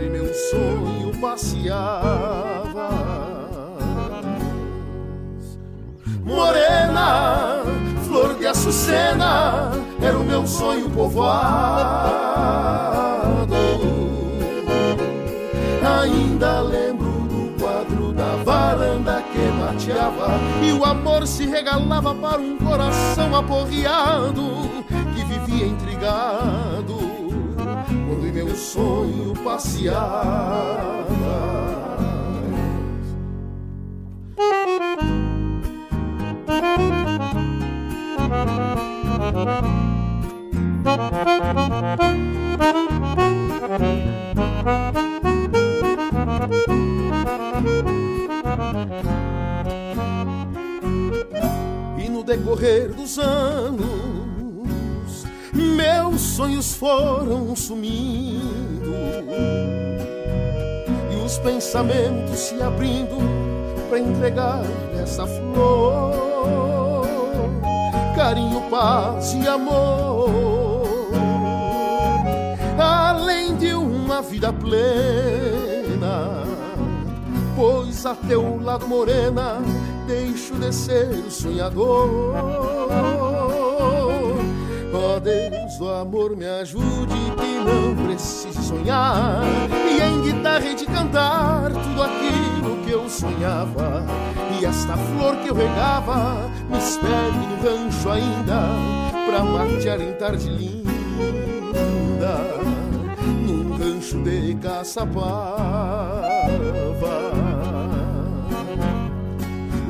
[0.00, 2.90] em meu sonho passeava.
[6.24, 7.62] Morena,
[8.16, 11.36] flor de açucena, era o meu sonho povoado.
[16.00, 20.28] Ainda lembro do quadro da varanda que mateava
[20.62, 24.50] e o amor se regalava para um coração aporreado
[25.14, 26.96] que vivia intrigado
[28.08, 30.56] quando em meu sonho passeava.
[51.98, 53.86] E no decorrer dos anos,
[55.52, 58.92] meus sonhos foram sumindo.
[61.12, 63.18] E os pensamentos se abrindo
[63.88, 64.62] para entregar
[65.00, 66.75] essa flor,
[68.26, 70.80] carinho, paz e amor,
[72.76, 76.42] além de uma vida plena,
[77.54, 79.62] pois a teu lado morena,
[80.08, 82.34] deixo de ser sonhador.
[84.92, 89.42] Ó oh Deus, o amor me ajude que não precise sonhar
[89.90, 92.55] E em guitarra e de cantar tudo aquilo
[92.86, 94.06] que eu sonhava
[94.58, 98.68] E esta flor que eu regava me espere no rancho ainda
[99.26, 100.84] Pra matear em tarde linda
[103.44, 105.26] Num rancho de caçapava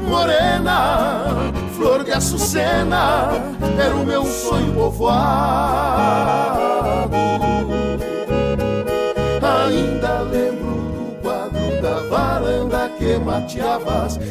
[0.08, 3.28] Morena flor de açucena
[3.78, 5.56] era o meu sonho povoado.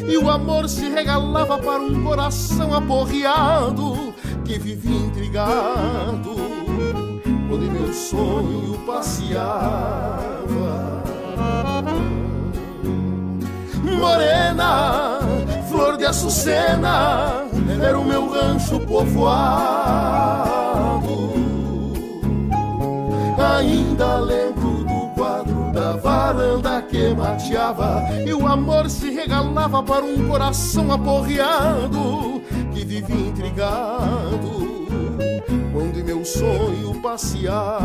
[0.08, 4.12] E o amor se regalava para um coração aporreado
[4.44, 6.34] que vivia intrigado
[7.48, 10.16] quando meu sonho passeava.
[13.82, 15.20] Morena,
[15.68, 17.44] flor de açucena,
[17.80, 20.26] era o meu rancho povoado.
[23.38, 24.65] Ainda lembro
[25.76, 33.28] da varanda que mateava e o amor se regalava para um coração aporreado que vivia
[33.28, 34.78] intrigado
[35.72, 37.76] quando em meu sonho passeava.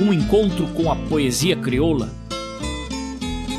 [0.00, 2.08] um encontro com a poesia crioula,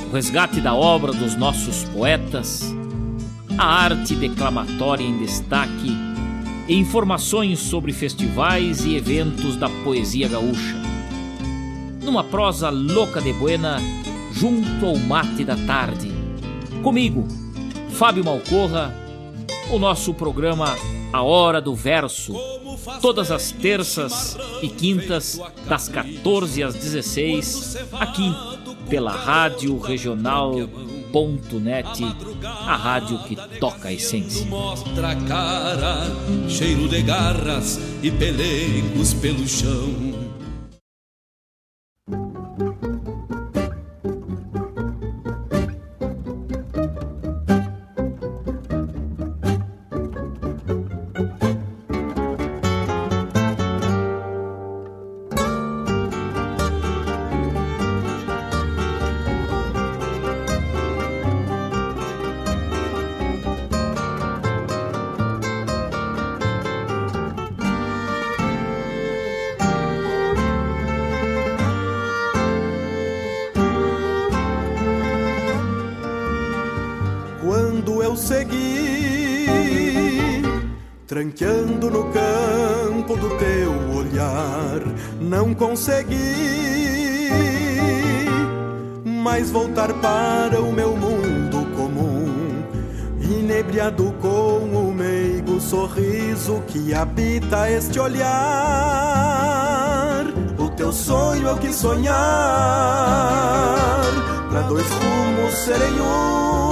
[0.10, 2.76] o resgate da obra dos nossos poetas,
[3.56, 5.96] a arte declamatória em destaque
[6.68, 10.76] e informações sobre festivais e eventos da poesia gaúcha.
[12.02, 13.78] Numa prosa louca de buena,
[14.34, 16.12] junto ao mate da tarde.
[16.82, 17.28] Comigo,
[17.92, 18.92] Fábio Malcorra,
[19.70, 20.76] o nosso programa
[21.14, 22.34] A Hora do Verso
[23.02, 28.34] todas as terças e quintas, das 14 às 16, aqui
[28.90, 30.74] pela Rádio Regional.net,
[32.44, 34.46] a rádio que toca a essência.
[34.48, 36.08] Mostra a cara,
[36.48, 40.29] cheiro de garras e pelegos pelo chão.
[85.60, 87.30] Consegui
[89.04, 92.64] mais voltar para o meu mundo comum,
[93.20, 98.30] inebriado com o meigo sorriso que habita este olhar.
[100.58, 102.16] O teu sonho eu quis sonhar,
[104.50, 106.70] para dois rumos serem um.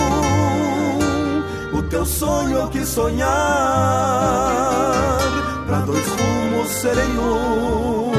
[1.77, 3.27] O teu sonho eu quis sonhar,
[5.67, 8.16] para dois rumos serem um.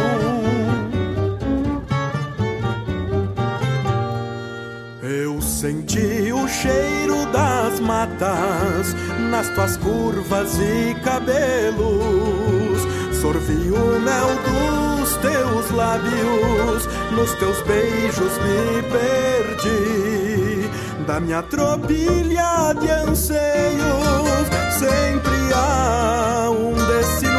[5.99, 8.95] Senti o cheiro das matas
[9.31, 12.87] nas tuas curvas e cabelos.
[13.21, 20.71] Sorvi o mel dos teus lábios, nos teus beijos me perdi.
[21.05, 24.47] Da minha tropilha de anseios,
[24.79, 27.39] sempre há um destino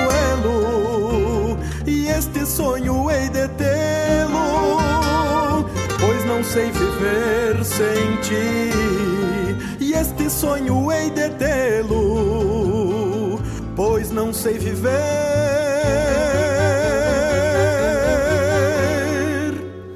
[1.85, 2.98] e este sonho
[6.39, 8.71] não sei viver sem ti.
[9.81, 12.61] E este sonho hei de tê-lo,
[13.75, 14.89] pois não sei viver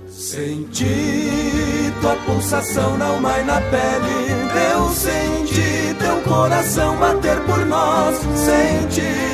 [0.10, 1.94] sem ti.
[2.02, 4.34] Tua pulsação não mai na pele,
[4.74, 8.18] eu senti teu coração bater por nós.
[8.18, 9.33] Senti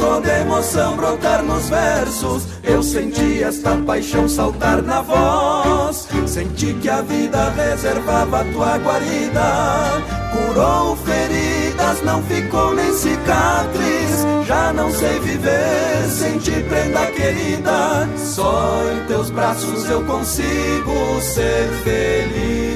[0.00, 2.46] toda emoção brotar nos versos.
[2.64, 6.08] Eu senti esta paixão saltar na voz.
[6.26, 10.02] Senti que a vida reservava tua guarida.
[10.32, 14.26] Curou feridas, não ficou nem cicatriz.
[14.46, 18.08] Já não sei viver sem te prenda querida.
[18.16, 22.69] Só em teus braços eu consigo ser feliz.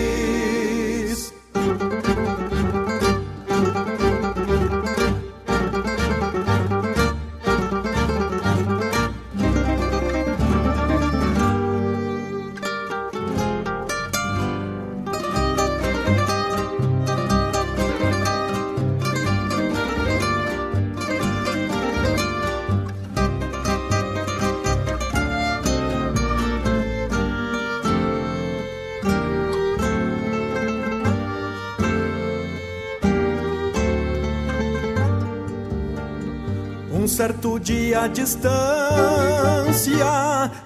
[37.95, 38.55] À distância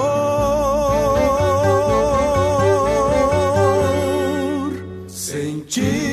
[5.08, 6.09] Senti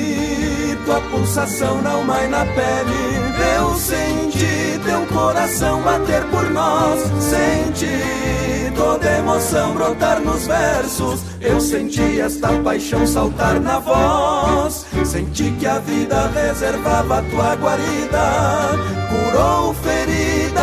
[0.97, 3.57] tua pulsação alma e na pele.
[3.57, 7.01] Eu senti teu coração bater por nós.
[7.19, 11.21] Senti toda emoção brotar nos versos.
[11.39, 14.85] Eu senti esta paixão saltar na voz.
[15.05, 18.71] Senti que a vida reservava tua guarida.
[19.09, 19.73] Curou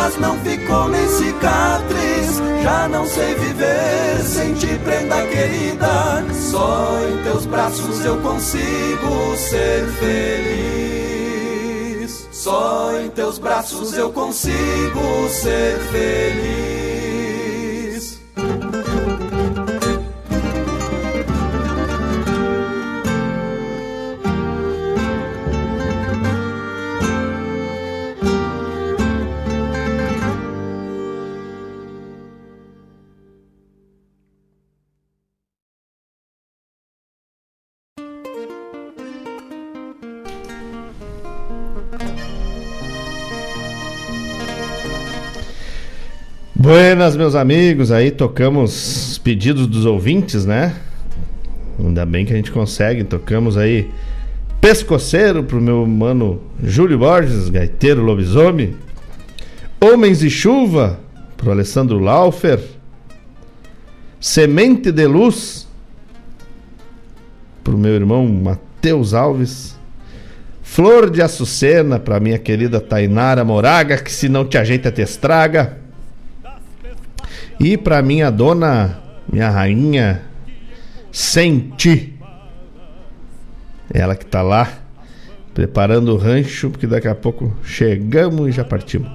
[0.05, 2.41] feridas, não ficou nem cicatriz.
[2.63, 6.25] Já não sei viver sem ti, prenda querida.
[6.33, 10.95] Só em teus braços eu consigo ser feliz.
[12.31, 16.84] Só em teus braços eu consigo ser feliz.
[46.65, 47.91] Buenas, meus amigos.
[47.91, 50.73] Aí tocamos os pedidos dos ouvintes, né?
[51.77, 53.03] Ainda bem que a gente consegue.
[53.03, 53.91] Tocamos aí
[54.59, 58.75] Pescoceiro pro meu mano Júlio Borges, gaiteiro lobisomem.
[59.79, 60.99] Homens e Chuva
[61.37, 62.59] pro Alessandro Laufer.
[64.19, 65.67] Semente de Luz
[67.63, 69.77] pro meu irmão Matheus Alves.
[70.63, 75.84] Flor de Açucena pra minha querida Tainara Moraga, que se não te ajeita te estraga.
[77.59, 78.99] E pra minha dona,
[79.31, 80.21] minha rainha,
[81.11, 82.13] Senti.
[83.93, 84.69] Ela que tá lá
[85.53, 89.09] preparando o rancho, porque daqui a pouco chegamos e já partimos.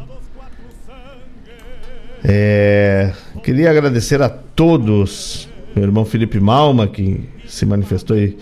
[2.24, 3.12] É,
[3.42, 5.46] queria agradecer a todos,
[5.76, 8.38] meu irmão Felipe Malma, que se manifestou aí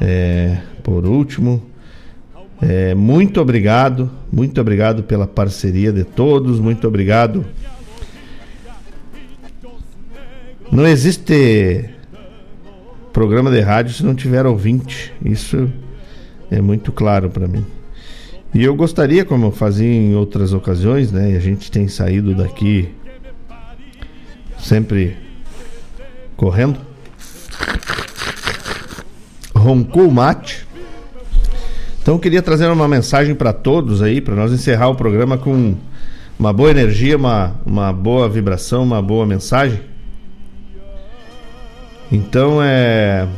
[0.00, 1.60] é, por último.
[2.62, 7.44] É, muito obrigado, muito obrigado pela parceria de todos, muito obrigado.
[10.74, 11.88] Não existe
[13.12, 15.12] programa de rádio se não tiver ouvinte.
[15.24, 15.70] Isso
[16.50, 17.64] é muito claro para mim.
[18.52, 21.30] E eu gostaria, como eu fazia em outras ocasiões, né?
[21.30, 22.92] E a gente tem saído daqui
[24.58, 25.16] sempre
[26.36, 26.80] correndo.
[29.54, 30.66] Roncou o mate.
[32.02, 35.76] Então eu queria trazer uma mensagem para todos aí, para nós encerrar o programa com
[36.36, 39.93] uma boa energia, uma, uma boa vibração, uma boa mensagem.
[42.10, 43.28] Então é.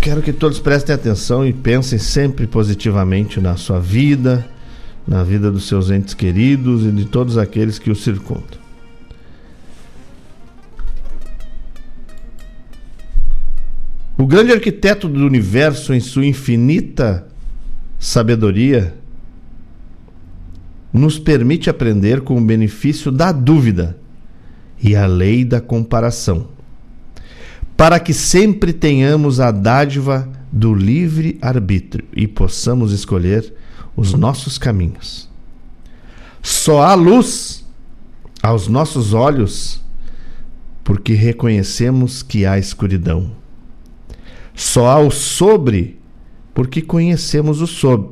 [0.00, 4.46] Quero que todos prestem atenção e pensem sempre positivamente na sua vida,
[5.06, 8.58] na vida dos seus entes queridos e de todos aqueles que o circundam.
[14.16, 17.26] O grande arquiteto do universo, em sua infinita
[17.98, 18.94] sabedoria,
[20.92, 23.96] nos permite aprender com o benefício da dúvida
[24.82, 26.48] e a lei da comparação,
[27.76, 33.52] para que sempre tenhamos a dádiva do livre arbítrio e possamos escolher
[33.96, 35.28] os nossos caminhos.
[36.42, 37.66] Só há luz
[38.42, 39.80] aos nossos olhos
[40.82, 43.32] porque reconhecemos que há escuridão.
[44.54, 45.98] Só há o sobre
[46.52, 48.10] porque conhecemos o sob.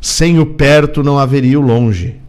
[0.00, 2.20] Sem o perto não haveria o longe.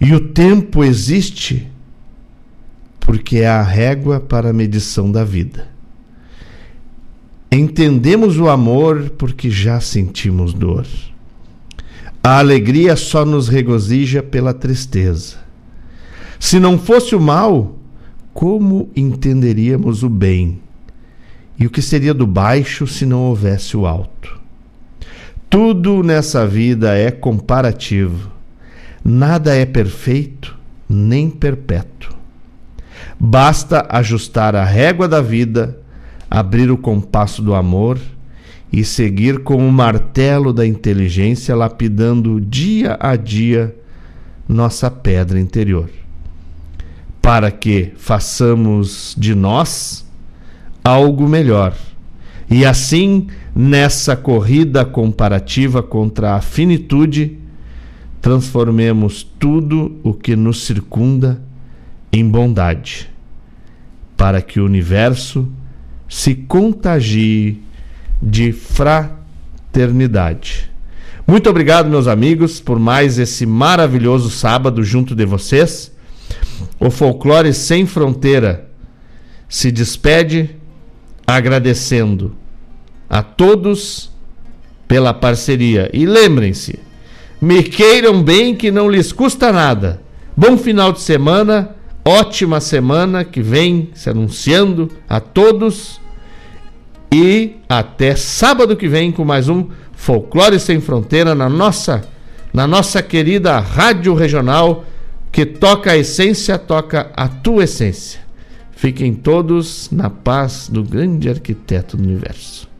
[0.00, 1.68] E o tempo existe
[3.00, 5.68] porque é a régua para a medição da vida.
[7.52, 10.86] Entendemos o amor porque já sentimos dor.
[12.22, 15.36] A alegria só nos regozija pela tristeza.
[16.40, 17.78] Se não fosse o mal,
[18.32, 20.60] como entenderíamos o bem?
[21.58, 24.40] E o que seria do baixo se não houvesse o alto?
[25.48, 28.33] Tudo nessa vida é comparativo.
[29.04, 30.56] Nada é perfeito
[30.88, 32.14] nem perpétuo.
[33.20, 35.78] Basta ajustar a régua da vida,
[36.30, 37.98] abrir o compasso do amor
[38.72, 43.76] e seguir com o martelo da inteligência, lapidando dia a dia
[44.48, 45.88] nossa pedra interior,
[47.20, 50.04] para que façamos de nós
[50.82, 51.74] algo melhor.
[52.50, 57.38] E assim, nessa corrida comparativa contra a finitude,
[58.24, 61.42] transformemos tudo o que nos circunda
[62.10, 63.10] em bondade,
[64.16, 65.46] para que o universo
[66.08, 67.60] se contagie
[68.22, 70.70] de fraternidade.
[71.26, 75.92] Muito obrigado, meus amigos, por mais esse maravilhoso sábado junto de vocês.
[76.80, 78.70] O Folclore Sem Fronteira
[79.50, 80.56] se despede
[81.26, 82.34] agradecendo
[83.06, 84.10] a todos
[84.88, 85.90] pela parceria.
[85.92, 86.78] E lembrem-se,
[87.44, 90.00] me queiram bem que não lhes custa nada.
[90.34, 96.00] Bom final de semana, ótima semana que vem se anunciando a todos.
[97.12, 102.08] E até sábado que vem com mais um Folclore Sem Fronteira na nossa,
[102.50, 104.86] na nossa querida Rádio Regional
[105.30, 108.20] que toca a essência, toca a tua essência.
[108.72, 112.73] Fiquem todos na paz do grande arquiteto do universo.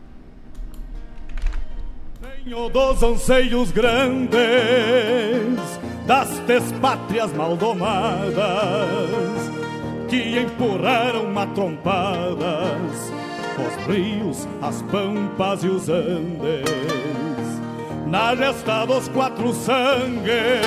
[2.46, 4.38] Dos anseios grandes
[6.06, 8.36] das despátrias maldomadas
[10.10, 13.10] que empurraram matrompadas
[13.58, 16.84] os rios, as pampas e os andes
[18.06, 20.64] na gesta dos quatro sangues.